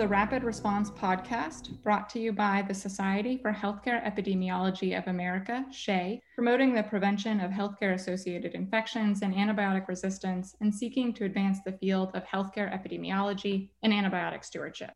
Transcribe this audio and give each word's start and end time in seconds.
the 0.00 0.08
Rapid 0.08 0.44
Response 0.44 0.90
podcast, 0.90 1.78
brought 1.82 2.08
to 2.08 2.18
you 2.18 2.32
by 2.32 2.64
the 2.66 2.72
Society 2.72 3.36
for 3.36 3.52
Healthcare 3.52 4.02
Epidemiology 4.02 4.96
of 4.96 5.06
America, 5.08 5.66
SHEA, 5.70 6.20
promoting 6.34 6.72
the 6.72 6.84
prevention 6.84 7.38
of 7.38 7.50
healthcare 7.50 7.92
associated 7.92 8.54
infections 8.54 9.20
and 9.20 9.34
antibiotic 9.34 9.88
resistance 9.88 10.56
and 10.62 10.74
seeking 10.74 11.12
to 11.12 11.26
advance 11.26 11.58
the 11.60 11.72
field 11.72 12.12
of 12.14 12.24
healthcare 12.24 12.72
epidemiology 12.72 13.68
and 13.82 13.92
antibiotic 13.92 14.42
stewardship. 14.42 14.92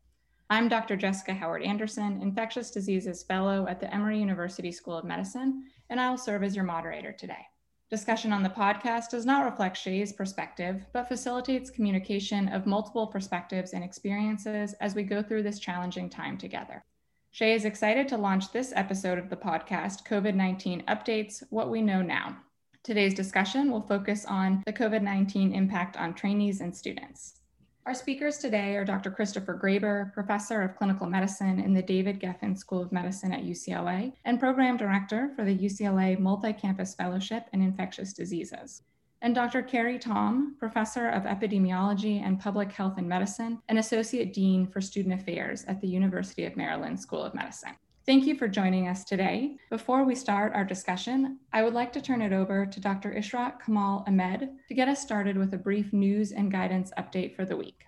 I'm 0.49 0.67
Dr. 0.69 0.95
Jessica 0.95 1.35
Howard 1.35 1.61
Anderson, 1.61 2.19
Infectious 2.23 2.71
Diseases 2.71 3.21
Fellow 3.21 3.67
at 3.67 3.79
the 3.79 3.93
Emory 3.93 4.17
University 4.17 4.71
School 4.71 4.97
of 4.97 5.05
Medicine, 5.05 5.65
and 5.91 6.01
I'll 6.01 6.17
serve 6.17 6.41
as 6.41 6.55
your 6.55 6.65
moderator 6.65 7.11
today. 7.11 7.45
Discussion 7.91 8.33
on 8.33 8.41
the 8.41 8.49
podcast 8.49 9.09
does 9.11 9.27
not 9.27 9.45
reflect 9.45 9.77
SHEA's 9.77 10.11
perspective, 10.11 10.83
but 10.91 11.07
facilitates 11.07 11.69
communication 11.69 12.47
of 12.47 12.65
multiple 12.65 13.05
perspectives 13.05 13.73
and 13.73 13.83
experiences 13.83 14.73
as 14.81 14.95
we 14.95 15.03
go 15.03 15.21
through 15.21 15.43
this 15.43 15.59
challenging 15.59 16.09
time 16.09 16.35
together. 16.35 16.83
SHEA 17.31 17.55
is 17.55 17.65
excited 17.65 18.07
to 18.07 18.17
launch 18.17 18.51
this 18.51 18.73
episode 18.75 19.19
of 19.19 19.29
the 19.29 19.35
podcast, 19.35 20.03
COVID 20.07 20.33
19 20.33 20.81
Updates 20.87 21.43
What 21.51 21.69
We 21.69 21.83
Know 21.83 22.01
Now. 22.01 22.37
Today's 22.81 23.13
discussion 23.13 23.71
will 23.71 23.81
focus 23.81 24.25
on 24.25 24.63
the 24.65 24.73
COVID 24.73 25.03
19 25.03 25.53
impact 25.53 25.95
on 25.95 26.15
trainees 26.15 26.61
and 26.61 26.75
students. 26.75 27.41
Our 27.85 27.93
speakers 27.93 28.39
today 28.39 28.75
are 28.77 28.83
Dr. 28.83 29.11
Christopher 29.11 29.59
Graber, 29.61 30.11
Professor 30.11 30.63
of 30.63 30.75
Clinical 30.75 31.05
Medicine 31.05 31.59
in 31.59 31.71
the 31.71 31.83
David 31.83 32.19
Geffen 32.19 32.57
School 32.57 32.81
of 32.81 32.91
Medicine 32.91 33.31
at 33.31 33.43
UCLA 33.43 34.11
and 34.25 34.39
Program 34.39 34.75
Director 34.75 35.29
for 35.35 35.45
the 35.45 35.55
UCLA 35.55 36.17
Multi 36.17 36.51
Campus 36.51 36.95
Fellowship 36.95 37.43
in 37.53 37.61
Infectious 37.61 38.11
Diseases, 38.11 38.81
and 39.21 39.35
Dr. 39.35 39.61
Kerri 39.61 40.01
Thom, 40.01 40.55
Professor 40.57 41.09
of 41.09 41.25
Epidemiology 41.25 42.25
and 42.25 42.39
Public 42.39 42.71
Health 42.71 42.95
and 42.97 43.07
Medicine 43.07 43.61
and 43.69 43.77
Associate 43.77 44.33
Dean 44.33 44.65
for 44.65 44.81
Student 44.81 45.21
Affairs 45.21 45.63
at 45.67 45.79
the 45.79 45.87
University 45.87 46.45
of 46.45 46.57
Maryland 46.57 46.99
School 46.99 47.21
of 47.21 47.35
Medicine. 47.35 47.75
Thank 48.05 48.27
you 48.27 48.35
for 48.35 48.47
joining 48.47 48.87
us 48.87 49.03
today. 49.03 49.57
Before 49.71 50.03
we 50.03 50.13
start 50.13 50.53
our 50.53 50.63
discussion, 50.63 51.39
I 51.51 51.63
would 51.63 51.73
like 51.73 51.91
to 51.93 52.01
turn 52.01 52.21
it 52.21 52.33
over 52.33 52.63
to 52.67 52.79
Dr. 52.79 53.11
Ishrat 53.11 53.65
Kamal 53.65 54.03
Ahmed 54.05 54.47
to 54.67 54.75
get 54.75 54.87
us 54.87 55.01
started 55.01 55.35
with 55.39 55.51
a 55.55 55.57
brief 55.57 55.91
news 55.91 56.31
and 56.31 56.51
guidance 56.51 56.91
update 56.99 57.35
for 57.35 57.45
the 57.45 57.57
week. 57.57 57.87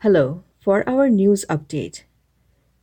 Hello, 0.00 0.44
for 0.60 0.86
our 0.86 1.08
news 1.08 1.46
update. 1.48 2.02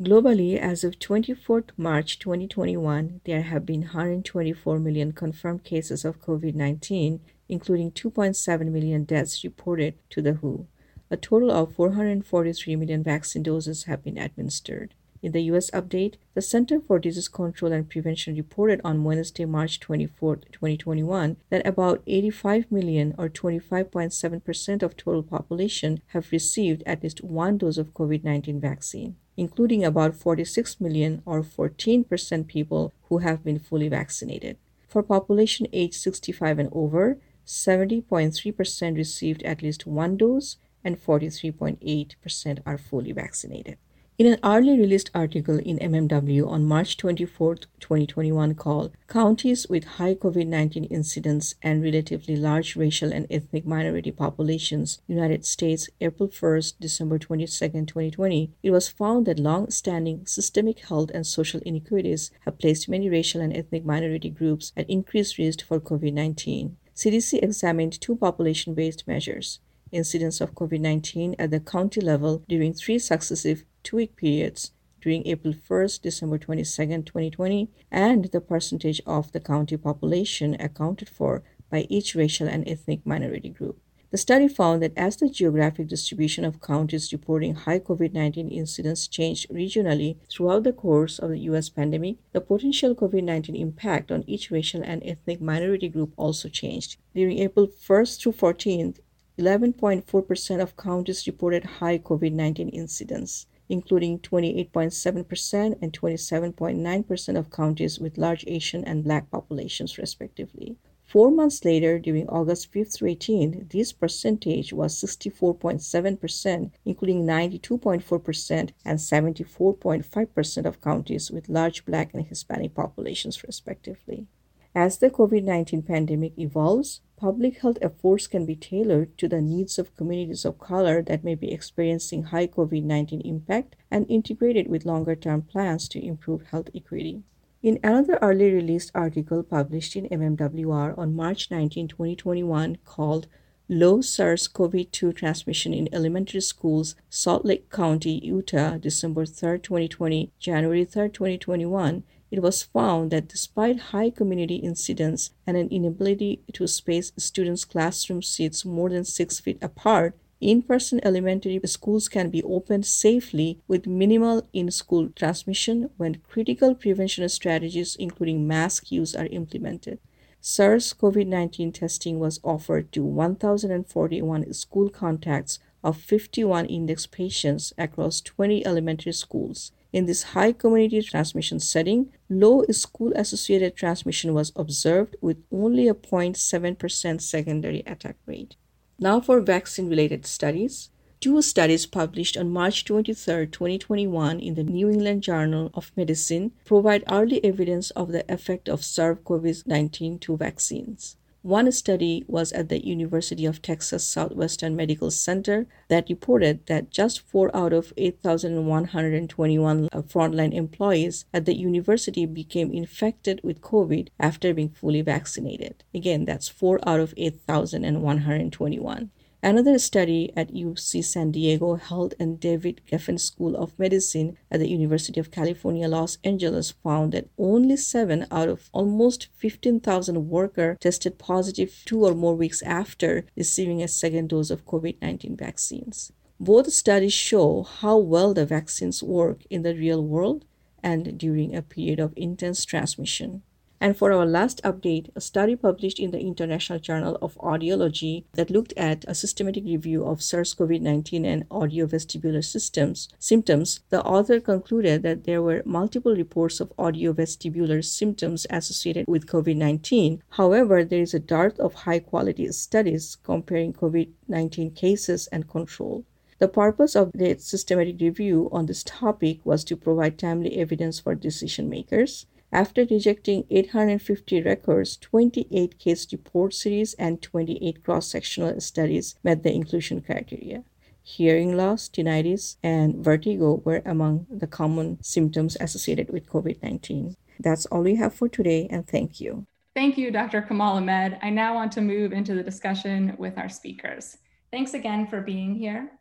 Globally, 0.01 0.57
as 0.57 0.83
of 0.83 0.97
24th 0.97 1.69
March 1.77 2.17
2021, 2.17 3.21
there 3.25 3.43
have 3.43 3.63
been 3.63 3.81
124 3.81 4.79
million 4.79 5.11
confirmed 5.11 5.63
cases 5.63 6.03
of 6.03 6.19
COVID 6.19 6.55
19, 6.55 7.19
including 7.47 7.91
2.7 7.91 8.71
million 8.71 9.03
deaths 9.03 9.43
reported 9.43 9.99
to 10.09 10.19
the 10.23 10.33
WHO. 10.33 10.65
A 11.11 11.17
total 11.17 11.51
of 11.51 11.75
443 11.75 12.75
million 12.75 13.03
vaccine 13.03 13.43
doses 13.43 13.83
have 13.83 14.03
been 14.03 14.17
administered. 14.17 14.95
In 15.21 15.33
the 15.33 15.43
US 15.51 15.69
update, 15.71 16.15
the 16.33 16.41
Center 16.41 16.79
for 16.79 16.97
Disease 16.97 17.27
Control 17.27 17.73
and 17.73 17.89
Prevention 17.89 18.35
reported 18.35 18.79
on 18.85 19.03
Wednesday, 19.03 19.43
March 19.43 19.81
24, 19.81 20.37
2021, 20.37 21.35
that 21.49 21.67
about 21.67 22.01
85 22.07 22.71
million 22.71 23.15
or 23.17 23.27
25.7% 23.27 24.81
of 24.81 24.95
total 24.95 25.21
population 25.21 26.01
have 26.07 26.31
received 26.31 26.83
at 26.85 27.03
least 27.03 27.21
one 27.21 27.57
dose 27.57 27.77
of 27.77 27.93
COVID-19 27.93 28.61
vaccine, 28.61 29.17
including 29.35 29.83
about 29.83 30.15
46 30.15 30.79
million 30.79 31.21
or 31.25 31.43
14% 31.43 32.47
people 32.47 32.93
who 33.09 33.17
have 33.17 33.43
been 33.43 33.59
fully 33.59 33.89
vaccinated. 33.89 34.57
For 34.87 35.03
population 35.03 35.67
age 35.73 35.95
65 35.95 36.59
and 36.59 36.69
over, 36.71 37.17
70.3% 37.45 38.95
received 38.95 39.43
at 39.43 39.61
least 39.61 39.85
one 39.85 40.15
dose 40.15 40.55
and 40.81 40.97
43.8% 40.97 42.59
are 42.65 42.77
fully 42.77 43.11
vaccinated. 43.11 43.77
In 44.19 44.25
an 44.25 44.39
early 44.43 44.77
released 44.77 45.11
article 45.15 45.59
in 45.59 45.79
MMWR 45.79 46.45
on 46.45 46.65
March 46.65 46.97
24, 46.97 47.55
2021, 47.79 48.53
called 48.53 48.91
Counties 49.07 49.65
with 49.69 49.85
High 49.95 50.13
COVID 50.13 50.45
19 50.45 50.83
Incidence 50.83 51.55
and 51.63 51.81
Relatively 51.81 52.35
Large 52.35 52.75
Racial 52.75 53.13
and 53.13 53.27
Ethnic 53.29 53.65
Minority 53.65 54.11
Populations, 54.11 54.99
United 55.07 55.45
States, 55.45 55.87
April 56.01 56.29
1, 56.37 56.61
December 56.81 57.17
22, 57.17 57.47
2020, 57.47 58.51
it 58.61 58.71
was 58.71 58.89
found 58.89 59.25
that 59.25 59.39
long 59.39 59.69
standing 59.71 60.25
systemic 60.25 60.79
health 60.79 61.11
and 61.13 61.25
social 61.25 61.61
inequities 61.65 62.29
have 62.41 62.59
placed 62.59 62.89
many 62.89 63.09
racial 63.09 63.39
and 63.39 63.55
ethnic 63.55 63.85
minority 63.85 64.29
groups 64.29 64.73
at 64.75 64.89
increased 64.89 65.37
risk 65.37 65.65
for 65.65 65.79
COVID 65.79 66.11
19. 66.11 66.75
CDC 66.93 67.41
examined 67.41 68.01
two 68.01 68.17
population 68.17 68.73
based 68.73 69.07
measures 69.07 69.61
incidence 69.91 70.41
of 70.41 70.55
COVID 70.55 70.79
19 70.79 71.35
at 71.39 71.51
the 71.51 71.59
county 71.59 72.01
level 72.01 72.43
during 72.47 72.73
three 72.73 72.99
successive 72.99 73.63
two 73.83 73.97
week 73.97 74.15
periods 74.15 74.71
during 75.01 75.25
April 75.27 75.53
1st, 75.53 76.01
December 76.01 76.37
22nd, 76.37 77.05
2020, 77.05 77.69
and 77.91 78.25
the 78.25 78.41
percentage 78.41 79.01
of 79.05 79.31
the 79.31 79.39
county 79.39 79.77
population 79.77 80.55
accounted 80.59 81.09
for 81.09 81.43
by 81.69 81.85
each 81.89 82.15
racial 82.15 82.47
and 82.47 82.67
ethnic 82.67 83.05
minority 83.05 83.49
group. 83.49 83.79
The 84.11 84.17
study 84.17 84.47
found 84.47 84.81
that 84.81 84.97
as 84.97 85.17
the 85.17 85.29
geographic 85.29 85.87
distribution 85.87 86.43
of 86.43 86.59
counties 86.59 87.13
reporting 87.13 87.53
high 87.53 87.77
COVID 87.77 88.11
19 88.11 88.49
incidence 88.49 89.07
changed 89.07 89.47
regionally 89.51 90.17
throughout 90.31 90.63
the 90.63 90.73
course 90.73 91.19
of 91.19 91.29
the 91.29 91.39
US 91.41 91.69
pandemic, 91.69 92.17
the 92.31 92.41
potential 92.41 92.95
COVID 92.95 93.23
19 93.23 93.55
impact 93.55 94.11
on 94.11 94.23
each 94.25 94.49
racial 94.49 94.81
and 94.83 95.03
ethnic 95.05 95.39
minority 95.39 95.89
group 95.89 96.13
also 96.17 96.49
changed. 96.49 96.97
During 97.13 97.37
April 97.37 97.67
1st 97.67 98.19
through 98.19 98.31
14th, 98.31 98.97
11.4% 99.39 100.61
of 100.61 100.77
counties 100.77 101.25
reported 101.25 101.63
high 101.63 101.97
COVID 101.97 102.33
19 102.33 102.69
incidence 102.69 103.47
including 103.69 104.19
28.7% 104.19 105.77
and 105.81 105.93
27.9% 105.93 107.37
of 107.37 107.51
counties 107.51 107.99
with 107.99 108.17
large 108.17 108.43
Asian 108.47 108.83
and 108.83 109.03
Black 109.03 109.29
populations, 109.29 109.97
respectively. 109.97 110.75
Four 111.05 111.31
months 111.31 111.65
later, 111.65 111.97
during 111.97 112.27
August 112.27 112.71
5th 112.71 112.93
through 112.95 113.15
18th, 113.15 113.71
this 113.71 113.91
percentage 113.91 114.73
was 114.73 114.95
64.7%, 114.95 116.71
including 116.85 117.25
92.4% 117.25 118.71
and 118.85 118.99
74.5% 118.99 120.65
of 120.65 120.81
counties 120.81 121.31
with 121.31 121.49
large 121.49 121.85
Black 121.85 122.13
and 122.13 122.25
Hispanic 122.27 122.75
populations, 122.75 123.43
respectively. 123.43 124.27
As 124.75 124.99
the 124.99 125.09
COVID 125.09 125.43
19 125.43 125.81
pandemic 125.81 126.37
evolves, 126.37 127.01
public 127.19 127.59
health 127.59 127.77
efforts 127.81 128.27
can 128.27 128.45
be 128.45 128.55
tailored 128.55 129.17
to 129.17 129.27
the 129.27 129.41
needs 129.41 129.77
of 129.77 129.95
communities 129.97 130.45
of 130.45 130.57
color 130.57 131.01
that 131.01 131.23
may 131.23 131.35
be 131.35 131.51
experiencing 131.51 132.23
high 132.23 132.47
COVID 132.47 132.83
19 132.83 133.21
impact 133.21 133.75
and 133.91 134.05
integrated 134.09 134.69
with 134.69 134.85
longer 134.85 135.15
term 135.15 135.41
plans 135.41 135.89
to 135.89 136.03
improve 136.03 136.43
health 136.43 136.69
equity. 136.73 137.23
In 137.61 137.77
another 137.83 138.17
early 138.21 138.53
released 138.53 138.91
article 138.95 139.43
published 139.43 139.97
in 139.97 140.07
MMWR 140.07 140.97
on 140.97 141.13
March 141.13 141.51
19, 141.51 141.89
2021, 141.89 142.77
called 142.85 143.27
Low 143.67 143.99
SARS 143.99 144.47
CoV 144.47 144.89
2 144.89 145.11
Transmission 145.11 145.73
in 145.73 145.93
Elementary 145.93 146.39
Schools, 146.39 146.95
Salt 147.09 147.43
Lake 147.43 147.69
County, 147.69 148.21
Utah, 148.23 148.77
December 148.77 149.25
3, 149.25 149.59
2020, 149.59 150.31
January 150.39 150.85
3, 150.85 151.09
2021, 151.09 152.03
it 152.31 152.41
was 152.41 152.63
found 152.63 153.11
that 153.11 153.27
despite 153.27 153.79
high 153.91 154.09
community 154.09 154.55
incidence 154.55 155.31
and 155.47 155.57
an 155.57 155.67
inability 155.69 156.41
to 156.53 156.67
space 156.67 157.11
students' 157.17 157.65
classroom 157.65 158.21
seats 158.21 158.63
more 158.63 158.89
than 158.89 159.03
six 159.03 159.39
feet 159.39 159.57
apart, 159.61 160.15
in 160.39 160.61
person 160.61 161.01
elementary 161.03 161.59
schools 161.65 162.07
can 162.07 162.29
be 162.29 162.43
opened 162.43 162.85
safely 162.85 163.59
with 163.67 163.87
minimal 163.87 164.47
in 164.53 164.71
school 164.71 165.09
transmission 165.09 165.89
when 165.97 166.21
critical 166.29 166.73
prevention 166.75 167.27
strategies, 167.27 167.95
including 167.95 168.47
mask 168.47 168.91
use, 168.91 169.15
are 169.15 169.27
implemented. 169.27 169.99
SARS 170.41 170.93
CoV 170.93 171.17
19 171.27 171.73
testing 171.73 172.19
was 172.19 172.39
offered 172.43 172.93
to 172.93 173.03
1,041 173.03 174.53
school 174.53 174.89
contacts 174.89 175.59
of 175.83 175.97
51 175.97 176.65
index 176.67 177.05
patients 177.05 177.73
across 177.77 178.21
20 178.21 178.65
elementary 178.65 179.11
schools. 179.11 179.73
In 179.91 180.05
this 180.05 180.21
high 180.37 180.51
community 180.51 181.01
transmission 181.01 181.59
setting, 181.59 182.11
low 182.29 182.63
school 182.69 183.11
associated 183.15 183.75
transmission 183.75 184.35
was 184.35 184.51
observed 184.55 185.15
with 185.19 185.43
only 185.51 185.87
a 185.87 185.95
0.7% 185.95 187.21
secondary 187.21 187.79
attack 187.87 188.17
rate. 188.27 188.55
Now 188.99 189.19
for 189.19 189.41
vaccine 189.41 189.89
related 189.89 190.27
studies. 190.27 190.91
Two 191.19 191.41
studies 191.41 191.85
published 191.85 192.37
on 192.37 192.51
March 192.51 192.85
23, 192.85 193.47
2021 193.47 194.39
in 194.39 194.53
the 194.53 194.63
New 194.63 194.89
England 194.89 195.23
Journal 195.23 195.71
of 195.73 195.91
Medicine 195.95 196.51
provide 196.65 197.03
early 197.09 197.43
evidence 197.43 197.89
of 197.91 198.11
the 198.11 198.31
effect 198.31 198.69
of 198.69 198.85
SARS-CoV-19 198.85 200.21
to 200.21 200.37
vaccines. 200.37 201.17
One 201.41 201.71
study 201.71 202.25
was 202.27 202.51
at 202.51 202.67
the 202.67 202.85
University 202.85 203.45
of 203.45 203.61
Texas 203.61 204.05
Southwestern 204.05 204.75
Medical 204.75 205.09
Center 205.09 205.67
that 205.87 206.09
reported 206.09 206.65
that 206.65 206.89
just 206.89 207.21
4 207.21 207.55
out 207.55 207.71
of 207.71 207.93
8,121 207.95 209.87
uh, 209.89 210.01
frontline 210.01 210.53
employees 210.53 211.23
at 211.33 211.45
the 211.45 211.55
university 211.55 212.25
became 212.25 212.73
infected 212.73 213.39
with 213.41 213.61
COVID 213.61 214.09
after 214.19 214.53
being 214.53 214.67
fully 214.67 215.01
vaccinated. 215.01 215.85
Again, 215.93 216.25
that's 216.25 216.49
4 216.49 216.81
out 216.85 216.99
of 216.99 217.13
8,121. 217.15 219.11
Another 219.41 219.79
study 219.79 220.33
at 220.35 220.53
UC 220.53 221.01
San 221.01 221.31
Diego, 221.31 221.75
held 221.75 222.13
in 222.19 222.35
David 222.35 222.81
Geffen 222.85 223.17
School 223.17 223.55
of 223.55 223.77
Medicine 223.79 224.37
at 224.51 224.59
the 224.59 224.67
University 224.67 225.17
of 225.17 225.31
California, 225.31 225.87
Los 225.87 226.17
Angeles, 226.25 226.71
found 226.71 227.13
that 227.13 227.29
only 227.37 227.77
7 227.77 228.27
out 228.31 228.49
of 228.49 228.69
almost 228.73 229.29
15,000 229.37 230.27
workers 230.27 230.75
tested 230.81 231.17
positive 231.17 231.83
two 231.85 232.05
or 232.05 232.13
more 232.13 232.35
weeks 232.35 232.61
after 232.63 233.25
receiving 233.37 233.81
a 233.81 233.87
second 233.87 234.27
dose 234.27 234.49
of 234.49 234.65
COVID 234.65 235.01
19 235.01 235.37
vaccines. 235.37 236.11
Both 236.37 236.73
studies 236.73 237.13
show 237.13 237.63
how 237.63 237.97
well 237.97 238.33
the 238.33 238.45
vaccines 238.45 239.01
work 239.01 239.43
in 239.49 239.61
the 239.61 239.73
real 239.73 240.03
world 240.03 240.43
and 240.83 241.17
during 241.17 241.55
a 241.55 241.61
period 241.61 242.01
of 242.01 242.13
intense 242.17 242.65
transmission. 242.65 243.43
And 243.81 243.95
for 243.95 244.11
our 244.11 244.25
last 244.25 244.61
update, 244.63 245.09
a 245.15 245.21
study 245.21 245.55
published 245.55 245.99
in 245.99 246.11
the 246.11 246.19
International 246.19 246.79
Journal 246.79 247.17
of 247.21 247.35
Audiology 247.35 248.25
that 248.33 248.49
looked 248.49 248.73
at 248.75 249.05
a 249.07 249.15
systematic 249.15 249.63
review 249.63 250.05
of 250.05 250.21
SARS 250.21 250.53
CoV 250.53 250.81
19 250.81 251.23
and 251.23 251.47
audiovestibular 251.47 252.43
systems 252.43 253.07
symptoms, 253.19 253.79
the 253.89 254.03
author 254.03 254.41
concluded 254.41 255.01
that 255.03 255.23
there 255.23 255.41
were 255.41 255.63
multiple 255.65 256.13
reports 256.13 256.59
of 256.59 256.75
audiovestibular 256.75 257.83
symptoms 257.83 258.45
associated 258.49 259.07
with 259.07 259.27
COVID 259.27 259.55
19. 259.55 260.23
However, 260.31 260.83
there 260.83 261.01
is 261.01 261.13
a 261.13 261.19
dearth 261.19 261.57
of 261.57 261.73
high 261.73 261.99
quality 261.99 262.51
studies 262.51 263.15
comparing 263.23 263.71
COVID 263.71 264.09
19 264.27 264.71
cases 264.71 265.27
and 265.27 265.47
control. 265.47 266.03
The 266.39 266.49
purpose 266.49 266.95
of 266.95 267.11
the 267.13 267.37
systematic 267.39 268.01
review 268.01 268.49
on 268.51 268.65
this 268.65 268.83
topic 268.83 269.39
was 269.45 269.63
to 269.65 269.77
provide 269.77 270.17
timely 270.17 270.57
evidence 270.57 270.99
for 270.99 271.15
decision 271.15 271.69
makers 271.69 272.25
after 272.51 272.85
rejecting 272.85 273.45
850 273.49 274.41
records, 274.41 274.97
28 274.97 275.77
case 275.77 276.11
report 276.11 276.53
series 276.53 276.93
and 276.95 277.21
28 277.21 277.83
cross 277.83 278.07
sectional 278.07 278.59
studies 278.59 279.15
met 279.23 279.43
the 279.43 279.53
inclusion 279.53 280.01
criteria. 280.01 280.63
Hearing 281.03 281.55
loss, 281.55 281.89
tinnitus, 281.89 282.57
and 282.61 283.03
vertigo 283.03 283.61
were 283.65 283.81
among 283.85 284.27
the 284.29 284.47
common 284.47 285.01
symptoms 285.01 285.57
associated 285.59 286.09
with 286.09 286.29
COVID 286.29 286.61
19. 286.61 287.15
That's 287.39 287.65
all 287.67 287.81
we 287.81 287.95
have 287.95 288.13
for 288.13 288.27
today, 288.27 288.67
and 288.69 288.87
thank 288.87 289.21
you. 289.21 289.45
Thank 289.75 289.97
you, 289.97 290.11
Dr. 290.11 290.41
Kamal 290.41 290.77
Ahmed. 290.77 291.17
I 291.21 291.29
now 291.29 291.53
want 291.55 291.71
to 291.73 291.81
move 291.81 292.11
into 292.11 292.33
the 292.33 292.43
discussion 292.43 293.15
with 293.17 293.37
our 293.37 293.49
speakers. 293.49 294.17
Thanks 294.51 294.73
again 294.73 295.07
for 295.07 295.21
being 295.21 295.55
here. 295.55 295.98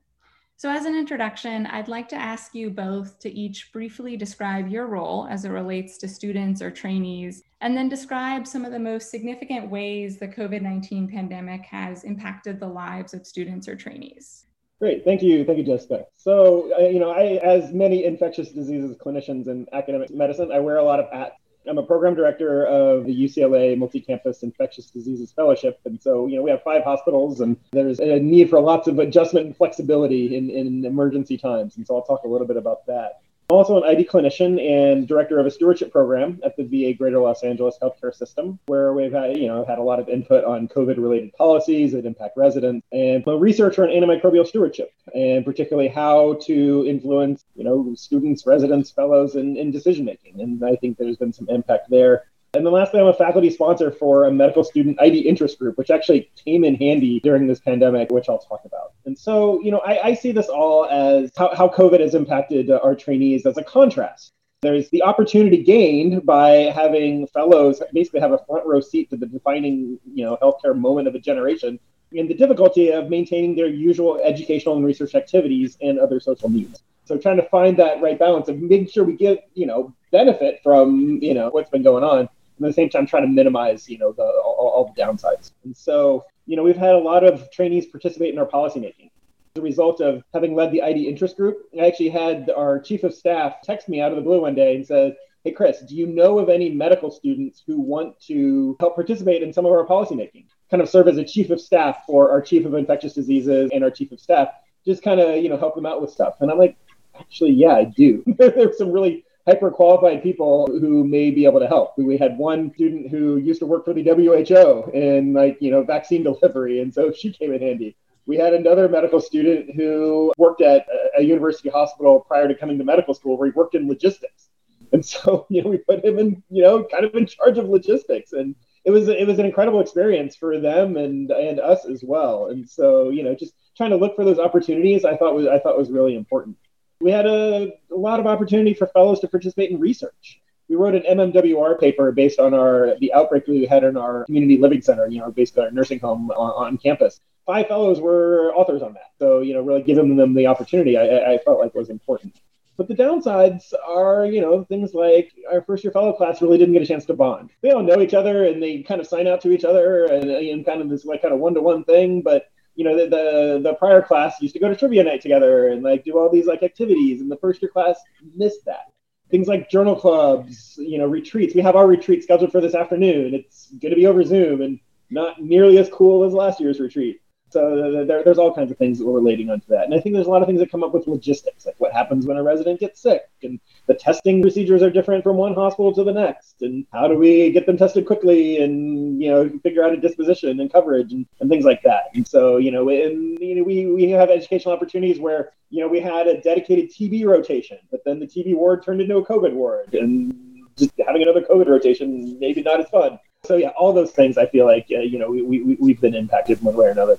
So 0.58 0.68
as 0.68 0.86
an 0.86 0.96
introduction, 0.96 1.66
I'd 1.66 1.86
like 1.86 2.08
to 2.08 2.16
ask 2.16 2.52
you 2.52 2.68
both 2.68 3.20
to 3.20 3.30
each 3.30 3.72
briefly 3.72 4.16
describe 4.16 4.66
your 4.66 4.88
role 4.88 5.28
as 5.30 5.44
it 5.44 5.50
relates 5.50 5.98
to 5.98 6.08
students 6.08 6.60
or 6.60 6.68
trainees, 6.68 7.44
and 7.60 7.76
then 7.76 7.88
describe 7.88 8.44
some 8.44 8.64
of 8.64 8.72
the 8.72 8.78
most 8.80 9.08
significant 9.08 9.70
ways 9.70 10.18
the 10.18 10.26
COVID-19 10.26 11.12
pandemic 11.12 11.64
has 11.66 12.02
impacted 12.02 12.58
the 12.58 12.66
lives 12.66 13.14
of 13.14 13.24
students 13.24 13.68
or 13.68 13.76
trainees. 13.76 14.46
Great, 14.80 15.04
thank 15.04 15.22
you, 15.22 15.44
thank 15.44 15.58
you, 15.58 15.64
Jessica. 15.64 16.06
So, 16.16 16.72
uh, 16.76 16.88
you 16.88 16.98
know, 16.98 17.10
I, 17.10 17.38
as 17.40 17.72
many 17.72 18.04
infectious 18.04 18.50
diseases 18.50 18.96
clinicians 18.96 19.46
in 19.46 19.64
academic 19.72 20.10
medicine, 20.10 20.50
I 20.50 20.58
wear 20.58 20.78
a 20.78 20.84
lot 20.84 20.98
of 20.98 21.06
hats. 21.12 21.36
I'm 21.68 21.78
a 21.78 21.82
program 21.82 22.14
director 22.14 22.64
of 22.66 23.04
the 23.04 23.24
UCLA 23.24 23.76
Multi-Campus 23.76 24.42
Infectious 24.42 24.86
Diseases 24.86 25.32
Fellowship, 25.32 25.80
and 25.84 26.00
so 26.00 26.26
you 26.26 26.36
know 26.36 26.42
we 26.42 26.50
have 26.50 26.62
five 26.62 26.82
hospitals, 26.82 27.40
and 27.40 27.56
there's 27.72 28.00
a 28.00 28.18
need 28.18 28.48
for 28.48 28.60
lots 28.60 28.88
of 28.88 28.98
adjustment 28.98 29.46
and 29.46 29.56
flexibility 29.56 30.36
in, 30.36 30.50
in 30.50 30.84
emergency 30.84 31.36
times, 31.36 31.76
and 31.76 31.86
so 31.86 31.96
I'll 31.96 32.02
talk 32.02 32.24
a 32.24 32.28
little 32.28 32.46
bit 32.46 32.56
about 32.56 32.86
that. 32.86 33.20
I'm 33.50 33.56
also 33.56 33.82
an 33.82 33.88
ID 33.88 34.04
clinician 34.04 34.60
and 34.60 35.08
director 35.08 35.38
of 35.38 35.46
a 35.46 35.50
stewardship 35.50 35.90
program 35.90 36.38
at 36.44 36.54
the 36.58 36.64
VA 36.64 36.92
Greater 36.92 37.18
Los 37.18 37.42
Angeles 37.42 37.78
Healthcare 37.80 38.14
System, 38.14 38.58
where 38.66 38.92
we've 38.92 39.10
had, 39.10 39.38
you 39.38 39.46
know, 39.46 39.64
had 39.64 39.78
a 39.78 39.82
lot 39.82 39.98
of 39.98 40.06
input 40.10 40.44
on 40.44 40.68
COVID-related 40.68 41.32
policies 41.32 41.92
that 41.92 42.04
impact 42.04 42.36
residents, 42.36 42.86
and 42.92 43.24
a 43.26 43.38
researcher 43.38 43.84
on 43.84 43.88
antimicrobial 43.88 44.46
stewardship, 44.46 44.92
and 45.14 45.46
particularly 45.46 45.88
how 45.88 46.34
to 46.42 46.84
influence, 46.86 47.46
you 47.54 47.64
know, 47.64 47.94
students, 47.94 48.46
residents, 48.46 48.90
fellows 48.90 49.34
in, 49.34 49.56
in 49.56 49.70
decision 49.70 50.04
making. 50.04 50.42
And 50.42 50.62
I 50.62 50.76
think 50.76 50.98
there's 50.98 51.16
been 51.16 51.32
some 51.32 51.48
impact 51.48 51.88
there. 51.88 52.24
And 52.58 52.66
then 52.66 52.72
lastly, 52.72 52.98
I'm 52.98 53.06
a 53.06 53.14
faculty 53.14 53.50
sponsor 53.50 53.92
for 53.92 54.24
a 54.24 54.32
medical 54.32 54.64
student 54.64 55.00
ID 55.00 55.20
interest 55.20 55.60
group, 55.60 55.78
which 55.78 55.90
actually 55.90 56.28
came 56.34 56.64
in 56.64 56.74
handy 56.74 57.20
during 57.20 57.46
this 57.46 57.60
pandemic, 57.60 58.10
which 58.10 58.28
I'll 58.28 58.40
talk 58.40 58.62
about. 58.64 58.94
And 59.06 59.16
so, 59.16 59.60
you 59.62 59.70
know, 59.70 59.78
I, 59.78 60.08
I 60.08 60.14
see 60.14 60.32
this 60.32 60.48
all 60.48 60.86
as 60.86 61.30
how, 61.36 61.54
how 61.54 61.68
COVID 61.68 62.00
has 62.00 62.16
impacted 62.16 62.68
uh, 62.68 62.80
our 62.82 62.96
trainees 62.96 63.46
as 63.46 63.58
a 63.58 63.62
contrast. 63.62 64.32
There's 64.60 64.90
the 64.90 65.04
opportunity 65.04 65.62
gained 65.62 66.26
by 66.26 66.72
having 66.74 67.28
fellows 67.28 67.80
basically 67.92 68.18
have 68.18 68.32
a 68.32 68.44
front 68.44 68.66
row 68.66 68.80
seat 68.80 69.08
to 69.10 69.16
the 69.16 69.26
defining, 69.26 70.00
you 70.12 70.24
know, 70.24 70.36
healthcare 70.42 70.76
moment 70.76 71.06
of 71.06 71.14
a 71.14 71.20
generation, 71.20 71.78
and 72.10 72.28
the 72.28 72.34
difficulty 72.34 72.90
of 72.90 73.08
maintaining 73.08 73.54
their 73.54 73.68
usual 73.68 74.20
educational 74.24 74.74
and 74.74 74.84
research 74.84 75.14
activities 75.14 75.78
and 75.80 76.00
other 76.00 76.18
social 76.18 76.50
needs. 76.50 76.82
So 77.04 77.16
trying 77.16 77.36
to 77.36 77.48
find 77.48 77.76
that 77.76 78.02
right 78.02 78.18
balance 78.18 78.48
of 78.48 78.58
making 78.58 78.88
sure 78.88 79.04
we 79.04 79.14
get, 79.14 79.48
you 79.54 79.66
know, 79.66 79.94
benefit 80.10 80.58
from, 80.64 81.20
you 81.22 81.34
know, 81.34 81.50
what's 81.50 81.70
been 81.70 81.84
going 81.84 82.02
on, 82.02 82.28
at 82.66 82.70
the 82.70 82.72
same 82.72 82.88
time 82.88 83.06
trying 83.06 83.22
to 83.22 83.28
minimize, 83.28 83.88
you 83.88 83.98
know, 83.98 84.12
the, 84.12 84.22
all, 84.22 84.72
all 84.74 84.92
the 84.94 85.00
downsides. 85.00 85.52
And 85.64 85.76
so, 85.76 86.24
you 86.46 86.56
know, 86.56 86.62
we've 86.62 86.76
had 86.76 86.94
a 86.94 86.98
lot 86.98 87.24
of 87.24 87.50
trainees 87.50 87.86
participate 87.86 88.32
in 88.32 88.38
our 88.38 88.46
policymaking. 88.46 89.10
As 89.56 89.60
a 89.60 89.62
result 89.62 90.00
of 90.00 90.22
having 90.34 90.54
led 90.54 90.72
the 90.72 90.82
ID 90.82 91.08
interest 91.08 91.36
group, 91.36 91.68
I 91.78 91.86
actually 91.86 92.10
had 92.10 92.50
our 92.50 92.80
chief 92.80 93.04
of 93.04 93.14
staff 93.14 93.56
text 93.62 93.88
me 93.88 94.00
out 94.00 94.12
of 94.12 94.16
the 94.16 94.22
blue 94.22 94.40
one 94.40 94.54
day 94.54 94.76
and 94.76 94.86
said, 94.86 95.16
Hey, 95.44 95.52
Chris, 95.52 95.80
do 95.82 95.94
you 95.94 96.06
know 96.06 96.38
of 96.38 96.48
any 96.48 96.70
medical 96.70 97.10
students 97.10 97.62
who 97.66 97.80
want 97.80 98.20
to 98.22 98.76
help 98.80 98.96
participate 98.96 99.42
in 99.42 99.52
some 99.52 99.64
of 99.64 99.72
our 99.72 99.86
policymaking? 99.86 100.46
Kind 100.70 100.82
of 100.82 100.88
serve 100.88 101.08
as 101.08 101.16
a 101.16 101.24
chief 101.24 101.50
of 101.50 101.60
staff 101.60 102.04
for 102.06 102.30
our 102.30 102.42
chief 102.42 102.66
of 102.66 102.74
infectious 102.74 103.14
diseases 103.14 103.70
and 103.72 103.84
our 103.84 103.90
chief 103.90 104.12
of 104.12 104.20
staff, 104.20 104.48
just 104.84 105.02
kind 105.02 105.20
of, 105.20 105.42
you 105.42 105.48
know, 105.48 105.56
help 105.56 105.74
them 105.74 105.86
out 105.86 106.02
with 106.02 106.10
stuff. 106.10 106.36
And 106.40 106.50
I'm 106.50 106.58
like, 106.58 106.76
actually, 107.18 107.52
yeah, 107.52 107.74
I 107.74 107.84
do. 107.84 108.22
There's 108.38 108.78
some 108.78 108.90
really 108.90 109.24
hyper 109.48 109.70
qualified 109.70 110.22
people 110.22 110.66
who 110.66 111.04
may 111.04 111.30
be 111.30 111.46
able 111.46 111.58
to 111.58 111.66
help. 111.66 111.96
We 111.96 112.18
had 112.18 112.36
one 112.36 112.70
student 112.74 113.08
who 113.10 113.38
used 113.38 113.60
to 113.60 113.66
work 113.66 113.86
for 113.86 113.94
the 113.94 114.02
WHO 114.02 114.90
in 114.92 115.32
like, 115.32 115.56
you 115.60 115.70
know, 115.70 115.82
vaccine 115.82 116.22
delivery. 116.30 116.80
And 116.80 116.92
so 116.92 117.10
she 117.10 117.32
came 117.32 117.54
in 117.54 117.62
handy. 117.62 117.96
We 118.26 118.36
had 118.36 118.52
another 118.52 118.90
medical 118.90 119.22
student 119.22 119.74
who 119.74 120.34
worked 120.36 120.60
at 120.60 120.86
a 121.16 121.22
university 121.22 121.70
hospital 121.70 122.20
prior 122.20 122.46
to 122.46 122.54
coming 122.54 122.76
to 122.76 122.84
medical 122.84 123.14
school 123.14 123.38
where 123.38 123.48
he 123.48 123.52
worked 123.52 123.74
in 123.74 123.88
logistics. 123.88 124.50
And 124.92 125.04
so, 125.04 125.46
you 125.50 125.62
know, 125.62 125.70
we 125.70 125.78
put 125.78 126.04
him 126.04 126.18
in, 126.18 126.42
you 126.50 126.62
know, 126.62 126.84
kind 126.84 127.06
of 127.06 127.14
in 127.14 127.26
charge 127.26 127.56
of 127.56 127.70
logistics. 127.70 128.34
And 128.34 128.54
it 128.84 128.90
was 128.90 129.08
it 129.08 129.26
was 129.26 129.38
an 129.38 129.46
incredible 129.46 129.80
experience 129.80 130.36
for 130.36 130.60
them 130.60 130.98
and 130.98 131.30
and 131.30 131.58
us 131.58 131.86
as 131.86 132.04
well. 132.04 132.48
And 132.48 132.68
so, 132.68 133.08
you 133.08 133.22
know, 133.22 133.34
just 133.34 133.54
trying 133.78 133.90
to 133.90 133.96
look 133.96 134.14
for 134.14 134.24
those 134.26 134.38
opportunities 134.38 135.06
I 135.06 135.16
thought 135.16 135.34
was 135.34 135.46
I 135.46 135.58
thought 135.58 135.78
was 135.78 135.90
really 135.90 136.16
important 136.16 136.56
we 137.00 137.10
had 137.10 137.26
a, 137.26 137.72
a 137.90 137.96
lot 137.96 138.20
of 138.20 138.26
opportunity 138.26 138.74
for 138.74 138.86
fellows 138.88 139.20
to 139.20 139.28
participate 139.28 139.70
in 139.70 139.78
research 139.78 140.40
we 140.68 140.76
wrote 140.76 140.94
an 140.94 141.02
MMWR 141.02 141.80
paper 141.80 142.12
based 142.12 142.38
on 142.38 142.54
our 142.54 142.94
the 143.00 143.12
outbreak 143.12 143.46
we 143.46 143.64
had 143.64 143.84
in 143.84 143.96
our 143.96 144.24
community 144.24 144.58
living 144.58 144.82
center, 144.82 145.06
you 145.06 145.18
know, 145.18 145.30
basically 145.30 145.64
our 145.64 145.70
nursing 145.70 145.98
home 145.98 146.30
on, 146.30 146.66
on, 146.66 146.78
campus. 146.78 147.20
Five 147.46 147.68
fellows 147.68 148.00
were 148.00 148.52
authors 148.54 148.82
on 148.82 148.92
that, 148.94 149.12
so 149.18 149.40
you 149.40 149.54
know, 149.54 149.62
really 149.62 149.82
giving 149.82 150.16
them 150.16 150.34
the 150.34 150.46
opportunity, 150.46 150.98
I, 150.98 151.34
I 151.34 151.38
felt 151.38 151.58
like 151.58 151.74
was 151.74 151.88
important. 151.88 152.40
But 152.76 152.86
the 152.86 152.94
downsides 152.94 153.72
are, 153.86 154.26
you 154.26 154.40
know, 154.40 154.62
things 154.64 154.94
like 154.94 155.32
our 155.50 155.62
first 155.62 155.82
year 155.82 155.92
fellow 155.92 156.12
class 156.12 156.40
really 156.40 156.58
didn't 156.58 156.74
get 156.74 156.82
a 156.82 156.86
chance 156.86 157.06
to 157.06 157.14
bond. 157.14 157.50
They 157.60 157.70
all 157.70 157.82
know 157.82 158.00
each 158.00 158.14
other 158.14 158.44
and 158.44 158.62
they 158.62 158.82
kind 158.82 159.00
of 159.00 159.06
sign 159.08 159.26
out 159.26 159.40
to 159.40 159.50
each 159.50 159.64
other 159.64 160.04
and, 160.04 160.30
and 160.30 160.64
kind 160.64 160.80
of 160.80 160.88
this 160.88 161.04
like 161.04 161.22
kind 161.22 161.34
of 161.34 161.40
one 161.40 161.54
to 161.54 161.60
one 161.60 161.82
thing, 161.82 162.22
but 162.22 162.50
you 162.78 162.84
know, 162.84 162.96
the, 162.96 163.08
the, 163.08 163.60
the 163.60 163.74
prior 163.74 164.00
class 164.00 164.40
used 164.40 164.54
to 164.54 164.60
go 164.60 164.68
to 164.68 164.76
trivia 164.76 165.02
night 165.02 165.20
together 165.20 165.66
and 165.66 165.82
like 165.82 166.04
do 166.04 166.16
all 166.16 166.30
these 166.30 166.46
like 166.46 166.62
activities, 166.62 167.20
and 167.20 167.28
the 167.28 167.36
first 167.38 167.60
year 167.60 167.68
class 167.68 167.98
missed 168.36 168.64
that. 168.66 168.92
Things 169.32 169.48
like 169.48 169.68
journal 169.68 169.96
clubs, 169.96 170.76
you 170.78 170.96
know, 170.96 171.06
retreats. 171.06 171.56
We 171.56 171.60
have 171.60 171.74
our 171.74 171.88
retreat 171.88 172.22
scheduled 172.22 172.52
for 172.52 172.60
this 172.60 172.76
afternoon. 172.76 173.34
It's 173.34 173.72
going 173.82 173.90
to 173.90 173.96
be 173.96 174.06
over 174.06 174.22
Zoom 174.22 174.62
and 174.62 174.78
not 175.10 175.42
nearly 175.42 175.78
as 175.78 175.88
cool 175.88 176.22
as 176.22 176.32
last 176.32 176.60
year's 176.60 176.78
retreat. 176.78 177.20
So 177.50 178.04
there, 178.06 178.22
there's 178.22 178.38
all 178.38 178.54
kinds 178.54 178.70
of 178.70 178.76
things 178.76 178.98
that 178.98 179.06
we're 179.06 179.14
relating 179.14 179.48
onto 179.50 179.66
that. 179.68 179.84
And 179.84 179.94
I 179.94 180.00
think 180.00 180.14
there's 180.14 180.26
a 180.26 180.30
lot 180.30 180.42
of 180.42 180.48
things 180.48 180.60
that 180.60 180.70
come 180.70 180.84
up 180.84 180.92
with 180.92 181.06
logistics, 181.06 181.64
like 181.64 181.76
what 181.78 181.92
happens 181.92 182.26
when 182.26 182.36
a 182.36 182.42
resident 182.42 182.80
gets 182.80 183.00
sick, 183.00 183.22
and 183.42 183.58
the 183.86 183.94
testing 183.94 184.42
procedures 184.42 184.82
are 184.82 184.90
different 184.90 185.22
from 185.24 185.36
one 185.36 185.54
hospital 185.54 185.94
to 185.94 186.04
the 186.04 186.12
next, 186.12 186.60
and 186.60 186.86
how 186.92 187.08
do 187.08 187.16
we 187.16 187.50
get 187.50 187.64
them 187.64 187.78
tested 187.78 188.06
quickly, 188.06 188.62
and 188.62 189.22
you 189.22 189.30
know 189.30 189.48
figure 189.62 189.82
out 189.82 189.92
a 189.92 189.96
disposition 189.96 190.60
and 190.60 190.72
coverage 190.72 191.12
and, 191.12 191.26
and 191.40 191.48
things 191.48 191.64
like 191.64 191.82
that. 191.82 192.10
And 192.14 192.28
so 192.28 192.58
you 192.58 192.70
know, 192.70 192.88
and 192.90 193.38
you 193.38 193.54
know, 193.56 193.62
we 193.62 193.86
we 193.86 194.10
have 194.10 194.30
educational 194.30 194.74
opportunities 194.74 195.18
where 195.18 195.52
you 195.70 195.80
know 195.80 195.88
we 195.88 196.00
had 196.00 196.26
a 196.26 196.40
dedicated 196.42 196.90
TB 196.90 197.24
rotation, 197.24 197.78
but 197.90 198.04
then 198.04 198.20
the 198.20 198.26
TB 198.26 198.56
ward 198.56 198.84
turned 198.84 199.00
into 199.00 199.16
a 199.16 199.24
COVID 199.24 199.52
ward, 199.52 199.94
and 199.94 200.34
just 200.76 200.92
having 201.06 201.22
another 201.22 201.40
COVID 201.40 201.66
rotation 201.66 202.38
maybe 202.38 202.62
not 202.62 202.80
as 202.80 202.88
fun. 202.90 203.18
So 203.44 203.56
yeah, 203.56 203.68
all 203.68 203.92
those 203.92 204.10
things 204.10 204.36
I 204.36 204.46
feel 204.46 204.66
like 204.66 204.86
uh, 204.92 205.00
you 205.00 205.18
know 205.18 205.30
we, 205.30 205.42
we 205.42 205.76
we've 205.80 206.00
been 206.00 206.14
impacted 206.14 206.62
one 206.62 206.74
way 206.74 206.86
or 206.86 206.90
another. 206.90 207.18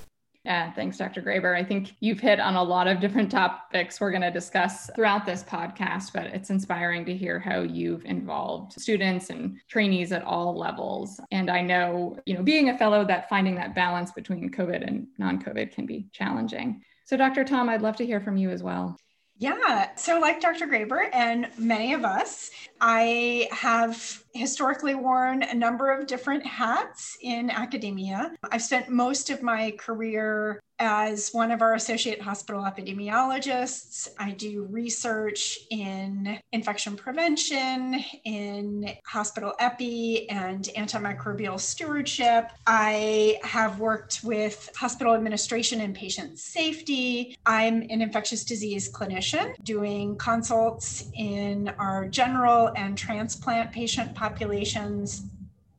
Yeah, 0.50 0.72
thanks, 0.72 0.98
Dr. 0.98 1.22
Graber. 1.22 1.56
I 1.56 1.64
think 1.64 1.96
you've 2.00 2.20
hit 2.20 2.40
on 2.40 2.56
a 2.56 2.64
lot 2.64 2.88
of 2.88 3.00
different 3.00 3.30
topics 3.30 4.02
we're 4.02 4.10
going 4.10 4.24
to 4.24 4.32
discuss 4.32 4.90
throughout 4.96 5.24
this 5.24 5.44
podcast, 5.44 6.12
but 6.12 6.26
it's 6.26 6.50
inspiring 6.50 7.06
to 7.06 7.16
hear 7.16 7.38
how 7.38 7.60
you've 7.60 8.04
involved 8.06 8.74
students 8.74 9.30
and 9.30 9.60
trainees 9.68 10.12
at 10.12 10.24
all 10.24 10.58
levels. 10.58 11.22
And 11.30 11.52
I 11.52 11.62
know, 11.62 12.18
you 12.26 12.34
know, 12.34 12.42
being 12.42 12.70
a 12.70 12.78
fellow, 12.80 13.06
that 13.06 13.30
finding 13.30 13.54
that 13.58 13.76
balance 13.76 14.12
between 14.12 14.50
COVID 14.50 14.88
and 14.88 15.06
non 15.20 15.40
COVID 15.40 15.72
can 15.72 15.86
be 15.86 16.08
challenging. 16.14 16.82
So, 17.06 17.16
Dr. 17.16 17.44
Thom, 17.44 17.70
I'd 17.70 17.84
love 17.84 17.98
to 17.98 18.06
hear 18.06 18.20
from 18.20 18.36
you 18.36 18.50
as 18.50 18.64
well. 18.64 18.98
Yeah. 19.40 19.96
So, 19.96 20.20
like 20.20 20.42
Dr. 20.42 20.68
Graber 20.68 21.10
and 21.14 21.48
many 21.58 21.94
of 21.94 22.04
us, 22.04 22.52
I 22.82 23.48
have 23.52 24.22
historically 24.34 24.96
worn 24.96 25.44
a 25.44 25.54
number 25.54 25.90
of 25.92 26.08
different 26.08 26.46
hats 26.46 27.18
in 27.22 27.50
academia. 27.50 28.36
I've 28.52 28.62
spent 28.62 28.90
most 28.90 29.30
of 29.30 29.42
my 29.42 29.72
career 29.80 30.60
as 30.80 31.32
one 31.32 31.52
of 31.52 31.62
our 31.62 31.74
associate 31.74 32.22
hospital 32.22 32.64
epidemiologists. 32.64 34.08
I 34.18 34.32
do 34.32 34.66
research 34.70 35.60
in 35.70 36.40
infection 36.52 36.96
prevention, 36.96 38.04
in 38.24 38.92
hospital 39.06 39.54
epi, 39.60 40.30
and 40.30 40.70
antimicrobial 40.78 41.60
stewardship. 41.60 42.50
I 42.66 43.40
have 43.44 43.80
worked 43.80 44.22
with 44.24 44.70
hospital 44.76 45.14
administration 45.14 45.82
and 45.82 45.94
patient 45.94 46.40
safety. 46.40 47.38
I'm 47.46 47.82
an 47.90 48.02
infectious 48.02 48.46
disease 48.46 48.92
clinician 48.92 49.54
doing 49.64 50.16
consults 50.16 51.06
in 51.16 51.70
our 51.78 52.08
general 52.08 52.72
and 52.76 52.98
transplant 52.98 53.72
patient 53.72 54.16
populations 54.16 55.24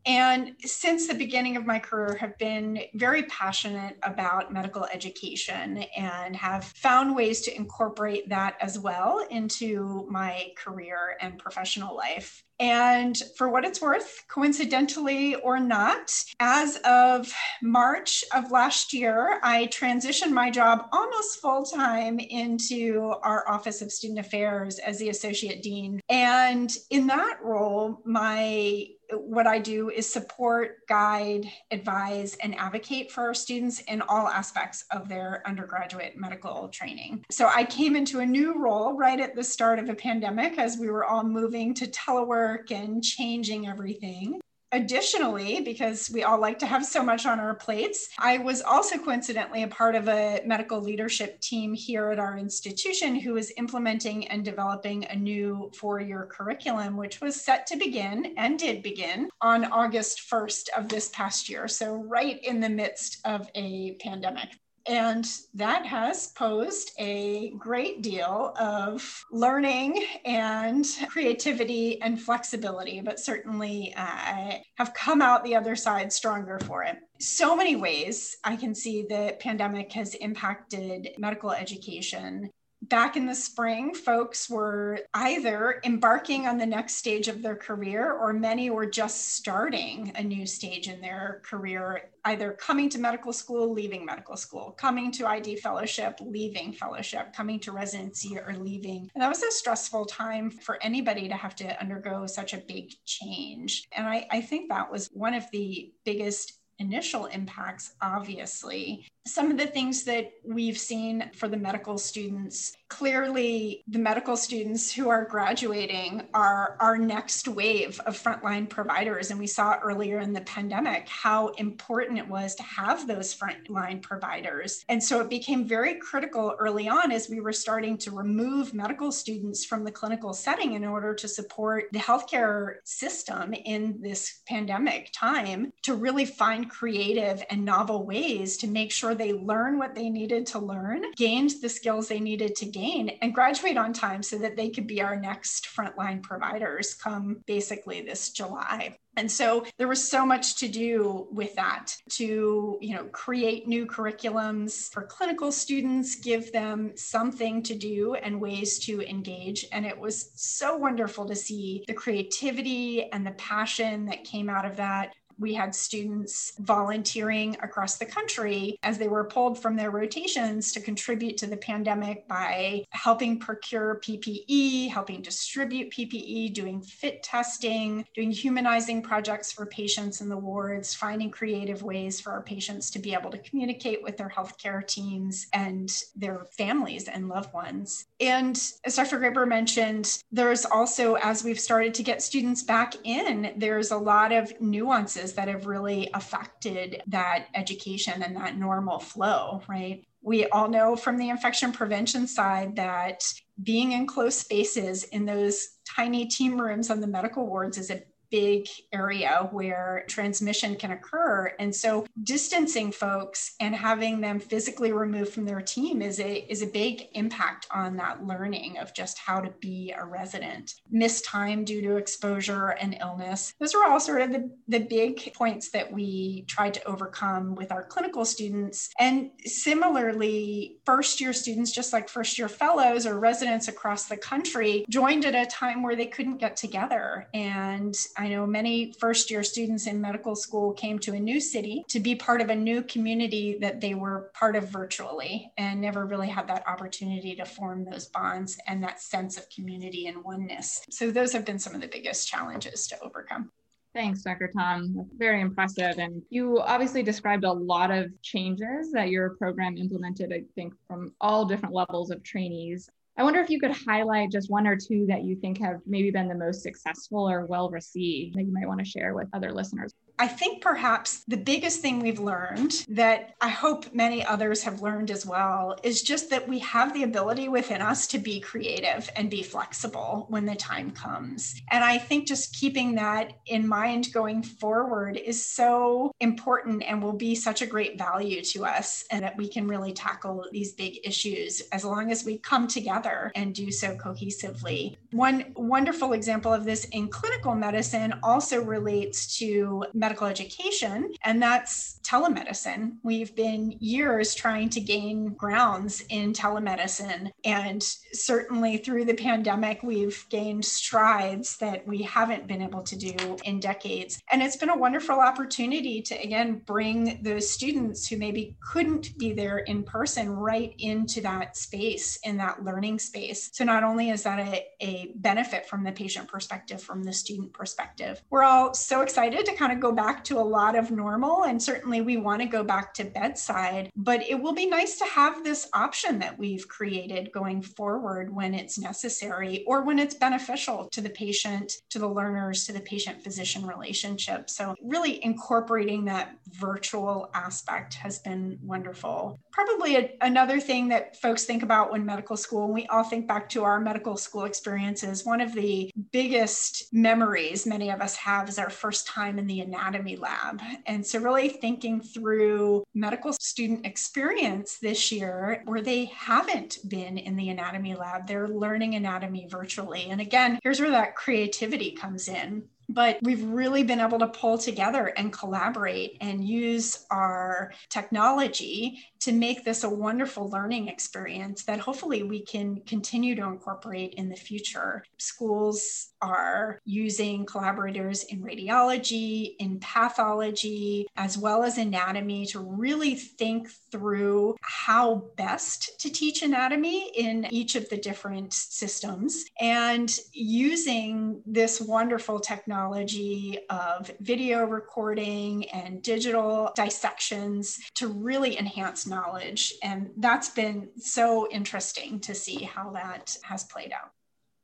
and 0.07 0.55
since 0.61 1.07
the 1.07 1.15
beginning 1.15 1.57
of 1.57 1.67
my 1.67 1.79
career 1.79 2.17
have 2.17 2.37
been 2.39 2.81
very 2.95 3.25
passionate 3.25 3.99
about 4.03 4.53
medical 4.53 4.87
education 4.87 5.85
and 5.97 6.35
have 6.35 6.65
found 6.65 7.15
ways 7.15 7.43
to 7.43 7.55
incorporate 7.55 8.29
that 8.29 8.57
as 8.61 8.79
well 8.79 9.27
into 9.31 10.07
my 10.09 10.49
career 10.57 11.17
and 11.21 11.39
professional 11.39 11.95
life 11.95 12.45
and 12.61 13.17
for 13.37 13.49
what 13.49 13.65
it's 13.65 13.81
worth, 13.81 14.25
coincidentally 14.29 15.35
or 15.37 15.59
not, 15.59 16.13
as 16.39 16.77
of 16.85 17.33
March 17.63 18.23
of 18.35 18.51
last 18.51 18.93
year, 18.93 19.41
I 19.43 19.67
transitioned 19.69 20.33
my 20.33 20.51
job 20.51 20.87
almost 20.93 21.41
full 21.41 21.65
time 21.65 22.19
into 22.19 23.15
our 23.23 23.49
Office 23.49 23.81
of 23.81 23.91
Student 23.91 24.21
Affairs 24.21 24.79
as 24.79 24.99
the 24.99 25.09
Associate 25.09 25.63
Dean. 25.63 26.01
And 26.11 26.71
in 26.91 27.07
that 27.07 27.39
role, 27.43 28.03
my 28.05 28.89
what 29.13 29.47
I 29.47 29.59
do 29.59 29.91
is 29.91 30.11
support, 30.11 30.87
guide, 30.87 31.51
advise, 31.71 32.37
and 32.43 32.55
advocate 32.57 33.11
for 33.11 33.23
our 33.23 33.35
students 33.35 33.81
in 33.81 34.03
all 34.03 34.29
aspects 34.29 34.85
of 34.91 35.09
their 35.09 35.43
undergraduate 35.47 36.17
medical 36.17 36.69
training. 36.69 37.25
So 37.31 37.51
I 37.53 37.65
came 37.65 37.97
into 37.97 38.21
a 38.21 38.27
new 38.27 38.63
role 38.63 38.97
right 38.97 39.21
at 39.21 39.35
the 39.35 39.45
start 39.45 39.79
of 39.79 39.89
a 39.89 39.95
pandemic 39.95 40.59
as 40.59 40.79
we 40.79 40.91
were 40.91 41.05
all 41.05 41.25
moving 41.25 41.75
to 41.75 41.87
telework 41.87 42.50
work 42.51 42.73
and 42.73 43.03
changing 43.03 43.69
everything. 43.69 44.41
Additionally, 44.73 45.61
because 45.63 46.11
we 46.13 46.23
all 46.23 46.41
like 46.41 46.59
to 46.61 46.67
have 46.67 46.85
so 46.87 47.03
much 47.03 47.27
on 47.27 47.41
our 47.41 47.57
plates, 47.57 48.09
I 48.21 48.39
was 48.39 48.63
also 48.63 48.99
coincidentally 48.99 49.65
a 49.65 49.69
part 49.69 49.97
of 49.97 50.09
a 50.09 50.43
medical 50.47 50.81
leadership 50.81 51.41
team 51.41 51.75
here 51.75 52.11
at 52.11 52.21
our 52.21 52.39
institution 52.39 53.17
who 53.17 53.33
was 53.33 53.53
implementing 53.57 54.29
and 54.29 54.45
developing 54.45 55.07
a 55.07 55.17
new 55.17 55.73
four 55.77 56.01
year 56.01 56.29
curriculum, 56.31 56.97
which 56.97 57.21
was 57.21 57.41
set 57.41 57.67
to 57.67 57.77
begin 57.77 58.35
and 58.37 58.61
did 58.61 58.81
begin 58.81 59.29
on 59.41 59.65
August 59.65 60.23
1st 60.31 60.69
of 60.77 60.89
this 60.89 61.09
past 61.09 61.49
year. 61.49 61.67
So, 61.67 61.95
right 61.95 62.39
in 62.45 62.61
the 62.61 62.71
midst 62.71 63.19
of 63.25 63.51
a 63.57 63.97
pandemic. 64.01 64.51
And 64.87 65.27
that 65.55 65.85
has 65.87 66.29
posed 66.29 66.93
a 66.99 67.51
great 67.59 68.03
deal 68.03 68.55
of 68.59 69.25
learning 69.31 70.05
and 70.25 70.87
creativity 71.09 72.01
and 72.03 72.21
flexibility, 72.21 73.01
but 73.01 73.21
certainly 73.21 73.95
uh, 73.97 74.59
have 74.77 74.95
come 74.95 75.23
out 75.23 75.45
the 75.45 75.57
other 75.57 75.77
side 75.77 76.13
stronger 76.13 76.59
for 76.61 76.83
it. 76.83 76.97
So 77.21 77.55
many 77.55 77.77
ways 77.77 78.37
I 78.45 78.57
can 78.57 78.75
see 78.75 79.05
the 79.09 79.37
pandemic 79.41 79.93
has 79.93 80.15
impacted 80.15 81.11
medical 81.19 81.51
education 81.51 82.51
back 82.83 83.17
in 83.17 83.27
the 83.27 83.35
spring, 83.35 83.95
folks 83.95 84.49
were 84.49 85.01
either 85.15 85.81
embarking 85.85 86.47
on 86.47 86.59
the 86.59 86.67
next 86.67 86.95
stage 86.95 87.29
of 87.29 87.43
their 87.43 87.57
career, 87.57 88.13
or 88.13 88.33
many 88.33 88.71
were 88.71 88.87
just 88.87 89.35
starting 89.35 90.13
a 90.17 90.23
new 90.23 90.47
stage 90.47 90.89
in 90.89 91.01
their 91.01 91.43
career, 91.45 92.11
either 92.25 92.53
coming 92.53 92.89
to 92.89 92.99
medical 92.99 93.33
school, 93.33 93.73
leaving 93.73 94.05
medical 94.05 94.37
school, 94.37 94.73
coming 94.79 95.13
to 95.13 95.27
ID 95.27 95.57
fellowship, 95.57 96.19
leaving 96.21 96.73
fellowship, 96.73 97.33
coming 97.35 97.61
to 97.61 97.73
residency, 97.73 98.39
or 98.39 98.55
leaving. 98.55 99.11
And 99.15 99.23
that 99.23 99.29
was 99.29 99.43
a 99.43 99.51
stressful 99.51 100.07
time 100.07 100.51
for 100.51 100.83
anybody 100.83 101.29
to 101.29 101.35
have 101.35 101.55
to 101.57 101.81
undergo 101.81 102.27
such 102.27 102.55
a 102.55 102.59
big 102.59 102.93
change. 103.05 103.89
And 103.97 104.07
I, 104.07 104.27
I 104.31 104.41
think 104.41 104.71
that 104.71 104.91
was 104.91 105.09
one 105.13 105.35
of 105.35 105.45
the 105.53 105.93
biggest 106.05 106.60
initial 106.81 107.27
impacts, 107.27 107.93
obviously. 108.03 109.07
Some 109.27 109.51
of 109.51 109.59
the 109.59 109.67
things 109.67 110.03
that 110.05 110.33
we've 110.45 110.79
seen 110.79 111.31
for 111.35 111.47
the 111.47 111.57
medical 111.57 111.99
students 111.99 112.77
clearly, 112.91 113.85
the 113.89 113.99
medical 113.99 114.37
students 114.37 114.93
who 114.93 115.09
are 115.09 115.25
graduating 115.25 116.27
are 116.35 116.77
our 116.81 116.99
next 116.99 117.47
wave 117.47 118.01
of 118.01 118.21
frontline 118.21 118.69
providers. 118.69 119.31
And 119.31 119.39
we 119.39 119.47
saw 119.47 119.79
earlier 119.79 120.19
in 120.19 120.33
the 120.33 120.41
pandemic 120.43 121.09
how 121.09 121.49
important 121.59 122.19
it 122.19 122.29
was 122.29 122.55
to 122.57 122.63
have 122.65 123.07
those 123.07 123.35
frontline 123.35 124.03
providers. 124.03 124.85
And 124.89 125.03
so 125.03 125.21
it 125.21 125.31
became 125.31 125.67
very 125.67 125.95
critical 125.95 126.57
early 126.59 126.89
on 126.89 127.13
as 127.13 127.29
we 127.31 127.41
were 127.41 127.53
starting 127.53 127.97
to 127.99 128.11
remove 128.11 128.75
medical 128.75 129.13
students 129.13 129.65
from 129.65 129.85
the 129.85 129.93
clinical 129.93 130.33
setting 130.33 130.73
in 130.73 130.85
order 130.85 131.15
to 131.15 131.29
support 131.29 131.85
the 131.93 131.99
healthcare 132.01 132.77
system 132.85 133.55
in 133.55 133.99
this 134.03 134.41
pandemic 134.49 135.11
time 135.15 135.73
to 135.83 135.95
really 135.95 136.25
find 136.25 136.70
creative 136.71 137.43
and 137.51 137.65
novel 137.65 138.07
ways 138.07 138.57
to 138.59 138.67
make 138.67 138.93
sure 138.93 139.15
they 139.15 139.33
learn 139.33 139.79
what 139.79 139.95
they 139.95 140.09
needed 140.09 140.47
to 140.47 140.59
learn, 140.59 141.05
gained 141.17 141.53
the 141.61 141.69
skills 141.69 142.09
they 142.09 142.21
needed 142.21 142.55
to 142.57 142.67
gain, 142.67 143.11
and 143.21 143.35
graduate 143.35 143.77
on 143.77 143.93
time 143.93 144.23
so 144.23 144.39
that 144.39 144.57
they 144.57 144.71
could 144.71 144.87
be 144.87 145.03
our 145.03 145.17
next 145.17 145.69
frontline 145.69 146.23
providers 146.23 146.95
come 146.95 147.43
basically 147.47 148.01
this 148.01 148.31
July. 148.31 148.97
And 149.17 149.31
so 149.31 149.67
there 149.77 149.89
was 149.89 150.09
so 150.09 150.25
much 150.25 150.57
to 150.61 150.69
do 150.69 151.27
with 151.33 151.55
that 151.57 151.95
to, 152.11 152.79
you 152.81 152.95
know, 152.95 153.05
create 153.07 153.67
new 153.67 153.85
curriculums 153.85 154.91
for 154.93 155.03
clinical 155.03 155.51
students, 155.51 156.15
give 156.15 156.53
them 156.53 156.93
something 156.95 157.63
to 157.65 157.75
do 157.75 158.15
and 158.15 158.41
ways 158.41 158.79
to 158.87 159.03
engage. 159.03 159.67
And 159.73 159.85
it 159.85 159.99
was 159.99 160.31
so 160.37 160.77
wonderful 160.77 161.27
to 161.27 161.35
see 161.35 161.85
the 161.89 161.93
creativity 161.93 163.11
and 163.13 163.27
the 163.27 163.33
passion 163.33 164.07
that 164.07 164.25
came 164.25 164.49
out 164.49 164.65
of 164.65 164.77
that 164.77 165.13
we 165.41 165.55
had 165.55 165.75
students 165.75 166.53
volunteering 166.59 167.57
across 167.63 167.97
the 167.97 168.05
country 168.05 168.79
as 168.83 168.99
they 168.99 169.09
were 169.09 169.25
pulled 169.25 169.61
from 169.61 169.75
their 169.75 169.91
rotations 169.91 170.71
to 170.73 170.81
contribute 170.81 171.39
to 171.39 171.47
the 171.47 171.57
pandemic 171.57 172.29
by 172.29 172.85
helping 172.91 173.39
procure 173.39 174.01
PPE, 174.05 174.91
helping 174.91 175.23
distribute 175.23 175.91
PPE, 175.91 176.53
doing 176.53 176.83
fit 176.83 177.23
testing, 177.23 178.05
doing 178.15 178.31
humanizing 178.31 179.03
projects 179.03 179.51
for 179.51 179.67
patients 179.67 180.21
in 180.21 180.29
the 180.29 180.37
wards, 180.37 180.95
finding 180.95 181.31
creative 181.31 181.83
ways 181.83 182.21
for 182.21 182.33
our 182.33 182.43
patients 182.43 182.91
to 182.91 182.99
be 182.99 183.15
able 183.15 183.31
to 183.31 183.39
communicate 183.39 184.03
with 184.03 184.17
their 184.19 184.29
healthcare 184.29 184.87
teams 184.87 185.47
and 185.55 185.91
their 186.15 186.47
families 186.57 187.09
and 187.09 187.29
loved 187.29 187.53
ones. 187.55 188.07
And 188.21 188.57
as 188.85 188.97
Dr. 188.97 189.19
Graber 189.19 189.49
mentioned, 189.49 190.19
there's 190.31 190.67
also, 190.67 191.15
as 191.15 191.43
we've 191.43 191.59
started 191.59 191.95
to 191.95 192.03
get 192.03 192.23
students 192.23 192.63
back 192.63 192.95
in, 193.05 193.55
there's 193.57 193.91
a 193.91 193.97
lot 193.97 194.33
of 194.33 194.53
nuances 194.61 195.30
that 195.35 195.49
have 195.49 195.67
really 195.67 196.11
affected 196.15 197.03
that 197.09 197.47
education 197.55 198.23
and 198.23 198.37
that 198.37 198.57
normal 198.57 198.99
flow, 198.99 199.63
right? 199.69 200.05
We 200.23 200.47
all 200.47 200.69
know 200.69 200.97
from 200.97 201.17
the 201.17 201.31
infection 201.31 201.73
prevention 201.73 202.27
side 202.27 202.77
that 202.77 203.25
being 203.63 203.93
in 203.93 204.07
close 204.07 204.37
spaces 204.37 205.05
in 205.05 205.25
those 205.25 205.79
tiny 205.97 206.27
team 206.27 206.61
rooms 206.61 206.91
on 206.91 207.01
the 207.01 207.07
medical 207.07 207.47
wards 207.47 207.79
is 207.79 207.91
a 207.91 208.03
big 208.31 208.67
area 208.93 209.49
where 209.51 210.05
transmission 210.09 210.77
can 210.77 210.93
occur. 210.93 211.53
And 211.59 211.75
so 211.75 212.07
distancing 212.23 212.93
folks 212.93 213.55
and 213.61 213.75
having 213.75 214.21
them 214.21 214.41
physically 214.41 214.93
removed 214.93 215.33
from 215.33 215.45
their 215.45 215.61
team 215.61 216.03
is 216.03 216.21
a 216.21 216.51
is 216.51 216.63
a 216.63 216.67
big 216.67 217.09
impact 217.13 217.67
on 217.71 217.97
that 217.97 218.25
learning 218.25 218.79
of 218.79 218.95
just 218.95 219.19
how 219.19 219.41
to 219.41 219.51
be 219.61 219.93
a 219.97 220.05
resident. 220.05 220.75
Missed 220.91 221.25
time 221.25 221.65
due 221.65 221.83
to 221.83 221.97
exposure 221.97 222.71
and 222.71 222.97
illness. 223.01 223.55
Those 223.61 223.75
are 223.75 223.85
all 223.85 224.01
sort 224.01 224.23
of 224.23 224.33
the, 224.33 224.51
the 224.69 224.81
big 224.81 225.33
points 225.35 225.71
that 225.71 225.93
we 225.93 226.45
tried 226.49 226.75
to 226.75 226.85
overcome 226.85 227.55
with 227.55 227.73
our 227.73 227.85
clinical 227.85 228.25
students. 228.25 228.91
And 228.99 229.31
similarly, 229.45 230.79
first 230.85 231.21
year 231.21 231.33
students, 231.33 231.73
just 231.73 231.93
like 231.93 232.09
first 232.09 232.39
year 232.39 232.49
fellows 232.49 233.07
or 233.07 233.19
residents 233.19 233.69
across 233.69 234.07
the 234.07 234.17
country, 234.17 234.85
joined 234.89 235.25
at 235.25 235.35
a 235.35 235.49
time 235.51 235.83
where 235.83 235.97
they 235.97 236.07
couldn't 236.07 236.39
get 236.39 236.57
together 236.57 237.29
and 237.35 237.95
I 238.21 238.29
know 238.29 238.47
many 238.47 238.93
first 239.01 239.31
year 239.31 239.43
students 239.43 239.87
in 239.87 239.99
medical 239.99 240.37
school 240.37 240.75
came 240.75 240.99
to 240.99 241.15
a 241.15 241.19
new 241.19 241.41
city 241.41 241.87
to 241.89 241.99
be 242.01 242.15
part 242.15 242.43
of 242.43 242.51
a 242.51 242.55
new 242.55 242.83
community 242.83 243.57
that 243.63 243.81
they 243.81 243.95
were 243.95 244.31
part 244.35 244.57
of 244.57 244.69
virtually 244.69 245.51
and 245.57 245.81
never 245.81 246.05
really 246.05 246.29
had 246.29 246.47
that 246.49 246.69
opportunity 246.69 247.35
to 247.37 247.47
form 247.47 247.83
those 247.83 248.09
bonds 248.09 248.59
and 248.67 248.85
that 248.85 249.01
sense 249.01 249.39
of 249.39 249.49
community 249.49 250.07
and 250.07 250.23
oneness. 250.23 250.83
So, 250.91 251.11
those 251.11 251.33
have 251.33 251.47
been 251.47 251.59
some 251.59 251.75
of 251.75 251.81
the 251.81 251.89
biggest 251.89 252.29
challenges 252.29 252.87
to 252.89 253.01
overcome. 253.01 253.53
Thanks, 253.95 254.23
Dr. 254.23 254.51
Thom. 254.55 255.09
Very 255.17 255.41
impressive. 255.41 255.99
And 255.99 256.21
you 256.29 256.61
obviously 256.61 257.03
described 257.03 257.45
a 257.45 257.53
lot 257.53 257.91
of 257.91 258.13
changes 258.21 258.93
that 258.93 259.09
your 259.09 259.31
program 259.31 259.79
implemented, 259.79 260.31
I 260.31 260.43
think, 260.55 260.75
from 260.87 261.15
all 261.23 261.47
different 261.47 261.75
levels 261.75 262.11
of 262.11 262.23
trainees. 262.23 262.91
I 263.19 263.23
wonder 263.23 263.41
if 263.41 263.51
you 263.51 263.61
could 263.61 263.73
highlight 263.73 264.31
just 264.31 264.51
one 264.51 264.67
or 264.67 264.77
two 264.77 265.07
that 265.09 265.25
you 265.25 265.37
think 265.37 265.59
have 265.59 265.81
maybe 265.87 266.11
been 266.11 266.29
the 266.29 266.35
most 266.35 266.63
successful 266.63 267.29
or 267.29 267.45
well 267.47 267.71
received 267.71 268.37
that 268.37 268.45
you 268.45 268.53
might 268.53 268.67
want 268.67 268.79
to 268.81 268.85
share 268.85 269.15
with 269.15 269.29
other 269.33 269.53
listeners. 269.53 269.93
I 270.21 270.29
think 270.29 270.61
perhaps 270.61 271.25
the 271.29 271.39
biggest 271.39 271.81
thing 271.81 271.99
we've 271.99 272.19
learned 272.19 272.85
that 272.91 273.37
I 273.41 273.49
hope 273.49 273.95
many 273.95 274.23
others 274.23 274.63
have 274.65 274.83
learned 274.83 275.11
as 275.11 275.25
well 275.25 275.79
is 275.83 276.03
just 276.03 276.29
that 276.29 276.47
we 276.47 276.59
have 276.59 276.93
the 276.93 277.05
ability 277.05 277.49
within 277.49 277.81
us 277.81 278.07
to 278.09 278.19
be 278.19 278.39
creative 278.39 279.09
and 279.17 279.31
be 279.31 279.43
flexible 279.43 280.27
when 280.29 280.45
the 280.45 280.55
time 280.55 280.91
comes. 280.91 281.55
And 281.71 281.83
I 281.83 281.97
think 281.97 282.29
just 282.29 282.55
keeping 282.55 282.97
that 282.97 283.33
in 283.47 283.67
mind 283.67 284.13
going 284.13 284.43
forward 284.43 285.17
is 285.17 285.43
so 285.43 286.13
important 286.21 286.83
and 286.83 287.03
will 287.03 287.15
be 287.15 287.35
such 287.35 287.63
a 287.63 287.67
great 287.67 287.97
value 287.97 288.43
to 288.43 288.67
us 288.67 289.07
and 289.11 289.25
that 289.25 289.39
we 289.39 289.49
can 289.49 289.67
really 289.67 289.95
tackle 289.95 290.45
these 290.53 290.73
big 290.73 290.99
issues 291.03 291.63
as 291.73 291.83
long 291.83 292.13
as 292.13 292.27
we 292.27 292.37
come 292.37 292.69
together 292.69 293.33
and 293.35 293.55
do 293.55 293.73
so 293.73 293.97
cohesively. 293.97 294.97
One 295.13 295.47
wonderful 295.57 296.13
example 296.13 296.53
of 296.53 296.67
this 296.67 296.85
in 296.93 297.09
clinical 297.09 297.55
medicine 297.55 298.13
also 298.23 298.63
relates 298.63 299.39
to 299.39 299.87
medical 299.95 300.10
medical 300.11 300.27
education, 300.27 301.13
and 301.23 301.41
that's 301.41 302.01
telemedicine. 302.03 302.97
We've 303.05 303.33
been 303.37 303.77
years 303.79 304.35
trying 304.35 304.69
to 304.71 304.81
gain 304.81 305.35
grounds 305.35 306.03
in 306.09 306.33
telemedicine, 306.33 307.31
and 307.45 307.81
certainly 308.13 308.79
through 308.79 309.05
the 309.05 309.15
pandemic, 309.15 309.85
we've 309.85 310.27
gained 310.29 310.65
strides 310.65 311.59
that 311.59 311.87
we 311.87 312.03
haven't 312.03 312.49
been 312.49 312.61
able 312.61 312.83
to 312.83 312.97
do 312.97 313.37
in 313.45 313.61
decades. 313.61 314.21
And 314.33 314.43
it's 314.43 314.57
been 314.57 314.71
a 314.71 314.77
wonderful 314.77 315.21
opportunity 315.21 316.03
to, 316.03 316.21
again, 316.21 316.61
bring 316.67 317.21
those 317.23 317.49
students 317.49 318.09
who 318.09 318.17
maybe 318.17 318.57
couldn't 318.61 319.17
be 319.17 319.33
there 319.33 319.59
in 319.59 319.85
person 319.85 320.29
right 320.29 320.75
into 320.81 321.21
that 321.21 321.57
space, 321.57 322.19
in 322.25 322.37
that 322.39 322.65
learning 322.65 322.99
space. 322.99 323.51
So 323.53 323.63
not 323.63 323.85
only 323.85 324.11
is 324.11 324.25
that 324.25 324.41
a, 324.41 324.67
a 324.81 325.13
benefit 325.15 325.67
from 325.67 325.85
the 325.85 325.93
patient 325.93 326.27
perspective, 326.27 326.83
from 326.83 327.05
the 327.05 327.13
student 327.13 327.53
perspective, 327.53 328.21
we're 328.29 328.43
all 328.43 328.75
so 328.75 329.03
excited 329.03 329.47
to 329.47 329.55
kind 329.55 329.71
of 329.71 329.79
go 329.79 329.93
back 330.01 330.25
to 330.25 330.39
a 330.39 330.41
lot 330.41 330.77
of 330.77 330.91
normal. 330.91 331.45
And 331.45 331.63
certainly 331.63 332.01
we 332.01 332.17
want 332.17 332.41
to 332.41 332.49
go 332.49 332.65
back 332.65 332.95
to 332.95 333.05
bedside, 333.05 333.91
but 333.95 334.23
it 334.23 334.41
will 334.41 334.55
be 334.55 334.65
nice 334.65 334.97
to 334.97 335.05
have 335.05 335.45
this 335.45 335.69
option 335.75 336.19
that 336.21 336.39
we've 336.39 336.67
created 336.69 337.31
going 337.33 337.61
forward 337.61 338.35
when 338.35 338.55
it's 338.55 338.79
necessary 338.79 339.63
or 339.67 339.83
when 339.83 339.99
it's 339.99 340.15
beneficial 340.15 340.89
to 340.93 341.03
the 341.03 341.11
patient, 341.11 341.75
to 341.91 341.99
the 341.99 342.09
learners, 342.09 342.65
to 342.65 342.73
the 342.73 342.81
patient 342.81 343.23
physician 343.23 343.67
relationship. 343.67 344.49
So, 344.49 344.75
really 344.83 345.23
incorporating 345.23 346.07
that 346.07 346.35
virtual 346.49 347.29
aspect 347.35 347.93
has 347.95 348.21
been 348.21 348.59
wonderful. 348.63 349.39
Probably 349.53 349.97
a, 349.97 350.13
another 350.21 350.61
thing 350.61 350.89
that 350.89 351.21
folks 351.21 351.45
think 351.45 351.63
about 351.63 351.93
when 351.93 352.05
medical 352.05 352.37
school, 352.37 352.65
and 352.65 352.75
we 352.75 352.87
all 352.87 353.05
think 353.05 353.27
back 353.27 353.49
to 353.51 353.65
our 353.65 353.81
medical 353.81 354.17
school 354.17 354.45
experiences, 354.45 355.25
one 355.25 355.41
of 355.41 355.55
the 355.55 355.91
biggest 356.13 356.93
memories 356.93 357.67
many 357.67 357.91
of 357.91 358.01
us 358.01 358.17
have 358.17 358.49
is 358.49 358.59
our 358.59 358.71
first 358.71 359.07
time 359.07 359.39
in 359.39 359.47
the 359.47 359.61
anatomy 359.61 360.01
anatomy 360.01 360.17
lab. 360.17 360.63
And 360.87 361.07
so, 361.07 361.19
really 361.19 361.49
thinking 361.49 362.01
through 362.01 362.85
medical 362.95 363.33
student 363.41 363.87
experience 363.87 364.79
this 364.79 365.13
year 365.13 365.63
where 365.65 365.83
they 365.83 366.07
haven't 366.07 366.79
been 366.89 367.19
in 367.19 367.37
the 367.37 367.51
anatomy 367.51 367.95
lab, 367.95 368.27
they're 368.27 368.49
learning 368.49 368.95
anatomy 368.95 369.49
virtually. 369.51 370.09
And 370.11 370.21
again, 370.21 370.59
here's 370.63 370.81
where 370.81 370.91
that 370.91 371.17
creativity 371.17 371.93
comes 371.93 372.29
in 372.29 372.65
but 372.93 373.19
we've 373.23 373.45
really 373.45 373.85
been 373.85 374.01
able 374.01 374.19
to 374.19 374.27
pull 374.27 374.59
together 374.59 375.13
and 375.17 375.33
collaborate 375.33 376.17
and 376.21 376.45
use 376.45 377.07
our 377.09 377.73
technology 377.89 378.99
to 379.21 379.33
make 379.33 379.65
this 379.65 379.85
a 379.85 379.91
wonderful 379.91 380.49
learning 380.49 380.89
experience 380.89 381.65
that 381.65 381.79
hopefully 381.79 382.23
we 382.23 382.43
can 382.43 382.81
continue 382.87 383.35
to 383.35 383.45
incorporate 383.45 384.15
in 384.15 384.29
the 384.29 384.37
future. 384.37 385.05
Schools 385.19 386.09
are 386.23 386.81
using 386.85 387.45
collaborators 387.45 388.25
in 388.25 388.43
radiology, 388.43 389.57
in 389.59 389.79
pathology, 389.81 391.07
as 391.17 391.37
well 391.37 391.63
as 391.63 391.79
anatomy 391.79 392.47
to 392.47 392.61
really 392.61 393.15
think 393.15 393.69
through 393.93 394.57
how 394.63 395.25
best 395.37 396.01
to 396.01 396.11
teach 396.11 396.43
anatomy 396.43 397.11
in 397.15 397.47
each 397.51 397.75
of 397.75 397.89
the 397.89 397.97
different 397.97 398.53
systems 398.53 399.45
and 399.61 400.19
using 400.33 401.43
this 401.47 401.81
wonderful 401.81 402.41
technology 402.41 403.59
of 403.69 404.11
video 404.21 404.65
recording 404.65 405.69
and 405.71 406.03
digital 406.03 406.73
dissections 406.75 407.79
to 407.95 408.09
really 408.09 408.59
enhance 408.59 409.07
knowledge. 409.11 409.75
And 409.83 410.11
that's 410.17 410.49
been 410.49 410.89
so 410.97 411.49
interesting 411.51 412.21
to 412.21 412.35
see 412.35 412.63
how 412.63 412.91
that 412.93 413.37
has 413.43 413.65
played 413.65 413.93
out. 413.93 414.13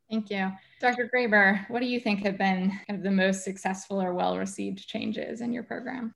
Thank 0.09 0.29
you. 0.29 0.51
Dr. 0.79 1.09
Graber, 1.13 1.69
what 1.69 1.81
do 1.81 1.85
you 1.85 1.99
think 1.99 2.21
have 2.21 2.37
been 2.37 2.71
kind 2.87 2.97
of 2.97 3.03
the 3.03 3.11
most 3.11 3.43
successful 3.43 4.01
or 4.01 4.13
well 4.13 4.37
received 4.37 4.87
changes 4.87 5.41
in 5.41 5.51
your 5.51 5.63
program? 5.63 6.15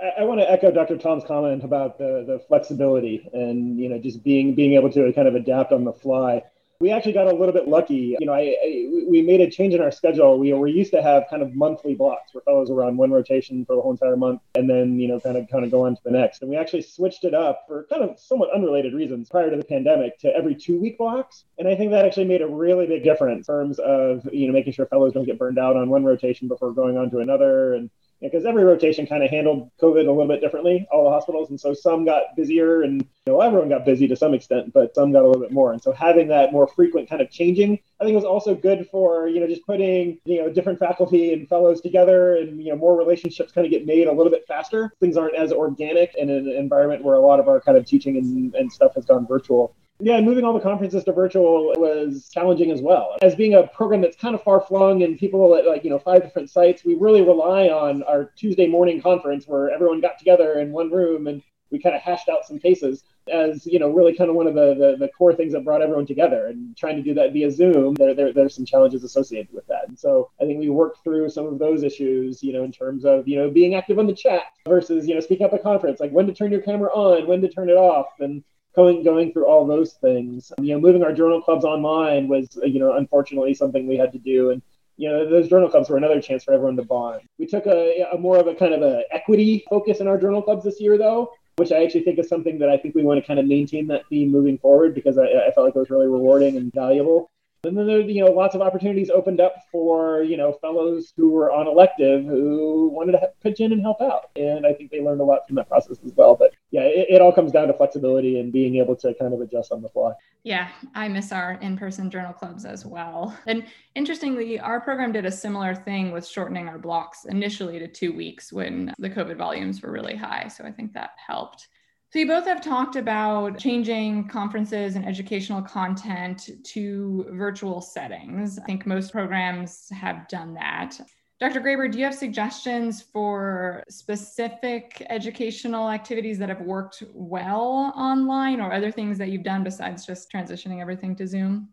I, 0.00 0.20
I 0.20 0.24
want 0.24 0.40
to 0.40 0.50
echo 0.50 0.70
Dr. 0.70 0.96
Thom's 0.96 1.24
comment 1.24 1.62
about 1.62 1.98
the, 1.98 2.24
the 2.26 2.40
flexibility 2.48 3.28
and 3.32 3.78
you 3.78 3.88
know 3.88 3.98
just 3.98 4.24
being 4.24 4.54
being 4.54 4.74
able 4.74 4.90
to 4.92 5.12
kind 5.12 5.28
of 5.28 5.34
adapt 5.34 5.72
on 5.72 5.84
the 5.84 5.92
fly 5.92 6.42
we 6.80 6.92
actually 6.92 7.12
got 7.12 7.26
a 7.26 7.34
little 7.34 7.52
bit 7.52 7.66
lucky. 7.66 8.16
You 8.20 8.26
know, 8.26 8.32
I, 8.32 8.54
I, 8.64 8.88
we 9.08 9.20
made 9.20 9.40
a 9.40 9.50
change 9.50 9.74
in 9.74 9.80
our 9.80 9.90
schedule. 9.90 10.38
We 10.38 10.52
were 10.52 10.68
used 10.68 10.92
to 10.92 11.02
have 11.02 11.24
kind 11.28 11.42
of 11.42 11.54
monthly 11.54 11.94
blocks 11.94 12.32
where 12.32 12.42
fellows 12.42 12.70
were 12.70 12.84
on 12.84 12.96
one 12.96 13.10
rotation 13.10 13.64
for 13.64 13.74
the 13.74 13.82
whole 13.82 13.90
entire 13.90 14.16
month, 14.16 14.42
and 14.54 14.70
then 14.70 14.98
you 14.98 15.08
know, 15.08 15.18
kind 15.18 15.36
of 15.36 15.48
kind 15.50 15.64
of 15.64 15.72
go 15.72 15.86
on 15.86 15.96
to 15.96 16.02
the 16.04 16.12
next. 16.12 16.40
And 16.40 16.50
we 16.50 16.56
actually 16.56 16.82
switched 16.82 17.24
it 17.24 17.34
up 17.34 17.64
for 17.66 17.86
kind 17.90 18.02
of 18.02 18.18
somewhat 18.20 18.54
unrelated 18.54 18.94
reasons 18.94 19.28
prior 19.28 19.50
to 19.50 19.56
the 19.56 19.64
pandemic 19.64 20.18
to 20.20 20.28
every 20.28 20.54
two 20.54 20.78
week 20.80 20.98
blocks. 20.98 21.44
And 21.58 21.66
I 21.66 21.74
think 21.74 21.90
that 21.90 22.04
actually 22.04 22.26
made 22.26 22.42
a 22.42 22.48
really 22.48 22.86
big 22.86 23.02
difference 23.02 23.48
in 23.48 23.54
terms 23.54 23.78
of 23.80 24.28
you 24.32 24.46
know 24.46 24.52
making 24.52 24.72
sure 24.72 24.86
fellows 24.86 25.12
don't 25.12 25.24
get 25.24 25.38
burned 25.38 25.58
out 25.58 25.76
on 25.76 25.90
one 25.90 26.04
rotation 26.04 26.46
before 26.46 26.72
going 26.72 26.96
on 26.96 27.10
to 27.10 27.18
another, 27.18 27.74
and 27.74 27.90
because 28.20 28.44
every 28.44 28.64
rotation 28.64 29.06
kind 29.06 29.22
of 29.22 29.30
handled 29.30 29.70
COVID 29.80 30.06
a 30.06 30.10
little 30.10 30.26
bit 30.26 30.40
differently, 30.40 30.86
all 30.90 31.04
the 31.04 31.10
hospitals. 31.10 31.50
And 31.50 31.60
so 31.60 31.72
some 31.72 32.04
got 32.04 32.36
busier 32.36 32.82
and 32.82 33.00
you 33.26 33.32
know, 33.32 33.40
everyone 33.40 33.68
got 33.68 33.84
busy 33.84 34.08
to 34.08 34.16
some 34.16 34.34
extent, 34.34 34.72
but 34.72 34.94
some 34.94 35.12
got 35.12 35.22
a 35.22 35.26
little 35.26 35.40
bit 35.40 35.52
more. 35.52 35.72
And 35.72 35.82
so 35.82 35.92
having 35.92 36.28
that 36.28 36.52
more 36.52 36.66
frequent 36.66 37.08
kind 37.08 37.22
of 37.22 37.30
changing, 37.30 37.78
I 38.00 38.04
think 38.04 38.14
was 38.14 38.24
also 38.24 38.54
good 38.54 38.88
for, 38.90 39.28
you 39.28 39.40
know, 39.40 39.46
just 39.46 39.64
putting, 39.66 40.18
you 40.24 40.42
know, 40.42 40.50
different 40.50 40.78
faculty 40.78 41.32
and 41.32 41.48
fellows 41.48 41.80
together 41.80 42.36
and, 42.36 42.62
you 42.62 42.70
know, 42.70 42.76
more 42.76 42.96
relationships 42.96 43.52
kind 43.52 43.66
of 43.66 43.70
get 43.70 43.86
made 43.86 44.08
a 44.08 44.12
little 44.12 44.32
bit 44.32 44.46
faster. 44.46 44.92
Things 45.00 45.16
aren't 45.16 45.36
as 45.36 45.52
organic 45.52 46.14
in 46.16 46.30
an 46.30 46.48
environment 46.48 47.04
where 47.04 47.14
a 47.14 47.20
lot 47.20 47.40
of 47.40 47.48
our 47.48 47.60
kind 47.60 47.78
of 47.78 47.86
teaching 47.86 48.16
and, 48.16 48.54
and 48.54 48.72
stuff 48.72 48.94
has 48.94 49.04
gone 49.04 49.26
virtual. 49.26 49.74
Yeah, 50.00 50.20
moving 50.20 50.44
all 50.44 50.52
the 50.52 50.60
conferences 50.60 51.02
to 51.04 51.12
virtual 51.12 51.72
was 51.76 52.28
challenging 52.32 52.70
as 52.70 52.80
well. 52.80 53.16
As 53.20 53.34
being 53.34 53.54
a 53.54 53.66
program 53.66 54.00
that's 54.00 54.16
kind 54.16 54.36
of 54.36 54.42
far 54.44 54.60
flung 54.60 55.02
and 55.02 55.18
people 55.18 55.56
at 55.56 55.66
like, 55.66 55.82
you 55.82 55.90
know, 55.90 55.98
five 55.98 56.22
different 56.22 56.50
sites, 56.50 56.84
we 56.84 56.94
really 56.94 57.22
rely 57.22 57.68
on 57.68 58.04
our 58.04 58.26
Tuesday 58.36 58.68
morning 58.68 59.02
conference 59.02 59.48
where 59.48 59.70
everyone 59.70 60.00
got 60.00 60.16
together 60.16 60.60
in 60.60 60.70
one 60.70 60.90
room 60.92 61.26
and 61.26 61.42
we 61.70 61.80
kind 61.80 61.96
of 61.96 62.00
hashed 62.00 62.28
out 62.28 62.46
some 62.46 62.60
cases 62.60 63.02
as, 63.30 63.66
you 63.66 63.78
know, 63.80 63.90
really 63.90 64.14
kind 64.16 64.30
of 64.30 64.36
one 64.36 64.46
of 64.46 64.54
the, 64.54 64.74
the, 64.74 64.96
the 64.98 65.08
core 65.08 65.34
things 65.34 65.52
that 65.52 65.64
brought 65.64 65.82
everyone 65.82 66.06
together 66.06 66.46
and 66.46 66.76
trying 66.76 66.96
to 66.96 67.02
do 67.02 67.12
that 67.12 67.32
via 67.32 67.50
Zoom, 67.50 67.94
there, 67.94 68.14
there, 68.14 68.32
there's 68.32 68.54
some 68.54 68.64
challenges 68.64 69.02
associated 69.02 69.52
with 69.52 69.66
that. 69.66 69.88
And 69.88 69.98
so 69.98 70.30
I 70.40 70.44
think 70.44 70.60
we 70.60 70.70
worked 70.70 71.02
through 71.02 71.28
some 71.28 71.46
of 71.46 71.58
those 71.58 71.82
issues, 71.82 72.42
you 72.42 72.52
know, 72.52 72.62
in 72.62 72.70
terms 72.72 73.04
of, 73.04 73.26
you 73.26 73.36
know, 73.36 73.50
being 73.50 73.74
active 73.74 73.98
on 73.98 74.06
the 74.06 74.14
chat 74.14 74.44
versus, 74.66 75.08
you 75.08 75.14
know, 75.14 75.20
speaking 75.20 75.44
up 75.44 75.52
at 75.52 75.58
the 75.58 75.62
conference, 75.62 75.98
like 75.98 76.12
when 76.12 76.26
to 76.28 76.32
turn 76.32 76.52
your 76.52 76.62
camera 76.62 76.90
on, 76.90 77.26
when 77.26 77.42
to 77.42 77.48
turn 77.48 77.68
it 77.68 77.76
off. 77.76 78.06
And 78.20 78.44
going 78.74 79.02
going 79.02 79.32
through 79.32 79.46
all 79.46 79.66
those 79.66 79.94
things. 79.94 80.52
You 80.60 80.74
know, 80.74 80.80
moving 80.80 81.02
our 81.02 81.12
journal 81.12 81.40
clubs 81.40 81.64
online 81.64 82.28
was 82.28 82.58
you 82.64 82.78
know 82.78 82.94
unfortunately 82.94 83.54
something 83.54 83.86
we 83.86 83.96
had 83.96 84.12
to 84.12 84.18
do, 84.18 84.50
and 84.50 84.62
you 84.96 85.08
know 85.08 85.28
those 85.28 85.48
journal 85.48 85.68
clubs 85.68 85.88
were 85.88 85.96
another 85.96 86.20
chance 86.20 86.44
for 86.44 86.52
everyone 86.52 86.76
to 86.76 86.82
bond. 86.82 87.22
We 87.38 87.46
took 87.46 87.66
a, 87.66 88.06
a 88.12 88.18
more 88.18 88.38
of 88.38 88.46
a 88.46 88.54
kind 88.54 88.74
of 88.74 88.82
a 88.82 89.02
equity 89.10 89.64
focus 89.68 90.00
in 90.00 90.08
our 90.08 90.18
journal 90.18 90.42
clubs 90.42 90.64
this 90.64 90.80
year 90.80 90.98
though. 90.98 91.32
Which 91.56 91.72
I 91.72 91.82
actually 91.82 92.04
think 92.04 92.20
is 92.20 92.28
something 92.28 92.60
that 92.60 92.68
I 92.68 92.76
think 92.76 92.94
we 92.94 93.02
want 93.02 93.20
to 93.20 93.26
kind 93.26 93.40
of 93.40 93.46
maintain 93.46 93.88
that 93.88 94.06
theme 94.08 94.30
moving 94.30 94.58
forward 94.58 94.94
because 94.94 95.18
I, 95.18 95.24
I 95.24 95.50
felt 95.50 95.66
like 95.66 95.74
it 95.74 95.78
was 95.78 95.90
really 95.90 96.06
rewarding 96.06 96.56
and 96.56 96.72
valuable. 96.72 97.32
And 97.64 97.76
then 97.76 97.86
there, 97.88 98.00
you 98.00 98.24
know, 98.24 98.30
lots 98.30 98.54
of 98.54 98.62
opportunities 98.62 99.10
opened 99.10 99.40
up 99.40 99.56
for, 99.72 100.22
you 100.22 100.36
know, 100.36 100.52
fellows 100.52 101.12
who 101.16 101.30
were 101.30 101.50
on 101.50 101.66
elective 101.66 102.24
who 102.24 102.88
wanted 102.88 103.12
to 103.12 103.30
pitch 103.42 103.58
in 103.58 103.72
and 103.72 103.82
help 103.82 104.00
out. 104.00 104.30
And 104.36 104.64
I 104.64 104.72
think 104.72 104.92
they 104.92 105.00
learned 105.00 105.20
a 105.20 105.24
lot 105.24 105.46
from 105.46 105.56
that 105.56 105.68
process 105.68 105.98
as 106.04 106.12
well. 106.14 106.36
But 106.36 106.54
yeah, 106.70 106.82
it, 106.82 107.06
it, 107.08 107.20
all 107.22 107.32
comes 107.32 107.50
down 107.50 107.68
to 107.68 107.72
flexibility 107.72 108.38
and 108.38 108.52
being 108.52 108.76
able 108.76 108.94
to 108.96 109.14
kind 109.14 109.32
of 109.32 109.40
adjust 109.40 109.72
on 109.72 109.80
the 109.80 109.88
fly. 109.88 110.12
Yeah, 110.42 110.68
I 110.94 111.08
miss 111.08 111.32
our 111.32 111.52
in 111.62 111.78
person 111.78 112.10
journal 112.10 112.34
clubs 112.34 112.66
as 112.66 112.84
well. 112.84 113.36
And 113.46 113.64
interestingly, 113.94 114.60
our 114.60 114.80
program 114.80 115.12
did 115.12 115.24
a 115.24 115.32
similar 115.32 115.74
thing 115.74 116.12
with 116.12 116.26
shortening 116.26 116.68
our 116.68 116.78
blocks 116.78 117.24
initially 117.24 117.78
to 117.78 117.88
two 117.88 118.12
weeks 118.12 118.52
when 118.52 118.92
the 118.98 119.08
COVID 119.08 119.36
volumes 119.36 119.80
were 119.80 119.90
really 119.90 120.16
high. 120.16 120.48
So 120.48 120.64
I 120.64 120.72
think 120.72 120.92
that 120.92 121.10
helped. 121.26 121.68
So, 122.10 122.18
you 122.18 122.26
both 122.26 122.46
have 122.46 122.62
talked 122.62 122.96
about 122.96 123.58
changing 123.58 124.28
conferences 124.28 124.96
and 124.96 125.06
educational 125.06 125.60
content 125.60 126.48
to 126.64 127.26
virtual 127.32 127.82
settings. 127.82 128.58
I 128.58 128.64
think 128.64 128.86
most 128.86 129.12
programs 129.12 129.90
have 129.90 130.26
done 130.28 130.54
that. 130.54 130.98
Dr. 131.40 131.60
Graber, 131.60 131.90
do 131.90 131.98
you 131.98 132.04
have 132.04 132.14
suggestions 132.14 133.00
for 133.00 133.84
specific 133.88 135.06
educational 135.08 135.88
activities 135.88 136.36
that 136.38 136.48
have 136.48 136.60
worked 136.62 137.04
well 137.14 137.92
online 137.96 138.60
or 138.60 138.72
other 138.72 138.90
things 138.90 139.18
that 139.18 139.28
you've 139.28 139.44
done 139.44 139.62
besides 139.62 140.04
just 140.04 140.32
transitioning 140.32 140.80
everything 140.80 141.14
to 141.14 141.28
Zoom? 141.28 141.68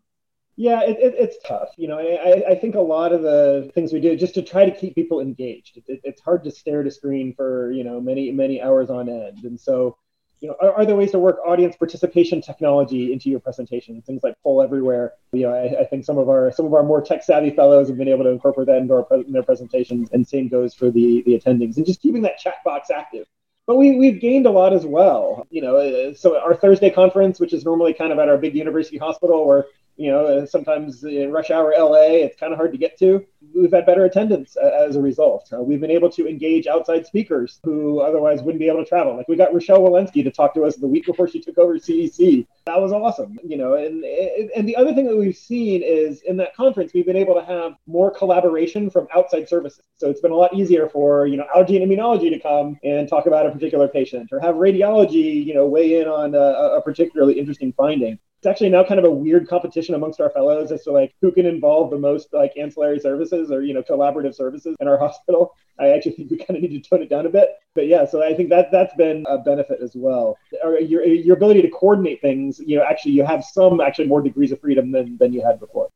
Yeah, 0.54 0.82
it, 0.82 0.98
it, 1.00 1.14
it's 1.18 1.36
tough. 1.44 1.70
You 1.76 1.88
know, 1.88 1.98
I, 1.98 2.52
I, 2.52 2.54
think 2.54 2.76
a 2.76 2.80
lot 2.80 3.12
of 3.12 3.22
the 3.22 3.70
things 3.74 3.92
we 3.92 4.00
do 4.00 4.16
just 4.16 4.34
to 4.34 4.42
try 4.42 4.64
to 4.64 4.74
keep 4.74 4.94
people 4.94 5.20
engaged. 5.20 5.76
It, 5.76 6.00
it's 6.02 6.22
hard 6.22 6.44
to 6.44 6.50
stare 6.50 6.80
at 6.80 6.86
a 6.86 6.90
screen 6.90 7.34
for, 7.34 7.72
you 7.72 7.84
know, 7.84 8.00
many, 8.00 8.30
many 8.30 8.62
hours 8.62 8.88
on 8.88 9.08
end. 9.08 9.44
And 9.44 9.60
so 9.60 9.98
you 10.40 10.48
know, 10.48 10.56
are, 10.60 10.72
are, 10.74 10.86
there 10.86 10.96
ways 10.96 11.12
to 11.12 11.18
work 11.18 11.38
audience 11.46 11.76
participation 11.76 12.42
technology 12.42 13.12
into 13.12 13.30
your 13.30 13.40
presentation? 13.40 14.02
Things 14.02 14.22
like 14.22 14.34
poll 14.42 14.62
everywhere. 14.62 15.14
You 15.32 15.42
know, 15.42 15.54
I, 15.54 15.80
I, 15.80 15.84
think 15.84 16.04
some 16.04 16.18
of 16.18 16.28
our 16.28 16.52
some 16.52 16.66
of 16.66 16.74
our 16.74 16.82
more 16.82 17.00
tech 17.00 17.22
savvy 17.22 17.50
fellows 17.50 17.88
have 17.88 17.96
been 17.96 18.08
able 18.08 18.24
to 18.24 18.30
incorporate 18.30 18.66
that 18.66 18.76
into 18.76 18.94
our, 18.94 19.06
in 19.14 19.32
their 19.32 19.42
presentations, 19.42 20.10
and 20.12 20.26
same 20.26 20.48
goes 20.48 20.74
for 20.74 20.90
the 20.90 21.22
the 21.24 21.38
attendings, 21.38 21.76
and 21.76 21.86
just 21.86 22.02
keeping 22.02 22.22
that 22.22 22.38
chat 22.38 22.56
box 22.64 22.90
active. 22.90 23.26
But 23.66 23.76
we 23.76 23.96
we've 23.96 24.20
gained 24.20 24.46
a 24.46 24.50
lot 24.50 24.72
as 24.72 24.84
well. 24.84 25.46
You 25.50 25.62
know, 25.62 25.76
uh, 25.76 26.14
so 26.14 26.38
our 26.38 26.54
Thursday 26.54 26.90
conference, 26.90 27.40
which 27.40 27.52
is 27.52 27.64
normally 27.64 27.94
kind 27.94 28.12
of 28.12 28.18
at 28.18 28.28
our 28.28 28.36
big 28.36 28.54
university 28.54 28.98
hospital, 28.98 29.46
where 29.46 29.66
you 29.96 30.10
know, 30.10 30.26
uh, 30.26 30.46
sometimes 30.46 31.04
in 31.04 31.32
rush 31.32 31.50
hour 31.50 31.74
LA, 31.76 32.24
it's 32.24 32.38
kind 32.38 32.52
of 32.52 32.58
hard 32.58 32.72
to 32.72 32.78
get 32.78 32.98
to. 32.98 33.24
We've 33.54 33.72
had 33.72 33.86
better 33.86 34.04
attendance 34.04 34.56
as 34.56 34.96
a 34.96 35.00
result. 35.00 35.48
Uh, 35.52 35.62
we've 35.62 35.80
been 35.80 35.90
able 35.90 36.10
to 36.10 36.28
engage 36.28 36.66
outside 36.66 37.06
speakers 37.06 37.60
who 37.64 38.00
otherwise 38.00 38.42
wouldn't 38.42 38.60
be 38.60 38.68
able 38.68 38.82
to 38.82 38.88
travel. 38.88 39.16
Like 39.16 39.28
we 39.28 39.36
got 39.36 39.54
Rochelle 39.54 39.80
Walensky 39.80 40.22
to 40.24 40.30
talk 40.30 40.52
to 40.54 40.64
us 40.64 40.76
the 40.76 40.86
week 40.86 41.06
before 41.06 41.28
she 41.28 41.40
took 41.40 41.56
over 41.56 41.78
CDC. 41.78 42.46
That 42.66 42.80
was 42.80 42.92
awesome, 42.92 43.38
you 43.42 43.56
know. 43.56 43.74
And 43.74 44.04
and 44.04 44.68
the 44.68 44.76
other 44.76 44.92
thing 44.92 45.06
that 45.06 45.16
we've 45.16 45.36
seen 45.36 45.82
is 45.82 46.20
in 46.22 46.36
that 46.38 46.54
conference, 46.54 46.92
we've 46.92 47.06
been 47.06 47.16
able 47.16 47.34
to 47.34 47.44
have 47.44 47.76
more 47.86 48.10
collaboration 48.10 48.90
from 48.90 49.06
outside 49.14 49.48
services. 49.48 49.82
So 49.96 50.10
it's 50.10 50.20
been 50.20 50.32
a 50.32 50.36
lot 50.36 50.52
easier 50.54 50.88
for 50.88 51.26
you 51.26 51.38
know 51.38 51.46
allergy 51.54 51.80
and 51.80 51.90
immunology 51.90 52.28
to 52.30 52.38
come 52.38 52.78
and 52.84 53.08
talk 53.08 53.26
about 53.26 53.46
a 53.46 53.50
particular 53.50 53.88
patient, 53.88 54.30
or 54.32 54.40
have 54.40 54.56
radiology, 54.56 55.44
you 55.44 55.54
know, 55.54 55.66
weigh 55.66 56.00
in 56.00 56.08
on 56.08 56.34
a, 56.34 56.76
a 56.76 56.82
particularly 56.82 57.38
interesting 57.38 57.72
finding 57.72 58.18
it's 58.38 58.46
actually 58.46 58.68
now 58.68 58.84
kind 58.84 58.98
of 58.98 59.04
a 59.04 59.10
weird 59.10 59.48
competition 59.48 59.94
amongst 59.94 60.20
our 60.20 60.30
fellows 60.30 60.70
as 60.70 60.82
to 60.84 60.92
like 60.92 61.14
who 61.22 61.32
can 61.32 61.46
involve 61.46 61.90
the 61.90 61.98
most 61.98 62.28
like 62.32 62.52
ancillary 62.56 62.98
services 62.98 63.50
or 63.50 63.62
you 63.62 63.72
know 63.72 63.82
collaborative 63.82 64.34
services 64.34 64.76
in 64.78 64.88
our 64.88 64.98
hospital. 65.06 65.54
I 65.78 65.88
actually 65.88 66.12
think 66.12 66.30
we 66.30 66.38
kind 66.38 66.56
of 66.56 66.62
need 66.62 66.82
to 66.82 66.88
tone 66.88 67.02
it 67.02 67.10
down 67.10 67.26
a 67.26 67.30
bit. 67.30 67.50
But 67.74 67.86
yeah, 67.86 68.04
so 68.04 68.22
I 68.22 68.34
think 68.34 68.50
that 68.50 68.70
that's 68.70 68.94
been 68.94 69.24
a 69.28 69.38
benefit 69.38 69.80
as 69.82 69.92
well. 69.94 70.38
Or 70.62 70.76
uh, 70.76 70.80
your 70.80 71.04
your 71.04 71.36
ability 71.36 71.62
to 71.62 71.70
coordinate 71.70 72.20
things, 72.20 72.60
you 72.64 72.76
know, 72.76 72.84
actually 72.84 73.12
you 73.12 73.24
have 73.24 73.42
some 73.42 73.80
actually 73.80 74.06
more 74.06 74.20
degrees 74.20 74.52
of 74.52 74.60
freedom 74.60 74.92
than 74.92 75.16
than 75.16 75.32
you 75.32 75.44
had 75.44 75.58
before. 75.58 75.88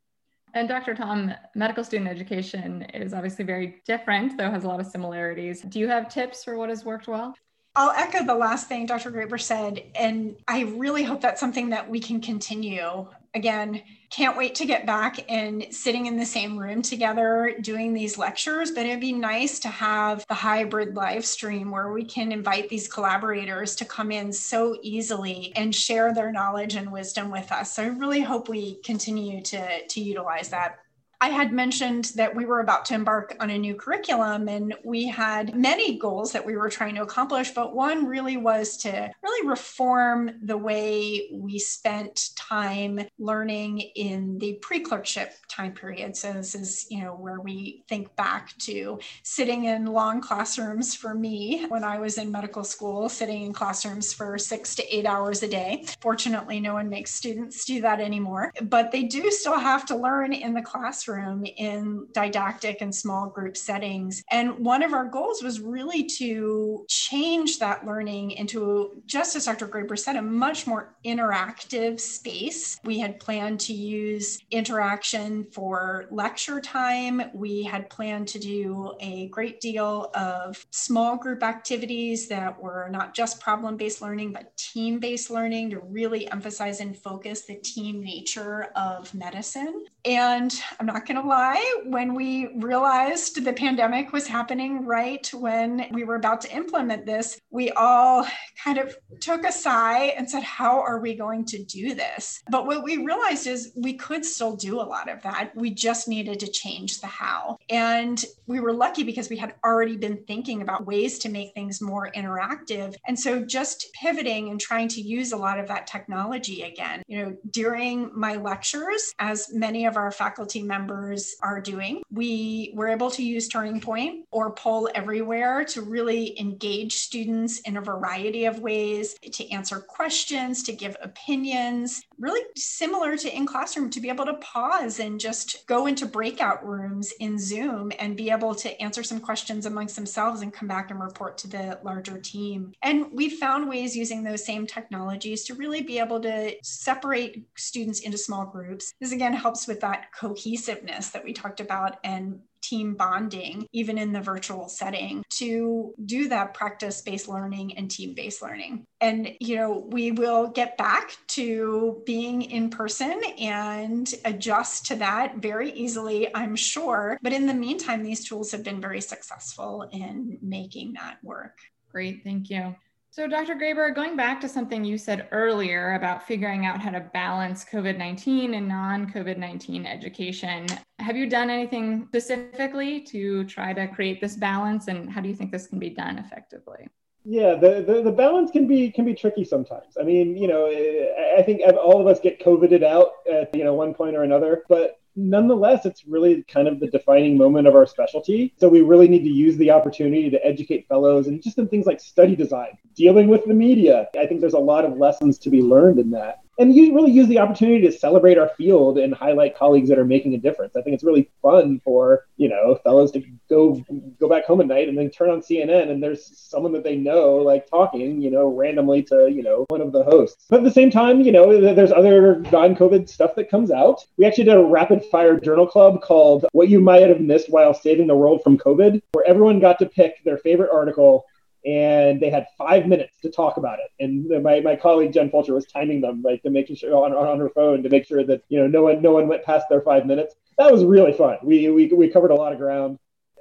And 0.52 0.66
Dr. 0.68 0.96
Thom, 0.96 1.32
medical 1.54 1.84
student 1.84 2.08
education 2.08 2.82
is 2.94 3.14
obviously 3.14 3.44
very 3.44 3.80
different, 3.86 4.36
though 4.36 4.50
has 4.50 4.64
a 4.64 4.68
lot 4.68 4.80
of 4.80 4.86
similarities. 4.86 5.60
Do 5.60 5.78
you 5.78 5.86
have 5.86 6.08
tips 6.08 6.42
for 6.42 6.56
what 6.56 6.70
has 6.70 6.84
worked 6.84 7.06
well? 7.06 7.36
I'll 7.76 7.92
echo 7.92 8.24
the 8.24 8.34
last 8.34 8.68
thing 8.68 8.86
Dr. 8.86 9.12
Graber 9.12 9.40
said, 9.40 9.84
and 9.94 10.36
I 10.48 10.62
really 10.62 11.04
hope 11.04 11.20
that's 11.20 11.40
something 11.40 11.70
that 11.70 11.88
we 11.88 12.00
can 12.00 12.20
continue. 12.20 13.06
Again, 13.32 13.82
can't 14.10 14.36
wait 14.36 14.56
to 14.56 14.66
get 14.66 14.86
back 14.86 15.24
and 15.30 15.64
sitting 15.70 16.06
in 16.06 16.16
the 16.16 16.26
same 16.26 16.58
room 16.58 16.82
together 16.82 17.54
doing 17.60 17.94
these 17.94 18.18
lectures, 18.18 18.72
but 18.72 18.86
it'd 18.86 19.00
be 19.00 19.12
nice 19.12 19.60
to 19.60 19.68
have 19.68 20.26
the 20.26 20.34
hybrid 20.34 20.96
live 20.96 21.24
stream 21.24 21.70
where 21.70 21.92
we 21.92 22.04
can 22.04 22.32
invite 22.32 22.68
these 22.68 22.88
collaborators 22.88 23.76
to 23.76 23.84
come 23.84 24.10
in 24.10 24.32
so 24.32 24.76
easily 24.82 25.52
and 25.54 25.72
share 25.72 26.12
their 26.12 26.32
knowledge 26.32 26.74
and 26.74 26.90
wisdom 26.90 27.30
with 27.30 27.52
us. 27.52 27.76
So 27.76 27.84
I 27.84 27.86
really 27.86 28.20
hope 28.20 28.48
we 28.48 28.80
continue 28.82 29.42
to, 29.42 29.86
to 29.86 30.00
utilize 30.00 30.48
that. 30.48 30.80
I 31.22 31.28
had 31.28 31.52
mentioned 31.52 32.12
that 32.16 32.34
we 32.34 32.46
were 32.46 32.60
about 32.60 32.86
to 32.86 32.94
embark 32.94 33.36
on 33.40 33.50
a 33.50 33.58
new 33.58 33.74
curriculum 33.74 34.48
and 34.48 34.74
we 34.84 35.06
had 35.06 35.54
many 35.54 35.98
goals 35.98 36.32
that 36.32 36.46
we 36.46 36.56
were 36.56 36.70
trying 36.70 36.94
to 36.94 37.02
accomplish, 37.02 37.50
but 37.50 37.74
one 37.74 38.06
really 38.06 38.38
was 38.38 38.78
to 38.78 39.10
really 39.22 39.46
reform 39.46 40.30
the 40.42 40.56
way 40.56 41.28
we 41.30 41.58
spent 41.58 42.30
time 42.36 43.00
learning 43.18 43.80
in 43.96 44.38
the 44.38 44.54
pre-clerkship 44.62 45.34
time 45.46 45.74
period. 45.74 46.16
So 46.16 46.32
this 46.32 46.54
is, 46.54 46.86
you 46.88 47.02
know, 47.02 47.12
where 47.12 47.40
we 47.40 47.84
think 47.86 48.16
back 48.16 48.56
to 48.60 48.98
sitting 49.22 49.64
in 49.64 49.84
long 49.84 50.22
classrooms 50.22 50.94
for 50.94 51.12
me 51.12 51.66
when 51.68 51.84
I 51.84 51.98
was 51.98 52.16
in 52.16 52.32
medical 52.32 52.64
school, 52.64 53.10
sitting 53.10 53.42
in 53.42 53.52
classrooms 53.52 54.14
for 54.14 54.38
six 54.38 54.74
to 54.76 54.96
eight 54.96 55.04
hours 55.04 55.42
a 55.42 55.48
day. 55.48 55.84
Fortunately, 56.00 56.60
no 56.60 56.72
one 56.72 56.88
makes 56.88 57.10
students 57.10 57.66
do 57.66 57.82
that 57.82 58.00
anymore, 58.00 58.54
but 58.62 58.90
they 58.90 59.02
do 59.02 59.30
still 59.30 59.58
have 59.58 59.84
to 59.86 59.96
learn 59.96 60.32
in 60.32 60.54
the 60.54 60.62
classroom 60.62 61.09
classroom 61.10 61.44
in 61.44 62.06
didactic 62.12 62.80
and 62.80 62.94
small 62.94 63.28
group 63.28 63.56
settings. 63.56 64.22
And 64.30 64.58
one 64.58 64.82
of 64.82 64.92
our 64.92 65.06
goals 65.06 65.42
was 65.42 65.60
really 65.60 66.04
to 66.18 66.84
change 66.88 67.58
that 67.58 67.86
learning 67.86 68.32
into, 68.32 69.02
just 69.06 69.36
as 69.36 69.46
Dr. 69.46 69.66
Graber 69.68 69.98
said, 69.98 70.16
a 70.16 70.22
much 70.22 70.66
more 70.66 70.94
interactive 71.04 72.00
space. 72.00 72.78
We 72.84 72.98
had 72.98 73.20
planned 73.20 73.60
to 73.60 73.72
use 73.72 74.38
interaction 74.50 75.44
for 75.52 76.06
lecture 76.10 76.60
time. 76.60 77.22
We 77.34 77.62
had 77.62 77.90
planned 77.90 78.28
to 78.28 78.38
do 78.38 78.94
a 79.00 79.28
great 79.28 79.60
deal 79.60 80.10
of 80.14 80.64
small 80.70 81.16
group 81.16 81.42
activities 81.42 82.28
that 82.28 82.60
were 82.60 82.88
not 82.90 83.14
just 83.14 83.40
problem 83.40 83.76
based 83.76 84.02
learning, 84.02 84.32
but 84.32 84.56
team 84.56 84.98
based 84.98 85.30
learning 85.30 85.70
to 85.70 85.80
really 85.80 86.30
emphasize 86.30 86.80
and 86.80 86.96
focus 86.96 87.42
the 87.42 87.56
team 87.56 88.00
nature 88.02 88.68
of 88.76 89.12
medicine. 89.14 89.84
And 90.04 90.54
I'm 90.78 90.86
not 90.86 90.99
going 91.06 91.20
to 91.20 91.26
lie, 91.26 91.82
when 91.86 92.14
we 92.14 92.48
realized 92.56 93.44
the 93.44 93.52
pandemic 93.52 94.12
was 94.12 94.26
happening 94.26 94.86
right 94.86 95.28
when 95.34 95.86
we 95.92 96.04
were 96.04 96.16
about 96.16 96.40
to 96.42 96.54
implement 96.54 97.06
this, 97.06 97.38
we 97.50 97.70
all 97.72 98.26
kind 98.62 98.78
of 98.78 98.96
took 99.20 99.44
a 99.44 99.52
sigh 99.52 100.06
and 100.16 100.30
said, 100.30 100.42
How 100.42 100.80
are 100.80 101.00
we 101.00 101.14
going 101.14 101.44
to 101.46 101.64
do 101.64 101.94
this? 101.94 102.42
But 102.50 102.66
what 102.66 102.84
we 102.84 102.98
realized 102.98 103.46
is 103.46 103.72
we 103.76 103.94
could 103.94 104.24
still 104.24 104.56
do 104.56 104.80
a 104.80 104.82
lot 104.82 105.08
of 105.08 105.22
that. 105.22 105.52
We 105.54 105.70
just 105.70 106.08
needed 106.08 106.40
to 106.40 106.48
change 106.48 107.00
the 107.00 107.06
how. 107.06 107.58
And 107.68 108.22
we 108.46 108.60
were 108.60 108.72
lucky 108.72 109.02
because 109.02 109.30
we 109.30 109.36
had 109.36 109.54
already 109.64 109.96
been 109.96 110.22
thinking 110.26 110.62
about 110.62 110.86
ways 110.86 111.18
to 111.20 111.28
make 111.28 111.54
things 111.54 111.80
more 111.80 112.10
interactive. 112.12 112.94
And 113.06 113.18
so 113.18 113.44
just 113.44 113.92
pivoting 113.94 114.50
and 114.50 114.60
trying 114.60 114.88
to 114.88 115.00
use 115.00 115.32
a 115.32 115.36
lot 115.36 115.58
of 115.58 115.68
that 115.68 115.86
technology 115.86 116.62
again. 116.62 117.02
You 117.06 117.22
know, 117.22 117.36
during 117.50 118.10
my 118.14 118.36
lectures, 118.36 119.14
as 119.18 119.52
many 119.52 119.86
of 119.86 119.96
our 119.96 120.10
faculty 120.10 120.62
members 120.62 120.89
are 120.90 121.60
doing. 121.60 122.02
We 122.10 122.72
were 122.74 122.88
able 122.88 123.10
to 123.12 123.22
use 123.22 123.48
Turning 123.48 123.80
Point 123.80 124.26
or 124.30 124.52
Poll 124.52 124.88
Everywhere 124.94 125.64
to 125.66 125.82
really 125.82 126.38
engage 126.38 126.96
students 126.96 127.60
in 127.60 127.76
a 127.76 127.80
variety 127.80 128.44
of 128.44 128.60
ways, 128.60 129.14
to 129.14 129.50
answer 129.50 129.80
questions, 129.80 130.62
to 130.64 130.72
give 130.72 130.96
opinions, 131.02 132.02
really 132.20 132.42
similar 132.56 133.16
to 133.16 133.34
in 133.34 133.46
classroom, 133.46 133.90
to 133.90 134.00
be 134.00 134.08
able 134.08 134.26
to 134.26 134.34
pause 134.34 135.00
and 135.00 135.18
just 135.18 135.66
go 135.66 135.86
into 135.86 136.06
breakout 136.06 136.64
rooms 136.64 137.12
in 137.18 137.38
Zoom 137.38 137.90
and 137.98 138.16
be 138.16 138.30
able 138.30 138.54
to 138.54 138.80
answer 138.80 139.02
some 139.02 139.18
questions 139.20 139.66
amongst 139.66 139.96
themselves 139.96 140.42
and 140.42 140.52
come 140.52 140.68
back 140.68 140.90
and 140.90 141.00
report 141.00 141.38
to 141.38 141.48
the 141.48 141.78
larger 141.82 142.18
team. 142.18 142.72
And 142.82 143.06
we 143.12 143.30
found 143.30 143.68
ways 143.68 143.96
using 143.96 144.22
those 144.22 144.44
same 144.44 144.66
technologies 144.66 145.44
to 145.44 145.54
really 145.54 145.82
be 145.82 145.98
able 145.98 146.20
to 146.20 146.54
separate 146.62 147.46
students 147.56 148.00
into 148.00 148.18
small 148.18 148.44
groups. 148.44 148.92
This 149.00 149.12
again 149.12 149.32
helps 149.32 149.66
with 149.66 149.80
that 149.80 150.12
cohesiveness 150.14 151.10
that 151.10 151.24
we 151.24 151.32
talked 151.32 151.60
about 151.60 151.96
and 152.04 152.40
team 152.70 152.94
bonding, 152.94 153.66
even 153.72 153.98
in 153.98 154.12
the 154.12 154.20
virtual 154.20 154.68
setting, 154.68 155.24
to 155.30 155.92
do 156.06 156.28
that 156.28 156.54
practice 156.54 157.02
based 157.02 157.28
learning 157.28 157.76
and 157.76 157.90
team 157.90 158.14
based 158.14 158.42
learning. 158.42 158.84
And, 159.00 159.32
you 159.40 159.56
know, 159.56 159.88
we 159.90 160.12
will 160.12 160.48
get 160.48 160.78
back 160.78 161.16
to 161.28 162.02
being 162.06 162.42
in 162.42 162.70
person 162.70 163.20
and 163.38 164.12
adjust 164.24 164.86
to 164.86 164.96
that 164.96 165.36
very 165.36 165.72
easily, 165.72 166.34
I'm 166.34 166.54
sure. 166.54 167.18
But 167.22 167.32
in 167.32 167.46
the 167.46 167.54
meantime, 167.54 168.02
these 168.02 168.28
tools 168.28 168.52
have 168.52 168.62
been 168.62 168.80
very 168.80 169.00
successful 169.00 169.88
in 169.90 170.38
making 170.40 170.92
that 170.94 171.18
work. 171.24 171.58
Great. 171.90 172.22
Thank 172.22 172.50
you. 172.50 172.76
So, 173.12 173.26
Dr. 173.26 173.56
Graber, 173.56 173.92
going 173.92 174.16
back 174.16 174.40
to 174.40 174.48
something 174.48 174.84
you 174.84 174.96
said 174.96 175.26
earlier 175.32 175.94
about 175.94 176.28
figuring 176.28 176.64
out 176.64 176.80
how 176.80 176.90
to 176.90 177.00
balance 177.00 177.64
COVID 177.64 177.98
19 177.98 178.54
and 178.54 178.68
non 178.68 179.10
COVID 179.10 179.36
19 179.36 179.84
education, 179.84 180.68
have 181.00 181.16
you 181.16 181.28
done 181.28 181.50
anything 181.50 182.06
specifically 182.06 183.00
to 183.00 183.42
try 183.46 183.72
to 183.72 183.88
create 183.88 184.20
this 184.20 184.36
balance? 184.36 184.86
And 184.86 185.10
how 185.10 185.20
do 185.20 185.28
you 185.28 185.34
think 185.34 185.50
this 185.50 185.66
can 185.66 185.80
be 185.80 185.90
done 185.90 186.18
effectively? 186.18 186.86
Yeah, 187.24 187.56
the, 187.56 187.82
the, 187.84 188.00
the 188.02 188.12
balance 188.12 188.52
can 188.52 188.68
be 188.68 188.92
can 188.92 189.04
be 189.04 189.14
tricky 189.14 189.44
sometimes. 189.44 189.96
I 189.98 190.04
mean, 190.04 190.36
you 190.36 190.46
know, 190.46 190.66
I 190.66 191.42
think 191.42 191.62
all 191.62 192.00
of 192.00 192.06
us 192.06 192.20
get 192.20 192.38
COVIDed 192.38 192.84
out 192.84 193.10
at 193.28 193.52
you 193.56 193.64
know 193.64 193.74
one 193.74 193.92
point 193.92 194.14
or 194.14 194.22
another, 194.22 194.62
but 194.68 194.99
nonetheless, 195.28 195.86
it's 195.86 196.06
really 196.06 196.42
kind 196.44 196.68
of 196.68 196.80
the 196.80 196.88
defining 196.88 197.36
moment 197.36 197.66
of 197.66 197.74
our 197.74 197.86
specialty. 197.86 198.54
So 198.58 198.68
we 198.68 198.80
really 198.80 199.08
need 199.08 199.22
to 199.22 199.30
use 199.30 199.56
the 199.56 199.70
opportunity 199.70 200.30
to 200.30 200.46
educate 200.46 200.88
fellows 200.88 201.26
and 201.26 201.42
just 201.42 201.58
in 201.58 201.68
things 201.68 201.86
like 201.86 202.00
study 202.00 202.34
design, 202.34 202.78
dealing 202.94 203.28
with 203.28 203.44
the 203.44 203.54
media. 203.54 204.08
I 204.18 204.26
think 204.26 204.40
there's 204.40 204.54
a 204.54 204.58
lot 204.58 204.84
of 204.84 204.96
lessons 204.98 205.38
to 205.40 205.50
be 205.50 205.62
learned 205.62 205.98
in 205.98 206.10
that 206.12 206.40
and 206.60 206.74
you 206.74 206.94
really 206.94 207.10
use 207.10 207.26
the 207.28 207.38
opportunity 207.38 207.80
to 207.86 207.92
celebrate 207.92 208.36
our 208.36 208.50
field 208.50 208.98
and 208.98 209.14
highlight 209.14 209.56
colleagues 209.56 209.88
that 209.88 209.98
are 209.98 210.04
making 210.04 210.34
a 210.34 210.38
difference. 210.38 210.76
I 210.76 210.82
think 210.82 210.94
it's 210.94 211.02
really 211.02 211.30
fun 211.40 211.80
for 211.82 212.26
you 212.36 212.48
know 212.48 212.78
fellows 212.84 213.10
to 213.12 213.22
go 213.48 213.82
go 214.20 214.28
back 214.28 214.44
home 214.44 214.60
at 214.60 214.66
night 214.66 214.88
and 214.88 214.96
then 214.96 215.10
turn 215.10 215.30
on 215.30 215.40
CNN 215.40 215.90
and 215.90 216.02
there's 216.02 216.38
someone 216.38 216.72
that 216.72 216.84
they 216.84 216.96
know 216.96 217.36
like 217.36 217.68
talking 217.68 218.20
you 218.20 218.30
know 218.30 218.46
randomly 218.48 219.02
to 219.04 219.30
you 219.30 219.42
know 219.42 219.64
one 219.68 219.80
of 219.80 219.92
the 219.92 220.04
hosts. 220.04 220.46
But 220.50 220.58
at 220.58 220.64
the 220.64 220.70
same 220.70 220.90
time, 220.90 221.22
you 221.22 221.32
know 221.32 221.60
there's 221.74 221.92
other 221.92 222.40
non-COVID 222.52 223.08
stuff 223.08 223.34
that 223.36 223.50
comes 223.50 223.70
out. 223.70 224.04
We 224.18 224.26
actually 224.26 224.44
did 224.44 224.56
a 224.56 224.64
rapid 224.64 225.04
fire 225.06 225.40
journal 225.40 225.66
club 225.66 226.02
called 226.02 226.44
"What 226.52 226.68
You 226.68 226.80
Might 226.80 227.08
Have 227.08 227.20
Missed 227.20 227.50
While 227.50 227.72
Saving 227.72 228.06
the 228.06 228.16
World 228.16 228.42
from 228.42 228.58
COVID," 228.58 229.00
where 229.12 229.26
everyone 229.26 229.60
got 229.60 229.78
to 229.78 229.86
pick 229.86 230.22
their 230.24 230.38
favorite 230.38 230.70
article 230.72 231.24
and 231.64 232.20
they 232.20 232.30
had 232.30 232.46
five 232.56 232.86
minutes 232.86 233.18
to 233.20 233.30
talk 233.30 233.56
about 233.56 233.78
it. 233.78 233.90
And 234.02 234.42
my, 234.42 234.60
my 234.60 234.76
colleague 234.76 235.12
Jen 235.12 235.30
Fulcher 235.30 235.54
was 235.54 235.66
timing 235.66 236.00
them, 236.00 236.22
like 236.22 236.42
to 236.42 236.50
making 236.50 236.76
sure 236.76 236.94
on, 236.94 237.12
on 237.12 237.38
her 237.38 237.50
phone 237.50 237.82
to 237.82 237.88
make 237.88 238.06
sure 238.06 238.24
that 238.24 238.42
you 238.48 238.58
know 238.58 238.66
no 238.66 238.82
one 238.82 239.02
no 239.02 239.12
one 239.12 239.28
went 239.28 239.44
past 239.44 239.66
their 239.68 239.82
five 239.82 240.06
minutes. 240.06 240.34
That 240.58 240.72
was 240.72 240.84
really 240.84 241.12
fun. 241.12 241.38
We 241.42 241.68
we 241.70 241.86
we 241.88 242.08
covered 242.08 242.30
a 242.30 242.34
lot 242.34 242.52
of 242.52 242.58
ground. 242.58 242.98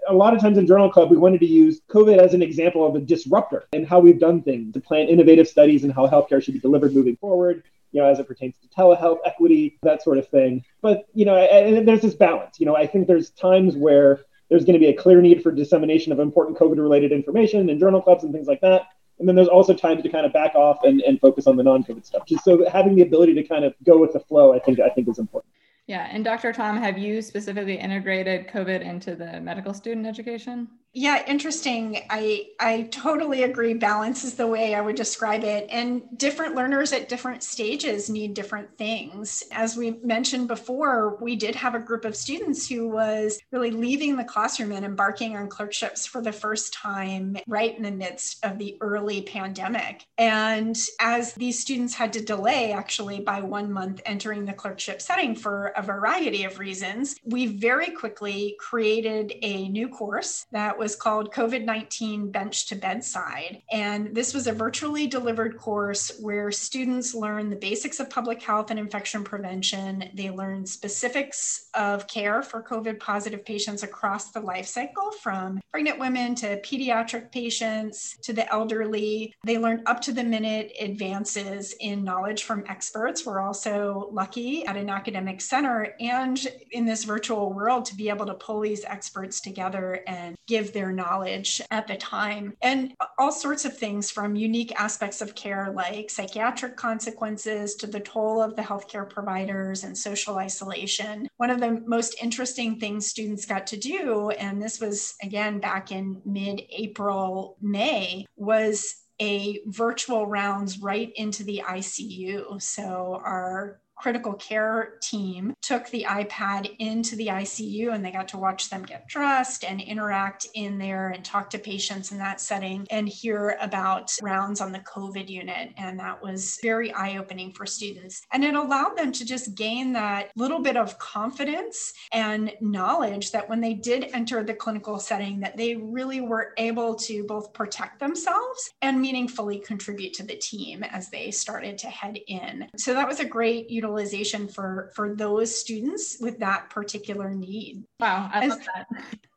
A 0.08 0.14
lot 0.14 0.34
of 0.34 0.42
times 0.42 0.58
in 0.58 0.66
Journal 0.66 0.90
Club, 0.90 1.12
we 1.12 1.18
wanted 1.18 1.40
to 1.42 1.46
use 1.46 1.82
COVID 1.90 2.18
as 2.18 2.34
an 2.34 2.42
example 2.42 2.88
of 2.88 2.96
a 2.96 3.00
disruptor 3.00 3.68
and 3.74 3.88
how 3.88 4.00
we've 4.00 4.20
done 4.20 4.42
things 4.42 4.74
to 4.74 4.80
plan 4.80 5.08
innovative 5.08 5.48
studies 5.48 5.84
and 5.84 5.94
how 5.94 6.08
healthcare 6.08 6.42
should 6.42 6.56
be 6.56 6.60
delivered 6.60 6.96
moving 6.96 7.18
forward 7.18 7.64
you 7.92 8.02
know, 8.02 8.08
as 8.08 8.20
it 8.20 8.28
pertains 8.28 8.56
to 8.62 8.68
telehealth, 8.68 9.18
equity, 9.26 9.78
that 9.82 10.04
sort 10.04 10.18
of 10.18 10.28
thing. 10.28 10.64
But, 10.82 11.06
you 11.14 11.26
know, 11.26 11.36
and 11.36 11.88
there's 11.88 12.02
this 12.02 12.14
balance. 12.14 12.60
You 12.60 12.66
know, 12.66 12.76
I 12.76 12.86
think 12.86 13.08
there's 13.08 13.32
times 13.32 13.76
where 13.76 14.22
there's 14.50 14.66
going 14.66 14.74
to 14.74 14.80
be 14.80 14.88
a 14.88 14.94
clear 14.94 15.22
need 15.22 15.42
for 15.44 15.52
dissemination 15.52 16.12
of 16.12 16.20
important 16.20 16.58
COVID 16.58 16.78
related 16.78 17.12
information 17.12 17.70
in 17.70 17.80
journal 17.80 18.02
clubs 18.02 18.24
and 18.24 18.34
things 18.34 18.48
like 18.48 18.62
that. 18.62 18.88
And 19.20 19.28
then 19.28 19.36
there's 19.36 19.48
also 19.48 19.74
times 19.74 20.02
to 20.04 20.10
kind 20.10 20.26
of 20.26 20.34
back 20.34 20.56
off 20.56 20.80
and, 20.84 21.02
and 21.02 21.20
focus 21.20 21.46
on 21.46 21.58
the 21.58 21.64
non 21.64 21.84
COVID 21.84 22.06
stuff. 22.06 22.26
Just 22.26 22.44
so 22.44 22.68
having 22.70 22.96
the 22.96 23.02
ability 23.02 23.34
to 23.36 23.44
kind 23.44 23.66
of 23.66 23.74
go 23.84 23.98
with 23.98 24.14
the 24.14 24.20
flow, 24.20 24.54
I 24.54 24.60
think 24.60 24.80
I 24.80 24.90
think 24.90 25.08
is 25.08 25.20
important. 25.20 25.54
Yeah. 25.88 26.08
And 26.12 26.24
Dr. 26.24 26.54
Thom, 26.54 26.78
have 26.78 26.98
you 26.98 27.22
specifically 27.22 27.76
integrated 27.76 28.48
COVID 28.48 28.82
into 28.82 29.16
the 29.16 29.42
medical 29.42 29.74
student 29.74 30.06
education? 30.06 30.68
Yeah, 30.92 31.24
interesting. 31.28 32.00
I 32.10 32.48
I 32.60 32.84
totally 32.92 33.44
agree. 33.44 33.76
Balance 33.76 34.24
is 34.24 34.34
the 34.34 34.48
way 34.48 34.74
I 34.74 34.82
would 34.82 34.96
describe 34.96 35.44
it. 35.44 35.68
And 35.70 36.02
different 36.18 36.56
learners 36.56 36.92
at 36.94 37.08
different 37.08 37.44
stages 37.44 38.10
need 38.10 38.34
different 38.34 38.76
things. 38.76 39.44
As 39.52 39.78
we 39.78 39.92
mentioned 40.04 40.48
before, 40.48 41.18
we 41.22 41.36
did 41.36 41.54
have 41.54 41.76
a 41.76 41.80
group 41.80 42.06
of 42.06 42.16
students 42.16 42.68
who 42.68 42.90
was 42.90 43.40
really 43.52 43.70
leaving 43.70 44.18
the 44.18 44.24
classroom 44.24 44.72
and 44.72 44.84
embarking 44.84 45.38
on 45.38 45.48
clerkships 45.48 46.08
for 46.08 46.24
the 46.24 46.32
first 46.32 46.74
time 46.74 47.38
right 47.48 47.78
in 47.78 47.84
the 47.84 47.92
midst 47.92 48.44
of 48.44 48.58
the 48.58 48.76
early 48.82 49.22
pandemic. 49.22 50.08
And 50.18 50.76
as 51.00 51.34
these 51.36 51.60
students 51.60 51.94
had 51.94 52.14
to 52.14 52.26
delay 52.26 52.72
actually 52.72 53.20
by 53.20 53.42
one 53.42 53.72
month 53.72 54.02
entering 54.08 54.44
the 54.44 54.54
clerkship 54.54 55.04
setting 55.04 55.36
for 55.36 55.68
a 55.78 55.84
variety 55.84 56.46
of 56.46 56.58
reasons, 56.58 57.16
we 57.24 57.46
very 57.46 57.92
quickly 57.92 58.56
created 58.60 59.34
a 59.44 59.70
new 59.70 59.88
course 59.88 60.48
that 60.52 60.79
was 60.80 60.96
called 60.96 61.34
COVID 61.34 61.66
19 61.66 62.32
Bench 62.32 62.68
to 62.68 62.76
Bedside. 62.76 63.62
And 63.72 64.16
this 64.16 64.34
was 64.34 64.48
a 64.48 64.54
virtually 64.54 65.06
delivered 65.06 65.58
course 65.58 66.18
where 66.20 66.52
students 66.52 67.14
learn 67.14 67.50
the 67.50 67.56
basics 67.56 68.00
of 68.00 68.10
public 68.10 68.42
health 68.42 68.72
and 68.72 68.80
infection 68.80 69.24
prevention. 69.24 70.10
They 70.16 70.30
learn 70.30 70.66
specifics 70.66 71.68
of 71.74 72.08
care 72.08 72.42
for 72.42 72.64
COVID 72.64 73.00
positive 73.00 73.46
patients 73.46 73.84
across 73.84 74.32
the 74.32 74.40
life 74.40 74.68
cycle 74.68 75.12
from 75.12 75.60
pregnant 75.72 76.00
women 76.00 76.34
to 76.36 76.62
pediatric 76.62 77.32
patients 77.32 78.18
to 78.24 78.34
the 78.34 78.52
elderly. 78.52 79.36
They 79.44 79.58
learn 79.58 79.84
up 79.86 80.00
to 80.02 80.14
the 80.14 80.24
minute 80.24 80.74
advances 80.80 81.76
in 81.80 82.04
knowledge 82.04 82.44
from 82.44 82.64
experts. 82.68 83.26
We're 83.26 83.42
also 83.42 84.10
lucky 84.12 84.66
at 84.66 84.78
an 84.78 84.90
academic 84.90 85.42
center 85.42 85.96
and 86.00 86.40
in 86.72 86.86
this 86.86 87.04
virtual 87.04 87.52
world 87.52 87.86
to 87.86 87.96
be 87.96 88.10
able 88.10 88.26
to 88.26 88.34
pull 88.34 88.62
these 88.62 88.86
experts 88.86 89.42
together 89.42 90.04
and 90.08 90.36
give 90.48 90.69
their 90.74 90.92
knowledge 90.92 91.62
at 91.72 91.88
the 91.88 91.96
time. 91.98 92.54
And 92.62 92.94
all 93.18 93.32
sorts 93.32 93.66
of 93.66 93.78
things 93.78 94.12
from 94.12 94.36
unique 94.36 94.80
aspects 94.80 95.22
of 95.22 95.36
care 95.36 95.72
like 95.76 96.10
psychiatric 96.10 96.76
consequences 96.76 97.76
to 97.76 97.88
the 97.88 98.00
toll 98.00 98.42
of 98.42 98.56
the 98.56 98.62
healthcare 98.62 99.10
providers 99.10 99.84
and 99.84 99.98
social 99.98 100.38
isolation. 100.38 101.28
One 101.38 101.50
of 101.50 101.60
the 101.60 101.82
most 101.86 102.16
interesting 102.22 102.80
things 102.80 103.08
students 103.08 103.46
got 103.46 103.68
to 103.68 103.78
do, 103.78 104.30
and 104.32 104.62
this 104.62 104.80
was 104.80 105.16
again 105.22 105.60
back 105.60 105.92
in 105.92 106.22
mid 106.26 106.62
April, 106.70 107.58
May, 107.62 108.26
was 108.36 109.04
a 109.22 109.60
virtual 109.66 110.26
rounds 110.28 110.80
right 110.80 111.12
into 111.16 111.44
the 111.44 111.64
ICU. 111.68 112.62
So 112.62 113.22
our 113.24 113.82
critical 114.00 114.34
care 114.34 114.94
team 115.02 115.54
took 115.62 115.88
the 115.90 116.06
iPad 116.08 116.74
into 116.80 117.16
the 117.18 117.28
ICU 117.28 117.94
and 117.94 118.04
they 118.04 118.12
got 118.12 118.30
to 118.30 118.38
watch 118.38 118.70
them 118.70 118.84
get 118.84 119.08
dressed 119.08 119.66
and 119.66 119.82
interact 119.82 120.48
in 120.54 120.78
there 120.78 121.10
and 121.10 121.24
talk 121.24 121.50
to 121.50 121.60
patients 121.60 122.12
in 122.12 122.18
that 122.18 122.40
setting 122.40 122.88
and 122.90 123.10
hear 123.10 123.58
about 123.62 124.10
rounds 124.22 124.62
on 124.62 124.72
the 124.72 124.80
COVID 124.80 125.28
unit. 125.28 125.74
And 125.78 126.00
that 126.00 126.24
was 126.24 126.58
very 126.64 126.94
eye 126.94 127.18
opening 127.18 127.52
for 127.52 127.66
students. 127.66 128.22
And 128.32 128.46
it 128.46 128.56
allowed 128.56 128.96
them 128.96 129.12
to 129.12 129.26
just 129.26 129.56
gain 129.56 129.92
that 129.94 130.32
little 130.36 130.62
bit 130.62 130.78
of 130.78 130.98
confidence 130.98 131.94
and 132.14 132.54
knowledge 132.62 133.32
that 133.32 133.50
when 133.50 133.60
they 133.60 133.74
did 133.74 134.10
enter 134.14 134.44
the 134.44 134.54
clinical 134.54 134.98
setting, 135.00 135.42
that 135.42 135.58
they 135.58 135.76
really 135.76 136.22
were 136.22 136.54
able 136.58 136.96
to 136.96 137.26
both 137.26 137.52
protect 137.54 138.00
themselves 138.00 138.72
and 138.82 139.02
meaningfully 139.02 139.60
contribute 139.60 140.14
to 140.14 140.24
the 140.24 140.36
team 140.36 140.84
as 140.84 141.10
they 141.10 141.32
started 141.32 141.78
to 141.80 141.88
head 141.88 142.18
in. 142.28 142.68
So 142.78 142.94
that 142.94 143.08
was 143.08 143.20
a 143.20 143.26
great 143.26 143.70
utilization 143.70 143.89
utilization 143.90 144.48
for 144.48 144.92
for 144.94 145.16
those 145.16 145.58
students 145.58 146.18
with 146.22 146.40
that 146.40 146.70
particular 146.70 147.34
need. 147.34 147.84
Wow, 148.00 148.30
I 148.32 148.48
love 148.48 148.60
that. 148.60 148.88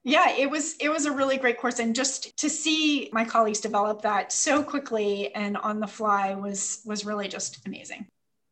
Yeah, 0.04 0.36
it 0.36 0.50
was 0.50 0.76
it 0.80 0.90
was 0.90 1.06
a 1.06 1.12
really 1.12 1.38
great 1.38 1.58
course 1.58 1.78
and 1.78 1.94
just 1.94 2.36
to 2.38 2.50
see 2.50 3.08
my 3.12 3.24
colleagues 3.24 3.60
develop 3.60 4.02
that 4.02 4.32
so 4.32 4.62
quickly 4.62 5.34
and 5.34 5.56
on 5.56 5.80
the 5.80 5.86
fly 5.86 6.34
was 6.34 6.82
was 6.84 7.04
really 7.04 7.28
just 7.28 7.66
amazing. 7.66 8.06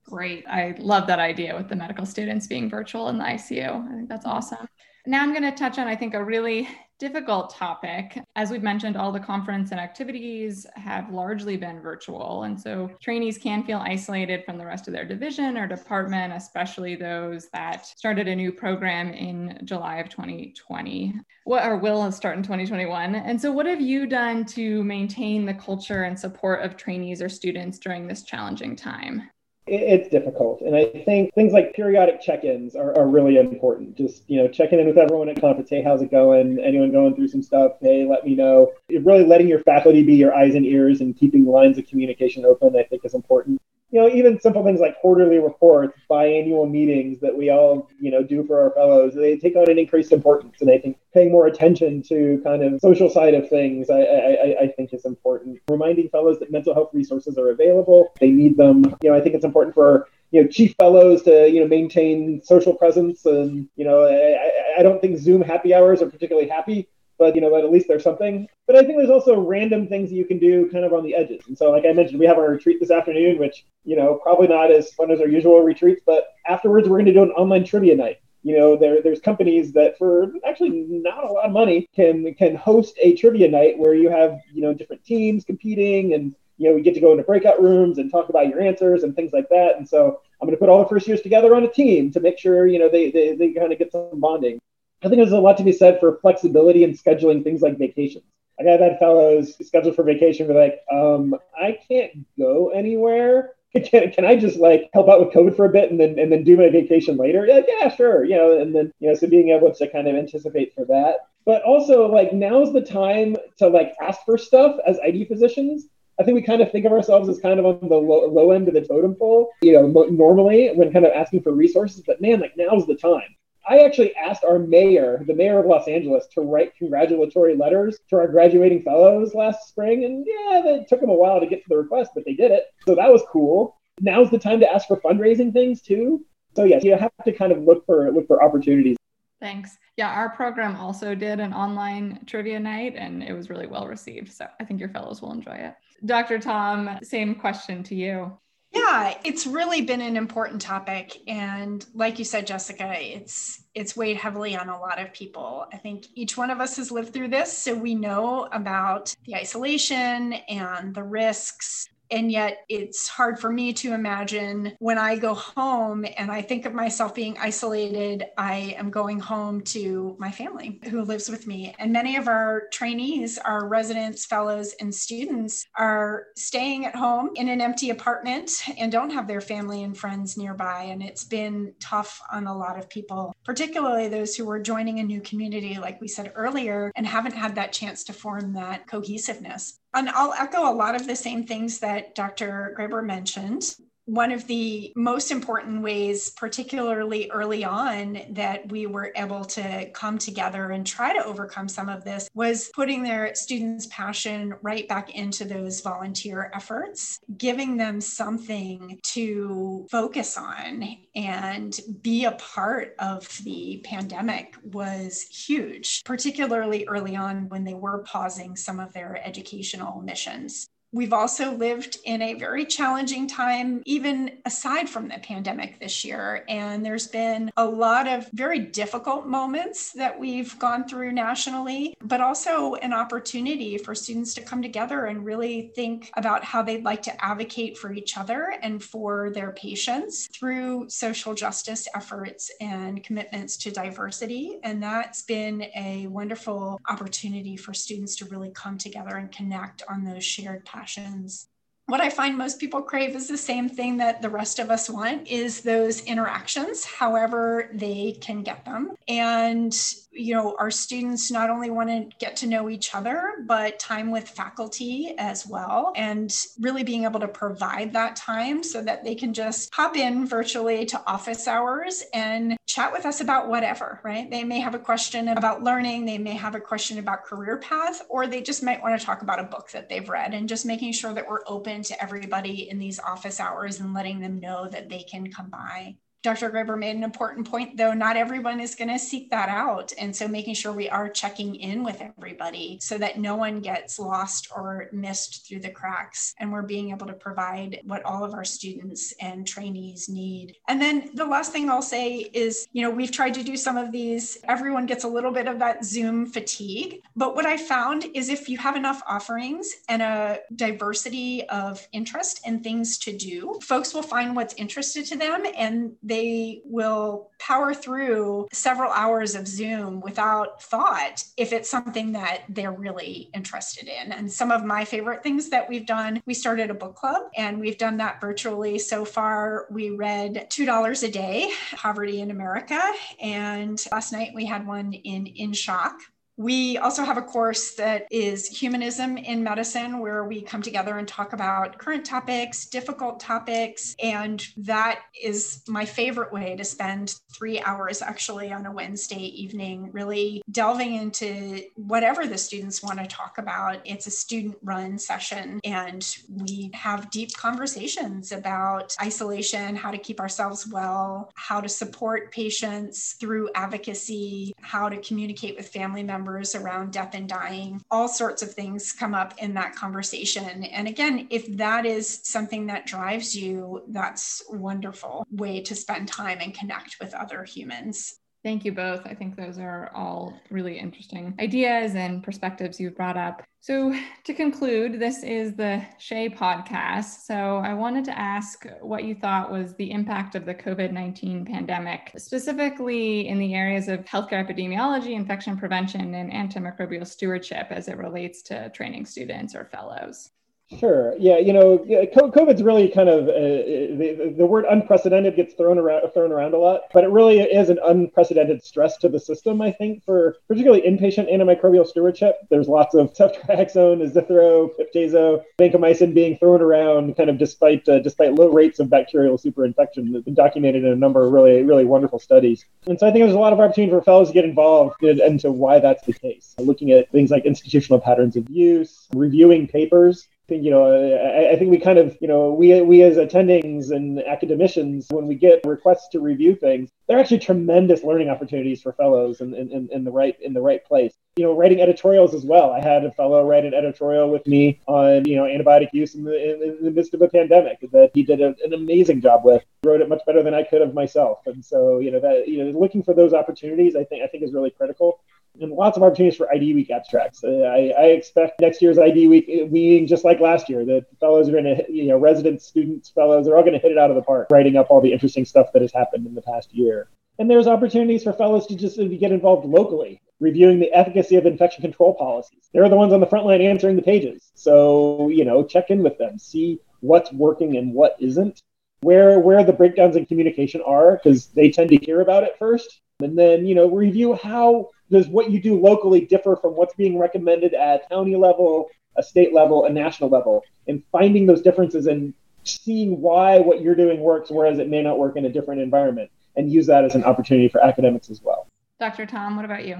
Great. 0.04 0.44
I 0.48 0.74
love 0.78 1.06
that 1.06 1.18
idea 1.18 1.56
with 1.56 1.68
the 1.68 1.76
medical 1.76 2.06
students 2.06 2.46
being 2.46 2.68
virtual 2.68 3.08
in 3.08 3.18
the 3.18 3.24
ICU. 3.24 3.88
I 3.88 3.96
think 3.96 4.08
that's 4.08 4.26
awesome. 4.26 4.66
Now 5.10 5.22
I'm 5.24 5.32
going 5.32 5.42
to 5.42 5.50
touch 5.50 5.76
on, 5.76 5.88
I 5.88 5.96
think, 5.96 6.14
a 6.14 6.22
really 6.22 6.68
difficult 7.00 7.50
topic. 7.50 8.22
As 8.36 8.52
we've 8.52 8.62
mentioned, 8.62 8.96
all 8.96 9.10
the 9.10 9.18
conference 9.18 9.72
and 9.72 9.80
activities 9.80 10.68
have 10.76 11.12
largely 11.12 11.56
been 11.56 11.80
virtual. 11.80 12.44
And 12.44 12.60
so 12.60 12.88
trainees 13.02 13.36
can 13.36 13.64
feel 13.64 13.78
isolated 13.78 14.44
from 14.44 14.56
the 14.56 14.64
rest 14.64 14.86
of 14.86 14.94
their 14.94 15.04
division 15.04 15.58
or 15.58 15.66
department, 15.66 16.32
especially 16.32 16.94
those 16.94 17.48
that 17.52 17.86
started 17.86 18.28
a 18.28 18.36
new 18.36 18.52
program 18.52 19.12
in 19.12 19.58
July 19.64 19.96
of 19.96 20.10
2020. 20.10 21.14
What 21.42 21.66
or 21.66 21.76
will 21.76 22.12
start 22.12 22.36
in 22.36 22.44
2021. 22.44 23.16
And 23.16 23.40
so 23.40 23.50
what 23.50 23.66
have 23.66 23.80
you 23.80 24.06
done 24.06 24.44
to 24.44 24.84
maintain 24.84 25.44
the 25.44 25.54
culture 25.54 26.04
and 26.04 26.16
support 26.16 26.62
of 26.62 26.76
trainees 26.76 27.20
or 27.20 27.28
students 27.28 27.80
during 27.80 28.06
this 28.06 28.22
challenging 28.22 28.76
time? 28.76 29.28
It's 29.70 30.08
difficult. 30.08 30.60
And 30.62 30.76
I 30.76 30.86
think 31.04 31.32
things 31.34 31.52
like 31.52 31.74
periodic 31.74 32.20
check-ins 32.20 32.74
are, 32.74 32.96
are 32.98 33.08
really 33.08 33.36
important. 33.36 33.96
Just, 33.96 34.28
you 34.28 34.42
know, 34.42 34.48
checking 34.48 34.80
in 34.80 34.86
with 34.86 34.98
everyone 34.98 35.28
at 35.28 35.40
conference. 35.40 35.70
Hey, 35.70 35.82
how's 35.82 36.02
it 36.02 36.10
going? 36.10 36.58
Anyone 36.58 36.92
going 36.92 37.14
through 37.14 37.28
some 37.28 37.42
stuff? 37.42 37.72
Hey, 37.80 38.04
let 38.04 38.24
me 38.24 38.34
know. 38.34 38.72
Really 38.88 39.24
letting 39.24 39.48
your 39.48 39.60
faculty 39.60 40.02
be 40.02 40.14
your 40.14 40.34
eyes 40.34 40.54
and 40.54 40.66
ears 40.66 41.00
and 41.00 41.16
keeping 41.16 41.46
lines 41.46 41.78
of 41.78 41.86
communication 41.86 42.44
open, 42.44 42.76
I 42.76 42.82
think 42.82 43.04
is 43.04 43.14
important 43.14 43.60
you 43.90 44.00
know, 44.00 44.08
even 44.08 44.40
simple 44.40 44.64
things 44.64 44.80
like 44.80 45.00
quarterly 45.00 45.38
reports, 45.38 45.98
biannual 46.08 46.70
meetings 46.70 47.20
that 47.20 47.36
we 47.36 47.50
all, 47.50 47.88
you 47.98 48.10
know, 48.10 48.22
do 48.22 48.44
for 48.44 48.60
our 48.60 48.70
fellows, 48.70 49.14
they 49.14 49.36
take 49.36 49.56
on 49.56 49.68
an 49.68 49.78
increased 49.78 50.12
importance. 50.12 50.56
And 50.60 50.70
I 50.70 50.78
think 50.78 50.98
paying 51.12 51.32
more 51.32 51.46
attention 51.46 52.02
to 52.04 52.40
kind 52.44 52.62
of 52.62 52.80
social 52.80 53.10
side 53.10 53.34
of 53.34 53.48
things, 53.48 53.90
I, 53.90 54.00
I, 54.00 54.56
I 54.62 54.68
think 54.76 54.94
is 54.94 55.04
important. 55.04 55.58
Reminding 55.68 56.08
fellows 56.10 56.38
that 56.38 56.52
mental 56.52 56.72
health 56.72 56.90
resources 56.92 57.36
are 57.36 57.50
available, 57.50 58.12
they 58.20 58.30
need 58.30 58.56
them. 58.56 58.84
You 59.02 59.10
know, 59.10 59.16
I 59.16 59.20
think 59.20 59.34
it's 59.34 59.44
important 59.44 59.74
for 59.74 60.06
you 60.30 60.42
know 60.42 60.48
chief 60.48 60.74
fellows 60.78 61.22
to 61.22 61.50
you 61.50 61.60
know 61.60 61.66
maintain 61.66 62.40
social 62.44 62.74
presence 62.74 63.26
and 63.26 63.68
you 63.76 63.84
know 63.84 64.06
I, 64.06 64.78
I 64.78 64.82
don't 64.84 65.00
think 65.00 65.18
zoom 65.18 65.42
happy 65.42 65.74
hours 65.74 66.02
are 66.02 66.08
particularly 66.08 66.48
happy 66.48 66.88
but 67.20 67.36
you 67.36 67.40
know, 67.40 67.50
but 67.50 67.62
at 67.62 67.70
least 67.70 67.86
there's 67.86 68.02
something. 68.02 68.48
But 68.66 68.74
I 68.74 68.82
think 68.82 68.96
there's 68.98 69.10
also 69.10 69.38
random 69.38 69.86
things 69.86 70.08
that 70.10 70.16
you 70.16 70.24
can 70.24 70.38
do 70.38 70.68
kind 70.70 70.84
of 70.84 70.92
on 70.92 71.04
the 71.04 71.14
edges. 71.14 71.42
And 71.46 71.56
so, 71.56 71.70
like 71.70 71.84
I 71.84 71.92
mentioned, 71.92 72.18
we 72.18 72.26
have 72.26 72.38
our 72.38 72.50
retreat 72.50 72.78
this 72.80 72.90
afternoon, 72.90 73.38
which 73.38 73.66
you 73.84 73.94
know 73.94 74.18
probably 74.22 74.48
not 74.48 74.72
as 74.72 74.92
fun 74.94 75.12
as 75.12 75.20
our 75.20 75.28
usual 75.28 75.60
retreats, 75.60 76.02
but 76.04 76.28
afterwards 76.48 76.88
we're 76.88 76.96
going 76.96 77.06
to 77.06 77.12
do 77.12 77.22
an 77.22 77.30
online 77.32 77.64
trivia 77.64 77.94
night. 77.94 78.18
you 78.42 78.56
know, 78.56 78.76
there, 78.76 79.02
there's 79.02 79.20
companies 79.20 79.72
that 79.72 79.98
for 79.98 80.32
actually 80.46 80.70
not 80.88 81.24
a 81.24 81.32
lot 81.32 81.44
of 81.44 81.52
money 81.52 81.88
can 81.94 82.34
can 82.34 82.54
host 82.56 82.98
a 83.02 83.14
trivia 83.16 83.48
night 83.48 83.78
where 83.78 83.94
you 83.94 84.08
have, 84.08 84.38
you 84.52 84.62
know, 84.62 84.72
different 84.72 85.04
teams 85.04 85.44
competing 85.44 86.14
and 86.14 86.34
you 86.56 86.68
know, 86.68 86.74
we 86.74 86.82
get 86.82 86.92
to 86.92 87.00
go 87.00 87.12
into 87.12 87.24
breakout 87.24 87.62
rooms 87.62 87.96
and 87.96 88.10
talk 88.10 88.28
about 88.28 88.48
your 88.48 88.60
answers 88.60 89.02
and 89.02 89.16
things 89.16 89.32
like 89.32 89.48
that. 89.48 89.78
And 89.78 89.88
so 89.88 90.20
I'm 90.40 90.46
going 90.46 90.54
to 90.54 90.60
put 90.60 90.68
all 90.68 90.82
the 90.82 90.88
first 90.88 91.08
years 91.08 91.22
together 91.22 91.54
on 91.54 91.64
a 91.64 91.68
team 91.68 92.12
to 92.12 92.20
make 92.20 92.38
sure, 92.38 92.66
you 92.66 92.78
know, 92.78 92.90
they, 92.90 93.10
they, 93.10 93.34
they 93.34 93.52
kind 93.52 93.72
of 93.72 93.78
get 93.78 93.90
some 93.90 94.20
bonding. 94.20 94.60
I 95.02 95.08
think 95.08 95.18
there's 95.18 95.32
a 95.32 95.38
lot 95.38 95.56
to 95.58 95.64
be 95.64 95.72
said 95.72 95.98
for 95.98 96.18
flexibility 96.18 96.84
in 96.84 96.92
scheduling 96.92 97.42
things 97.42 97.62
like 97.62 97.78
vacations. 97.78 98.24
Like 98.58 98.68
I've 98.68 98.80
had 98.80 98.98
fellows 98.98 99.56
scheduled 99.66 99.96
for 99.96 100.04
vacation 100.04 100.46
be 100.46 100.52
like, 100.52 100.80
um, 100.92 101.34
I 101.58 101.78
can't 101.88 102.26
go 102.38 102.70
anywhere. 102.70 103.54
Can, 103.72 104.10
can 104.10 104.24
I 104.24 104.34
just 104.34 104.58
like 104.58 104.90
help 104.92 105.08
out 105.08 105.20
with 105.20 105.32
COVID 105.32 105.54
for 105.54 105.64
a 105.64 105.68
bit 105.68 105.92
and 105.92 106.00
then 106.00 106.18
and 106.18 106.32
then 106.32 106.42
do 106.42 106.56
my 106.56 106.70
vacation 106.70 107.16
later? 107.16 107.46
Like, 107.46 107.66
yeah, 107.68 107.88
sure. 107.88 108.24
You 108.24 108.34
know, 108.34 108.58
and 108.58 108.74
then 108.74 108.92
you 108.98 109.08
know, 109.08 109.14
so 109.14 109.28
being 109.28 109.50
able 109.50 109.72
to 109.72 109.88
kind 109.88 110.08
of 110.08 110.16
anticipate 110.16 110.74
for 110.74 110.84
that. 110.86 111.28
But 111.46 111.62
also 111.62 112.10
like 112.10 112.32
now's 112.32 112.72
the 112.72 112.80
time 112.80 113.36
to 113.58 113.68
like 113.68 113.94
ask 114.02 114.24
for 114.24 114.36
stuff 114.36 114.74
as 114.88 114.98
ID 115.04 115.26
physicians. 115.26 115.86
I 116.18 116.24
think 116.24 116.34
we 116.34 116.42
kind 116.42 116.60
of 116.60 116.72
think 116.72 116.84
of 116.84 116.90
ourselves 116.90 117.28
as 117.28 117.38
kind 117.38 117.60
of 117.60 117.64
on 117.66 117.88
the 117.88 117.94
low, 117.94 118.28
low 118.28 118.50
end 118.50 118.66
of 118.66 118.74
the 118.74 118.80
totem 118.80 119.14
pole, 119.14 119.52
you 119.62 119.72
know, 119.72 119.86
normally 119.86 120.70
when 120.74 120.92
kind 120.92 121.06
of 121.06 121.12
asking 121.12 121.42
for 121.42 121.52
resources. 121.52 122.02
But 122.04 122.20
man, 122.20 122.40
like 122.40 122.56
now's 122.56 122.88
the 122.88 122.96
time. 122.96 123.36
I 123.68 123.80
actually 123.80 124.14
asked 124.16 124.44
our 124.44 124.58
mayor, 124.58 125.22
the 125.26 125.34
mayor 125.34 125.58
of 125.58 125.66
Los 125.66 125.86
Angeles, 125.86 126.26
to 126.34 126.40
write 126.40 126.76
congratulatory 126.76 127.56
letters 127.56 127.98
to 128.08 128.16
our 128.16 128.28
graduating 128.28 128.82
fellows 128.82 129.34
last 129.34 129.68
spring. 129.68 130.04
And 130.04 130.26
yeah, 130.26 130.74
it 130.74 130.88
took 130.88 131.00
them 131.00 131.10
a 131.10 131.14
while 131.14 131.40
to 131.40 131.46
get 131.46 131.62
to 131.62 131.68
the 131.68 131.76
request, 131.76 132.12
but 132.14 132.24
they 132.24 132.34
did 132.34 132.50
it. 132.50 132.64
So 132.86 132.94
that 132.94 133.12
was 133.12 133.22
cool. 133.30 133.76
Now's 134.00 134.30
the 134.30 134.38
time 134.38 134.60
to 134.60 134.72
ask 134.72 134.88
for 134.88 135.00
fundraising 135.00 135.52
things 135.52 135.82
too. 135.82 136.24
So 136.56 136.64
yes, 136.64 136.82
you 136.84 136.96
have 136.96 137.12
to 137.24 137.32
kind 137.32 137.52
of 137.52 137.62
look 137.62 137.84
for 137.86 138.10
look 138.10 138.26
for 138.26 138.42
opportunities. 138.42 138.96
Thanks. 139.40 139.78
Yeah, 139.96 140.10
our 140.10 140.30
program 140.30 140.76
also 140.76 141.14
did 141.14 141.40
an 141.40 141.54
online 141.54 142.20
trivia 142.26 142.60
night 142.60 142.94
and 142.96 143.22
it 143.22 143.32
was 143.32 143.48
really 143.48 143.66
well 143.66 143.86
received. 143.86 144.32
So 144.32 144.46
I 144.58 144.64
think 144.64 144.80
your 144.80 144.90
fellows 144.90 145.22
will 145.22 145.32
enjoy 145.32 145.54
it. 145.54 145.74
Dr. 146.04 146.40
Thom, 146.40 146.98
same 147.02 147.34
question 147.34 147.82
to 147.84 147.94
you. 147.94 148.38
Yeah, 148.72 149.18
it's 149.24 149.46
really 149.46 149.82
been 149.82 150.00
an 150.00 150.16
important 150.16 150.62
topic 150.62 151.18
and 151.26 151.84
like 151.92 152.18
you 152.20 152.24
said 152.24 152.46
Jessica, 152.46 152.94
it's 152.96 153.64
it's 153.74 153.96
weighed 153.96 154.16
heavily 154.16 154.56
on 154.56 154.68
a 154.68 154.78
lot 154.78 155.00
of 155.00 155.12
people. 155.12 155.66
I 155.72 155.76
think 155.76 156.06
each 156.14 156.36
one 156.36 156.50
of 156.50 156.60
us 156.60 156.76
has 156.76 156.92
lived 156.92 157.12
through 157.12 157.28
this 157.28 157.56
so 157.56 157.74
we 157.74 157.94
know 157.96 158.48
about 158.52 159.14
the 159.24 159.34
isolation 159.34 160.34
and 160.48 160.94
the 160.94 161.02
risks 161.02 161.88
and 162.10 162.30
yet 162.30 162.64
it's 162.68 163.08
hard 163.08 163.38
for 163.38 163.50
me 163.50 163.72
to 163.74 163.94
imagine 163.94 164.72
when 164.78 164.98
I 164.98 165.16
go 165.16 165.34
home 165.34 166.04
and 166.16 166.30
I 166.30 166.42
think 166.42 166.66
of 166.66 166.74
myself 166.74 167.14
being 167.14 167.36
isolated, 167.38 168.24
I 168.36 168.74
am 168.78 168.90
going 168.90 169.20
home 169.20 169.60
to 169.62 170.16
my 170.18 170.30
family 170.30 170.80
who 170.88 171.02
lives 171.02 171.28
with 171.28 171.46
me. 171.46 171.74
And 171.78 171.92
many 171.92 172.16
of 172.16 172.28
our 172.28 172.64
trainees, 172.72 173.38
our 173.38 173.68
residents, 173.68 174.26
fellows, 174.26 174.74
and 174.80 174.94
students 174.94 175.66
are 175.76 176.26
staying 176.36 176.86
at 176.86 176.96
home 176.96 177.30
in 177.36 177.48
an 177.48 177.60
empty 177.60 177.90
apartment 177.90 178.62
and 178.78 178.90
don't 178.90 179.10
have 179.10 179.28
their 179.28 179.40
family 179.40 179.82
and 179.82 179.96
friends 179.96 180.36
nearby. 180.36 180.82
And 180.84 181.02
it's 181.02 181.24
been 181.24 181.74
tough 181.80 182.20
on 182.32 182.46
a 182.46 182.56
lot 182.56 182.78
of 182.78 182.90
people, 182.90 183.32
particularly 183.44 184.08
those 184.08 184.34
who 184.34 184.48
are 184.50 184.60
joining 184.60 184.98
a 184.98 185.04
new 185.04 185.20
community, 185.20 185.78
like 185.78 186.00
we 186.00 186.08
said 186.08 186.32
earlier, 186.34 186.90
and 186.96 187.06
haven't 187.06 187.34
had 187.34 187.54
that 187.54 187.72
chance 187.72 188.04
to 188.04 188.12
form 188.12 188.52
that 188.54 188.86
cohesiveness. 188.86 189.80
And 189.92 190.08
I'll 190.10 190.32
echo 190.34 190.70
a 190.70 190.74
lot 190.74 190.94
of 190.94 191.06
the 191.06 191.16
same 191.16 191.44
things 191.46 191.80
that 191.80 192.14
Dr. 192.14 192.74
Graber 192.78 193.04
mentioned 193.04 193.76
one 194.06 194.32
of 194.32 194.46
the 194.46 194.92
most 194.96 195.30
important 195.30 195.82
ways, 195.82 196.30
particularly 196.30 197.30
early 197.30 197.64
on, 197.64 198.20
that 198.30 198.70
we 198.70 198.86
were 198.86 199.12
able 199.16 199.44
to 199.44 199.90
come 199.92 200.18
together 200.18 200.70
and 200.70 200.86
try 200.86 201.12
to 201.12 201.24
overcome 201.24 201.68
some 201.68 201.88
of 201.88 202.04
this 202.04 202.28
was 202.34 202.70
putting 202.74 203.02
their 203.02 203.34
students' 203.34 203.86
passion 203.86 204.54
right 204.62 204.88
back 204.88 205.14
into 205.14 205.44
those 205.44 205.80
volunteer 205.80 206.50
efforts, 206.54 207.20
giving 207.36 207.76
them 207.76 208.00
something 208.00 208.98
to 209.02 209.86
focus 209.90 210.36
on 210.36 210.96
and 211.14 211.78
be 212.02 212.24
a 212.24 212.32
part 212.32 212.94
of 212.98 213.28
the 213.44 213.80
pandemic 213.84 214.54
was 214.64 215.22
huge, 215.22 216.02
particularly 216.04 216.84
early 216.86 217.16
on 217.16 217.48
when 217.48 217.64
they 217.64 217.74
were 217.74 218.02
pausing 218.04 218.56
some 218.56 218.80
of 218.80 218.92
their 218.92 219.20
educational 219.24 220.00
missions. 220.02 220.68
We've 220.92 221.12
also 221.12 221.52
lived 221.52 221.98
in 222.04 222.20
a 222.20 222.34
very 222.34 222.64
challenging 222.64 223.28
time, 223.28 223.80
even 223.86 224.38
aside 224.44 224.88
from 224.88 225.06
the 225.06 225.18
pandemic 225.18 225.78
this 225.78 226.04
year. 226.04 226.44
And 226.48 226.84
there's 226.84 227.06
been 227.06 227.52
a 227.56 227.64
lot 227.64 228.08
of 228.08 228.28
very 228.32 228.58
difficult 228.58 229.24
moments 229.24 229.92
that 229.92 230.18
we've 230.18 230.58
gone 230.58 230.88
through 230.88 231.12
nationally, 231.12 231.94
but 232.02 232.20
also 232.20 232.74
an 232.74 232.92
opportunity 232.92 233.78
for 233.78 233.94
students 233.94 234.34
to 234.34 234.42
come 234.42 234.62
together 234.62 235.04
and 235.04 235.24
really 235.24 235.70
think 235.76 236.10
about 236.16 236.42
how 236.42 236.60
they'd 236.60 236.82
like 236.82 237.02
to 237.02 237.24
advocate 237.24 237.78
for 237.78 237.92
each 237.92 238.16
other 238.18 238.54
and 238.60 238.82
for 238.82 239.30
their 239.30 239.52
patients 239.52 240.26
through 240.32 240.88
social 240.88 241.34
justice 241.34 241.86
efforts 241.94 242.50
and 242.60 243.04
commitments 243.04 243.56
to 243.58 243.70
diversity. 243.70 244.58
And 244.64 244.82
that's 244.82 245.22
been 245.22 245.66
a 245.76 246.08
wonderful 246.08 246.80
opportunity 246.88 247.56
for 247.56 247.72
students 247.74 248.16
to 248.16 248.24
really 248.24 248.50
come 248.50 248.76
together 248.76 249.16
and 249.16 249.30
connect 249.30 249.84
on 249.88 250.02
those 250.02 250.24
shared 250.24 250.64
paths 250.64 250.79
passions 250.80 251.48
what 251.90 252.00
I 252.00 252.08
find 252.08 252.38
most 252.38 252.60
people 252.60 252.82
crave 252.82 253.16
is 253.16 253.26
the 253.26 253.36
same 253.36 253.68
thing 253.68 253.96
that 253.96 254.22
the 254.22 254.30
rest 254.30 254.60
of 254.60 254.70
us 254.70 254.88
want 254.88 255.26
is 255.26 255.62
those 255.62 256.02
interactions, 256.04 256.84
however 256.84 257.68
they 257.74 258.16
can 258.20 258.44
get 258.44 258.64
them. 258.64 258.92
And 259.08 259.74
you 260.12 260.34
know, 260.34 260.56
our 260.58 260.70
students 260.70 261.30
not 261.30 261.50
only 261.50 261.70
want 261.70 261.88
to 261.88 262.16
get 262.18 262.36
to 262.36 262.46
know 262.46 262.68
each 262.68 262.94
other, 262.94 263.44
but 263.46 263.78
time 263.78 264.10
with 264.10 264.28
faculty 264.28 265.14
as 265.18 265.46
well, 265.46 265.92
and 265.96 266.34
really 266.58 266.82
being 266.82 267.04
able 267.04 267.20
to 267.20 267.28
provide 267.28 267.92
that 267.92 268.16
time 268.16 268.62
so 268.62 268.82
that 268.82 269.04
they 269.04 269.14
can 269.14 269.32
just 269.32 269.72
hop 269.72 269.96
in 269.96 270.26
virtually 270.26 270.84
to 270.86 271.02
office 271.06 271.46
hours 271.46 272.02
and 272.12 272.56
chat 272.66 272.92
with 272.92 273.06
us 273.06 273.20
about 273.20 273.48
whatever, 273.48 274.00
right? 274.04 274.30
They 274.30 274.44
may 274.44 274.60
have 274.60 274.74
a 274.74 274.78
question 274.78 275.28
about 275.28 275.62
learning, 275.62 276.04
they 276.04 276.18
may 276.18 276.34
have 276.34 276.54
a 276.54 276.60
question 276.60 276.98
about 276.98 277.24
career 277.24 277.58
path, 277.58 278.02
or 278.08 278.26
they 278.26 278.42
just 278.42 278.62
might 278.62 278.82
want 278.82 278.98
to 278.98 279.04
talk 279.04 279.22
about 279.22 279.40
a 279.40 279.44
book 279.44 279.70
that 279.72 279.88
they've 279.88 280.08
read 280.08 280.34
and 280.34 280.48
just 280.48 280.66
making 280.66 280.92
sure 280.92 281.12
that 281.12 281.28
we're 281.28 281.40
open 281.46 281.82
to 281.84 282.02
everybody 282.02 282.68
in 282.68 282.78
these 282.78 283.00
office 283.00 283.40
hours 283.40 283.80
and 283.80 283.94
letting 283.94 284.20
them 284.20 284.40
know 284.40 284.68
that 284.68 284.88
they 284.88 285.02
can 285.02 285.32
come 285.32 285.50
by. 285.50 285.96
Dr. 286.22 286.50
Graber 286.50 286.78
made 286.78 286.96
an 286.96 287.02
important 287.02 287.50
point, 287.50 287.78
though, 287.78 287.94
not 287.94 288.16
everyone 288.16 288.60
is 288.60 288.74
going 288.74 288.90
to 288.90 288.98
seek 288.98 289.30
that 289.30 289.48
out. 289.48 289.92
And 289.98 290.14
so 290.14 290.28
making 290.28 290.54
sure 290.54 290.70
we 290.70 290.88
are 290.88 291.08
checking 291.08 291.54
in 291.54 291.82
with 291.82 292.02
everybody 292.02 292.78
so 292.82 292.98
that 292.98 293.18
no 293.18 293.36
one 293.36 293.60
gets 293.60 293.98
lost 293.98 294.48
or 294.54 294.90
missed 294.92 295.48
through 295.48 295.60
the 295.60 295.70
cracks. 295.70 296.34
And 296.38 296.52
we're 296.52 296.60
being 296.60 296.90
able 296.90 297.06
to 297.06 297.14
provide 297.14 297.80
what 297.84 298.04
all 298.04 298.22
of 298.22 298.34
our 298.34 298.44
students 298.44 299.14
and 299.20 299.46
trainees 299.46 300.10
need. 300.10 300.56
And 300.68 300.80
then 300.80 301.10
the 301.14 301.24
last 301.24 301.52
thing 301.52 301.70
I'll 301.70 301.80
say 301.80 302.16
is, 302.18 302.66
you 302.72 302.82
know, 302.82 302.90
we've 302.90 303.12
tried 303.12 303.34
to 303.34 303.42
do 303.42 303.56
some 303.56 303.78
of 303.78 303.90
these, 303.90 304.36
everyone 304.44 304.84
gets 304.84 305.04
a 305.04 305.08
little 305.08 305.32
bit 305.32 305.48
of 305.48 305.58
that 305.60 305.86
Zoom 305.86 306.26
fatigue. 306.26 307.00
But 307.16 307.34
what 307.34 307.46
I 307.46 307.56
found 307.56 308.04
is 308.14 308.28
if 308.28 308.46
you 308.46 308.58
have 308.58 308.76
enough 308.76 309.02
offerings 309.08 309.74
and 309.88 310.02
a 310.02 310.40
diversity 310.54 311.48
of 311.48 311.86
interest 311.92 312.42
and 312.44 312.62
things 312.62 312.98
to 312.98 313.16
do, 313.16 313.58
folks 313.62 313.94
will 313.94 314.02
find 314.02 314.36
what's 314.36 314.52
interested 314.54 315.06
to 315.06 315.16
them 315.16 315.46
and 315.56 315.92
they 316.10 316.60
will 316.64 317.30
power 317.38 317.72
through 317.72 318.48
several 318.52 318.90
hours 318.90 319.34
of 319.36 319.46
Zoom 319.46 320.00
without 320.00 320.60
thought 320.60 321.24
if 321.36 321.52
it's 321.52 321.70
something 321.70 322.12
that 322.12 322.42
they're 322.48 322.72
really 322.72 323.30
interested 323.32 323.88
in. 323.88 324.12
And 324.12 324.30
some 324.30 324.50
of 324.50 324.64
my 324.64 324.84
favorite 324.84 325.22
things 325.22 325.48
that 325.50 325.68
we've 325.68 325.86
done, 325.86 326.20
we 326.26 326.34
started 326.34 326.68
a 326.68 326.74
book 326.74 326.96
club 326.96 327.30
and 327.36 327.60
we've 327.60 327.78
done 327.78 327.96
that 327.98 328.20
virtually. 328.20 328.78
So 328.78 329.04
far, 329.04 329.66
we 329.70 329.90
read 329.90 330.48
$2 330.50 331.02
a 331.02 331.10
day, 331.10 331.52
Poverty 331.76 332.20
in 332.20 332.30
America. 332.30 332.80
And 333.20 333.80
last 333.92 334.12
night 334.12 334.32
we 334.34 334.44
had 334.44 334.66
one 334.66 334.92
in 334.92 335.26
In 335.26 335.52
Shock 335.52 335.94
we 336.40 336.78
also 336.78 337.04
have 337.04 337.18
a 337.18 337.22
course 337.22 337.74
that 337.74 338.06
is 338.10 338.46
Humanism 338.46 339.18
in 339.18 339.44
Medicine, 339.44 339.98
where 339.98 340.24
we 340.24 340.40
come 340.40 340.62
together 340.62 340.96
and 340.96 341.06
talk 341.06 341.34
about 341.34 341.76
current 341.76 342.06
topics, 342.06 342.64
difficult 342.64 343.20
topics. 343.20 343.94
And 344.02 344.42
that 344.56 345.00
is 345.22 345.62
my 345.68 345.84
favorite 345.84 346.32
way 346.32 346.56
to 346.56 346.64
spend 346.64 347.14
three 347.36 347.60
hours 347.60 348.00
actually 348.00 348.50
on 348.54 348.64
a 348.64 348.72
Wednesday 348.72 349.20
evening, 349.20 349.90
really 349.92 350.40
delving 350.50 350.94
into 350.94 351.60
whatever 351.76 352.26
the 352.26 352.38
students 352.38 352.82
want 352.82 353.00
to 353.00 353.06
talk 353.06 353.36
about. 353.36 353.82
It's 353.84 354.06
a 354.06 354.10
student 354.10 354.56
run 354.62 354.98
session, 354.98 355.60
and 355.62 356.08
we 356.26 356.70
have 356.72 357.10
deep 357.10 357.34
conversations 357.34 358.32
about 358.32 358.96
isolation, 359.02 359.76
how 359.76 359.90
to 359.90 359.98
keep 359.98 360.20
ourselves 360.20 360.66
well, 360.66 361.30
how 361.34 361.60
to 361.60 361.68
support 361.68 362.32
patients 362.32 363.16
through 363.20 363.50
advocacy, 363.54 364.54
how 364.62 364.88
to 364.88 364.96
communicate 365.02 365.58
with 365.58 365.68
family 365.68 366.02
members 366.02 366.29
around 366.54 366.92
death 366.92 367.14
and 367.14 367.28
dying. 367.28 367.82
All 367.90 368.08
sorts 368.08 368.42
of 368.42 368.54
things 368.54 368.92
come 368.92 369.14
up 369.14 369.34
in 369.38 369.54
that 369.54 369.74
conversation. 369.74 370.64
And 370.64 370.86
again, 370.86 371.26
if 371.30 371.56
that 371.56 371.86
is 371.86 372.20
something 372.22 372.66
that 372.66 372.86
drives 372.86 373.36
you, 373.36 373.82
that's 373.88 374.42
wonderful 374.48 375.26
way 375.30 375.60
to 375.62 375.74
spend 375.74 376.08
time 376.08 376.38
and 376.40 376.54
connect 376.54 376.96
with 377.00 377.14
other 377.14 377.44
humans. 377.44 378.19
Thank 378.42 378.64
you 378.64 378.72
both. 378.72 379.02
I 379.04 379.14
think 379.14 379.36
those 379.36 379.58
are 379.58 379.90
all 379.94 380.32
really 380.50 380.78
interesting 380.78 381.34
ideas 381.38 381.94
and 381.94 382.22
perspectives 382.22 382.80
you've 382.80 382.96
brought 382.96 383.18
up. 383.18 383.42
So, 383.60 383.94
to 384.24 384.32
conclude, 384.32 384.98
this 384.98 385.22
is 385.22 385.54
the 385.54 385.84
SHEA 385.98 386.34
podcast. 386.34 387.26
So, 387.26 387.58
I 387.58 387.74
wanted 387.74 388.06
to 388.06 388.18
ask 388.18 388.64
what 388.80 389.04
you 389.04 389.14
thought 389.14 389.52
was 389.52 389.74
the 389.74 389.90
impact 389.90 390.34
of 390.36 390.46
the 390.46 390.54
COVID 390.54 390.90
19 390.90 391.44
pandemic, 391.44 392.12
specifically 392.16 393.28
in 393.28 393.38
the 393.38 393.54
areas 393.54 393.88
of 393.88 394.06
healthcare 394.06 394.42
epidemiology, 394.46 395.12
infection 395.12 395.58
prevention, 395.58 396.14
and 396.14 396.32
antimicrobial 396.32 397.06
stewardship 397.06 397.66
as 397.68 397.88
it 397.88 397.98
relates 397.98 398.40
to 398.44 398.70
training 398.70 399.04
students 399.04 399.54
or 399.54 399.66
fellows. 399.66 400.30
Sure. 400.78 401.14
Yeah. 401.18 401.38
You 401.38 401.52
know, 401.52 401.78
COVID's 401.78 402.62
really 402.62 402.88
kind 402.88 403.08
of 403.08 403.28
uh, 403.28 403.32
the, 403.32 404.34
the 404.38 404.46
word 404.46 404.64
unprecedented 404.70 405.34
gets 405.34 405.54
thrown 405.54 405.78
around 405.78 406.08
thrown 406.12 406.30
around 406.30 406.54
a 406.54 406.58
lot, 406.58 406.82
but 406.92 407.02
it 407.02 407.10
really 407.10 407.40
is 407.40 407.70
an 407.70 407.80
unprecedented 407.84 408.62
stress 408.64 408.96
to 408.98 409.08
the 409.08 409.18
system. 409.18 409.60
I 409.60 409.72
think 409.72 410.04
for 410.04 410.36
particularly 410.46 410.82
inpatient 410.82 411.30
antimicrobial 411.30 411.86
stewardship, 411.86 412.36
there's 412.50 412.68
lots 412.68 412.94
of 412.94 413.12
ceftriaxone, 413.14 414.08
azithro, 414.08 414.70
piptazo, 414.78 415.42
vancomycin 415.58 416.14
being 416.14 416.38
thrown 416.38 416.62
around, 416.62 417.16
kind 417.16 417.30
of 417.30 417.38
despite 417.38 417.88
uh, 417.88 417.98
despite 417.98 418.34
low 418.34 418.48
rates 418.48 418.78
of 418.78 418.88
bacterial 418.88 419.38
superinfection 419.38 420.12
that's 420.12 420.24
been 420.24 420.34
documented 420.34 420.84
in 420.84 420.92
a 420.92 420.96
number 420.96 421.26
of 421.26 421.32
really 421.32 421.62
really 421.64 421.84
wonderful 421.84 422.20
studies. 422.20 422.64
And 422.86 422.98
so 422.98 423.08
I 423.08 423.10
think 423.10 423.24
there's 423.24 423.34
a 423.34 423.40
lot 423.40 423.52
of 423.52 423.58
opportunity 423.58 423.90
for 423.92 424.02
fellows 424.02 424.28
to 424.28 424.34
get 424.34 424.44
involved 424.44 425.02
in, 425.02 425.20
into 425.20 425.50
why 425.50 425.80
that's 425.80 426.06
the 426.06 426.12
case. 426.12 426.54
Looking 426.58 426.92
at 426.92 427.10
things 427.10 427.32
like 427.32 427.44
institutional 427.44 427.98
patterns 427.98 428.36
of 428.36 428.48
use, 428.48 429.08
reviewing 429.12 429.66
papers 429.66 430.28
you 430.50 430.70
know, 430.70 430.84
I, 430.84 431.52
I, 431.52 431.56
think 431.56 431.70
we 431.70 431.78
kind 431.78 431.98
of, 431.98 432.16
you 432.20 432.28
know, 432.28 432.52
we 432.52 432.80
we 432.82 433.02
as 433.02 433.16
attendings 433.16 433.90
and 433.90 434.22
academicians, 434.22 435.06
when 435.10 435.26
we 435.26 435.34
get 435.34 435.64
requests 435.64 436.08
to 436.08 436.20
review 436.20 436.54
things, 436.54 436.90
they're 437.06 437.18
actually 437.18 437.38
tremendous 437.38 438.02
learning 438.02 438.28
opportunities 438.28 438.82
for 438.82 438.92
fellows 438.92 439.40
in, 439.40 439.54
in, 439.54 439.88
in 439.92 440.04
the 440.04 440.10
right 440.10 440.36
in 440.40 440.52
the 440.52 440.60
right 440.60 440.84
place. 440.84 441.14
You 441.36 441.44
know, 441.44 441.56
writing 441.56 441.80
editorials 441.80 442.34
as 442.34 442.44
well. 442.44 442.72
I 442.72 442.80
had 442.80 443.04
a 443.04 443.12
fellow 443.12 443.46
write 443.46 443.64
an 443.64 443.74
editorial 443.74 444.30
with 444.30 444.46
me 444.46 444.80
on, 444.86 445.24
you 445.26 445.36
know, 445.36 445.44
antibiotic 445.44 445.88
use 445.92 446.14
in 446.14 446.24
the 446.24 446.34
in, 446.34 446.76
in 446.78 446.84
the 446.84 446.90
midst 446.90 447.14
of 447.14 447.22
a 447.22 447.28
pandemic 447.28 447.78
that 447.92 448.10
he 448.14 448.22
did 448.22 448.40
a, 448.40 448.54
an 448.64 448.74
amazing 448.74 449.20
job 449.20 449.44
with. 449.44 449.62
Wrote 449.84 450.00
it 450.00 450.08
much 450.08 450.20
better 450.26 450.42
than 450.42 450.54
I 450.54 450.62
could 450.62 450.82
have 450.82 450.92
myself. 450.92 451.46
And 451.46 451.64
so, 451.64 452.00
you 452.00 452.10
know, 452.10 452.20
that 452.20 452.48
you 452.48 452.64
know, 452.64 452.78
looking 452.78 453.02
for 453.02 453.14
those 453.14 453.32
opportunities, 453.32 453.96
I 453.96 454.04
think 454.04 454.22
I 454.22 454.26
think 454.26 454.42
is 454.42 454.52
really 454.52 454.70
critical 454.70 455.20
and 455.60 455.72
lots 455.72 455.96
of 455.96 456.02
opportunities 456.02 456.36
for 456.36 456.52
ID 456.52 456.74
Week 456.74 456.90
abstracts. 456.90 457.42
Uh, 457.42 457.48
I, 457.48 457.92
I, 457.98 458.04
expect 458.06 458.60
next 458.60 458.80
year's 458.80 458.98
ID 458.98 459.26
Week 459.26 459.72
being 459.72 460.06
just 460.06 460.24
like 460.24 460.40
last 460.40 460.68
year. 460.68 460.84
The 460.84 461.04
fellows 461.18 461.48
are 461.48 461.52
going 461.52 461.64
to, 461.64 461.84
you 461.92 462.06
know, 462.06 462.18
residents, 462.18 462.66
students, 462.66 463.10
fellows, 463.10 463.46
they're 463.46 463.56
all 463.56 463.62
going 463.62 463.74
to 463.74 463.78
hit 463.78 463.92
it 463.92 463.98
out 463.98 464.10
of 464.10 464.16
the 464.16 464.22
park, 464.22 464.48
writing 464.50 464.76
up 464.76 464.90
all 464.90 465.00
the 465.00 465.12
interesting 465.12 465.44
stuff 465.44 465.72
that 465.72 465.82
has 465.82 465.92
happened 465.92 466.26
in 466.26 466.34
the 466.34 466.42
past 466.42 466.72
year. 466.72 467.08
And 467.38 467.50
there's 467.50 467.66
opportunities 467.66 468.22
for 468.22 468.32
fellows 468.32 468.66
to 468.66 468.76
just 468.76 468.98
get 468.98 469.32
involved 469.32 469.66
locally, 469.66 470.20
reviewing 470.40 470.78
the 470.78 470.92
efficacy 470.92 471.36
of 471.36 471.46
infection 471.46 471.80
control 471.80 472.14
policies. 472.14 472.68
They're 472.72 472.88
the 472.88 472.96
ones 472.96 473.12
on 473.12 473.20
the 473.20 473.26
front 473.26 473.46
line 473.46 473.62
answering 473.62 473.96
the 473.96 474.02
pages. 474.02 474.50
So, 474.54 475.28
you 475.28 475.44
know, 475.44 475.64
check 475.64 475.90
in 475.90 476.02
with 476.02 476.18
them, 476.18 476.38
see 476.38 476.80
what's 477.00 477.32
working 477.32 477.76
and 477.76 477.94
what 477.94 478.16
isn't, 478.20 478.60
where 479.00 479.38
where 479.38 479.64
the 479.64 479.72
breakdowns 479.72 480.16
in 480.16 480.26
communication 480.26 480.82
are, 480.82 481.16
because 481.16 481.46
they 481.46 481.70
tend 481.70 481.88
to 481.90 481.96
hear 481.96 482.20
about 482.20 482.42
it 482.42 482.56
first. 482.58 483.00
And 483.20 483.38
then, 483.38 483.66
you 483.66 483.74
know, 483.74 483.88
review 483.88 484.34
how 484.34 484.90
does 485.10 485.28
what 485.28 485.50
you 485.50 485.60
do 485.60 485.80
locally 485.80 486.20
differ 486.20 486.56
from 486.56 486.76
what's 486.76 486.94
being 486.94 487.18
recommended 487.18 487.74
at 487.74 488.08
county 488.08 488.36
level, 488.36 488.88
a 489.16 489.22
state 489.22 489.52
level, 489.52 489.84
a 489.84 489.90
national 489.90 490.30
level, 490.30 490.62
and 490.86 491.02
finding 491.10 491.46
those 491.46 491.62
differences 491.62 492.06
and 492.06 492.32
seeing 492.64 493.20
why 493.20 493.58
what 493.58 493.80
you're 493.80 493.94
doing 493.94 494.20
works, 494.20 494.50
whereas 494.50 494.78
it 494.78 494.88
may 494.88 495.02
not 495.02 495.18
work 495.18 495.36
in 495.36 495.44
a 495.46 495.48
different 495.48 495.80
environment, 495.80 496.30
and 496.56 496.70
use 496.70 496.86
that 496.86 497.04
as 497.04 497.14
an 497.14 497.24
opportunity 497.24 497.68
for 497.68 497.82
academics 497.82 498.30
as 498.30 498.42
well. 498.42 498.66
Dr. 498.98 499.26
Thom, 499.26 499.56
what 499.56 499.64
about 499.64 499.86
you? 499.86 499.96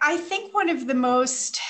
I 0.00 0.16
think 0.16 0.52
one 0.52 0.68
of 0.68 0.86
the 0.86 0.94
most 0.94 1.60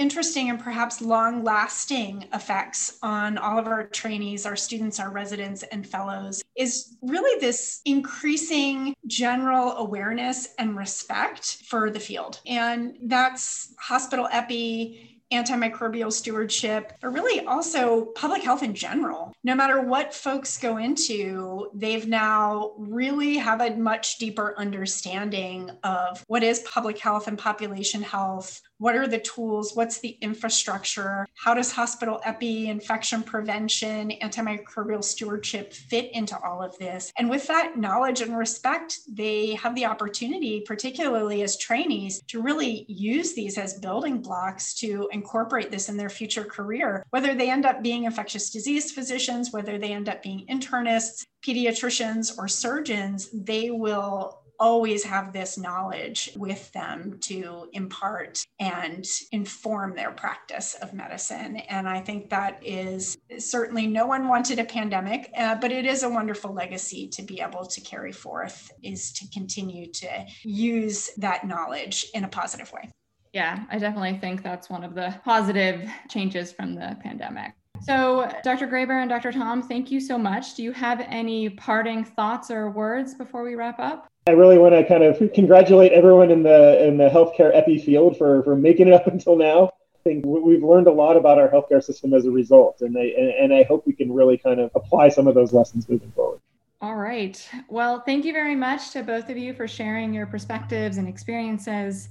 interesting 0.00 0.48
and 0.48 0.58
perhaps 0.58 1.02
long 1.02 1.44
lasting 1.44 2.26
effects 2.32 2.98
on 3.02 3.36
all 3.36 3.58
of 3.58 3.66
our 3.66 3.86
trainees, 3.86 4.46
our 4.46 4.56
students, 4.56 4.98
our 4.98 5.10
residents, 5.10 5.62
and 5.64 5.86
fellows 5.86 6.42
is 6.56 6.96
really 7.02 7.38
this 7.38 7.82
increasing 7.84 8.94
general 9.06 9.72
awareness 9.72 10.54
and 10.58 10.74
respect 10.74 11.62
for 11.66 11.90
the 11.90 12.00
field. 12.00 12.40
And 12.46 12.96
that's 13.02 13.74
hospital 13.78 14.26
epi 14.32 15.20
antimicrobial 15.32 16.12
stewardship, 16.12 16.92
but 17.00 17.12
really 17.12 17.46
also 17.46 18.06
public 18.16 18.42
health 18.42 18.62
in 18.62 18.74
general. 18.74 19.32
No 19.44 19.54
matter 19.54 19.80
what 19.80 20.12
folks 20.12 20.58
go 20.58 20.78
into, 20.78 21.70
they've 21.74 22.08
now 22.08 22.72
really 22.76 23.36
have 23.36 23.60
a 23.60 23.76
much 23.76 24.18
deeper 24.18 24.54
understanding 24.58 25.70
of 25.84 26.24
what 26.26 26.42
is 26.42 26.60
public 26.60 26.98
health 26.98 27.28
and 27.28 27.38
population 27.38 28.02
health, 28.02 28.60
what 28.80 28.96
are 28.96 29.06
the 29.06 29.18
tools? 29.18 29.76
What's 29.76 30.00
the 30.00 30.16
infrastructure? 30.22 31.26
How 31.34 31.52
does 31.52 31.70
hospital 31.70 32.20
epi, 32.24 32.68
infection 32.68 33.22
prevention, 33.22 34.10
antimicrobial 34.22 35.04
stewardship 35.04 35.74
fit 35.74 36.10
into 36.14 36.36
all 36.42 36.62
of 36.62 36.76
this? 36.78 37.12
And 37.18 37.28
with 37.28 37.46
that 37.48 37.76
knowledge 37.76 38.22
and 38.22 38.36
respect, 38.36 39.00
they 39.06 39.54
have 39.56 39.74
the 39.74 39.84
opportunity, 39.84 40.62
particularly 40.62 41.42
as 41.42 41.58
trainees, 41.58 42.22
to 42.28 42.40
really 42.40 42.86
use 42.88 43.34
these 43.34 43.58
as 43.58 43.74
building 43.80 44.22
blocks 44.22 44.72
to 44.76 45.10
incorporate 45.12 45.70
this 45.70 45.90
in 45.90 45.98
their 45.98 46.08
future 46.08 46.44
career, 46.44 47.04
whether 47.10 47.34
they 47.34 47.50
end 47.50 47.66
up 47.66 47.82
being 47.82 48.04
infectious 48.04 48.48
disease 48.48 48.92
physicians, 48.92 49.52
whether 49.52 49.76
they 49.76 49.92
end 49.92 50.08
up 50.08 50.22
being 50.22 50.46
internists, 50.50 51.26
pediatricians, 51.46 52.36
or 52.38 52.48
surgeons, 52.48 53.28
they 53.32 53.70
will 53.70 54.39
always 54.60 55.02
have 55.02 55.32
this 55.32 55.56
knowledge 55.56 56.30
with 56.36 56.70
them 56.72 57.18
to 57.20 57.66
impart 57.72 58.44
and 58.60 59.06
inform 59.32 59.96
their 59.96 60.12
practice 60.12 60.74
of 60.74 60.92
medicine. 60.92 61.56
And 61.56 61.88
I 61.88 62.00
think 62.00 62.28
that 62.30 62.60
is 62.62 63.16
certainly 63.38 63.86
no 63.86 64.06
one 64.06 64.28
wanted 64.28 64.58
a 64.58 64.64
pandemic, 64.64 65.32
uh, 65.36 65.54
but 65.56 65.72
it 65.72 65.86
is 65.86 66.02
a 66.02 66.08
wonderful 66.08 66.52
legacy 66.52 67.08
to 67.08 67.22
be 67.22 67.40
able 67.40 67.64
to 67.64 67.80
carry 67.80 68.12
forth, 68.12 68.70
is 68.82 69.12
to 69.14 69.26
continue 69.32 69.90
to 69.92 70.26
use 70.44 71.10
that 71.16 71.46
knowledge 71.46 72.06
in 72.14 72.24
a 72.24 72.28
positive 72.28 72.70
way. 72.72 72.90
Yeah, 73.32 73.64
I 73.70 73.78
definitely 73.78 74.18
think 74.18 74.42
that's 74.42 74.68
one 74.68 74.84
of 74.84 74.94
the 74.94 75.14
positive 75.24 75.88
changes 76.08 76.52
from 76.52 76.74
the 76.74 76.96
pandemic. 77.02 77.52
So, 77.82 78.30
Dr. 78.42 78.66
Graber 78.66 79.00
and 79.00 79.08
Dr. 79.08 79.32
Thom, 79.32 79.62
thank 79.62 79.90
you 79.90 80.00
so 80.00 80.18
much. 80.18 80.54
Do 80.54 80.62
you 80.62 80.72
have 80.72 81.00
any 81.08 81.48
parting 81.48 82.04
thoughts 82.04 82.50
or 82.50 82.70
words 82.70 83.14
before 83.14 83.42
we 83.42 83.54
wrap 83.54 83.78
up? 83.78 84.09
I 84.26 84.32
really 84.32 84.58
want 84.58 84.74
to 84.74 84.84
kind 84.84 85.02
of 85.02 85.32
congratulate 85.32 85.92
everyone 85.92 86.30
in 86.30 86.42
the 86.42 86.86
in 86.86 86.98
the 86.98 87.08
healthcare 87.08 87.54
epi 87.56 87.78
field 87.78 88.16
for 88.18 88.42
for 88.42 88.54
making 88.54 88.88
it 88.88 88.94
up 88.94 89.06
until 89.08 89.36
now. 89.36 89.72
I 89.94 90.02
think 90.02 90.24
we've 90.24 90.62
learned 90.62 90.86
a 90.86 90.92
lot 90.92 91.18
about 91.18 91.38
our 91.38 91.48
healthcare 91.48 91.82
system 91.82 92.14
as 92.14 92.24
a 92.24 92.30
result, 92.30 92.80
and 92.80 92.96
I 92.96 93.04
and 93.40 93.52
I 93.52 93.64
hope 93.64 93.86
we 93.86 93.92
can 93.92 94.12
really 94.12 94.38
kind 94.38 94.60
of 94.60 94.70
apply 94.74 95.10
some 95.10 95.26
of 95.26 95.34
those 95.34 95.52
lessons 95.52 95.88
moving 95.88 96.10
forward. 96.12 96.40
All 96.82 96.96
right. 96.96 97.46
Well, 97.68 98.00
thank 98.00 98.24
you 98.24 98.32
very 98.32 98.56
much 98.56 98.92
to 98.92 99.02
both 99.02 99.28
of 99.28 99.36
you 99.36 99.52
for 99.52 99.68
sharing 99.68 100.14
your 100.14 100.24
perspectives 100.24 100.96
and 100.96 101.06
experiences. 101.06 102.08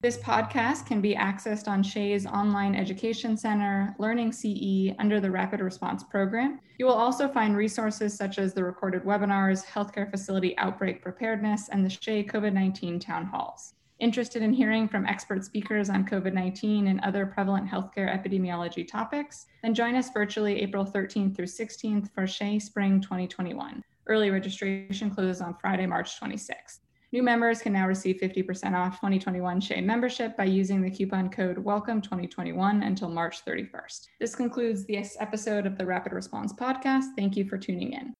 This 0.00 0.18
podcast 0.18 0.86
can 0.86 1.00
be 1.00 1.16
accessed 1.16 1.66
on 1.66 1.82
SHEA's 1.82 2.24
online 2.24 2.76
education 2.76 3.36
center, 3.36 3.96
Learning 3.98 4.30
CE, 4.30 4.94
under 5.00 5.18
the 5.18 5.28
Rapid 5.28 5.58
Response 5.58 6.04
Program. 6.04 6.60
You 6.78 6.86
will 6.86 6.94
also 6.94 7.26
find 7.26 7.56
resources 7.56 8.14
such 8.16 8.38
as 8.38 8.54
the 8.54 8.62
recorded 8.62 9.02
webinars, 9.02 9.66
healthcare 9.66 10.08
facility 10.08 10.56
outbreak 10.56 11.02
preparedness, 11.02 11.68
and 11.70 11.84
the 11.84 11.88
SHEA 11.88 12.30
COVID 12.30 12.52
19 12.52 13.00
town 13.00 13.26
halls. 13.26 13.74
Interested 13.98 14.40
in 14.40 14.52
hearing 14.52 14.86
from 14.86 15.04
expert 15.04 15.44
speakers 15.44 15.90
on 15.90 16.06
COVID 16.06 16.32
19 16.32 16.86
and 16.86 17.00
other 17.00 17.26
prevalent 17.26 17.68
healthcare 17.68 18.08
epidemiology 18.08 18.86
topics? 18.86 19.46
Then 19.64 19.74
join 19.74 19.96
us 19.96 20.10
virtually 20.10 20.62
April 20.62 20.86
13th 20.86 21.34
through 21.34 21.46
16th 21.46 22.14
for 22.14 22.22
SHEA 22.22 22.62
Spring 22.62 23.00
2021. 23.00 23.82
Early 24.06 24.30
registration 24.30 25.10
closes 25.10 25.40
on 25.40 25.56
Friday, 25.60 25.86
March 25.86 26.20
26th. 26.20 26.78
New 27.10 27.22
members 27.22 27.62
can 27.62 27.72
now 27.72 27.86
receive 27.86 28.16
50% 28.16 28.74
off 28.74 28.96
2021 28.96 29.60
SHEA 29.60 29.82
membership 29.82 30.36
by 30.36 30.44
using 30.44 30.82
the 30.82 30.90
coupon 30.90 31.30
code 31.30 31.56
WELCOME2021 31.56 32.86
until 32.86 33.08
March 33.08 33.44
31st. 33.46 34.08
This 34.20 34.34
concludes 34.34 34.84
this 34.84 35.16
episode 35.18 35.64
of 35.64 35.78
the 35.78 35.86
Rapid 35.86 36.12
Response 36.12 36.52
Podcast. 36.52 37.04
Thank 37.16 37.34
you 37.34 37.48
for 37.48 37.56
tuning 37.56 37.94
in. 37.94 38.12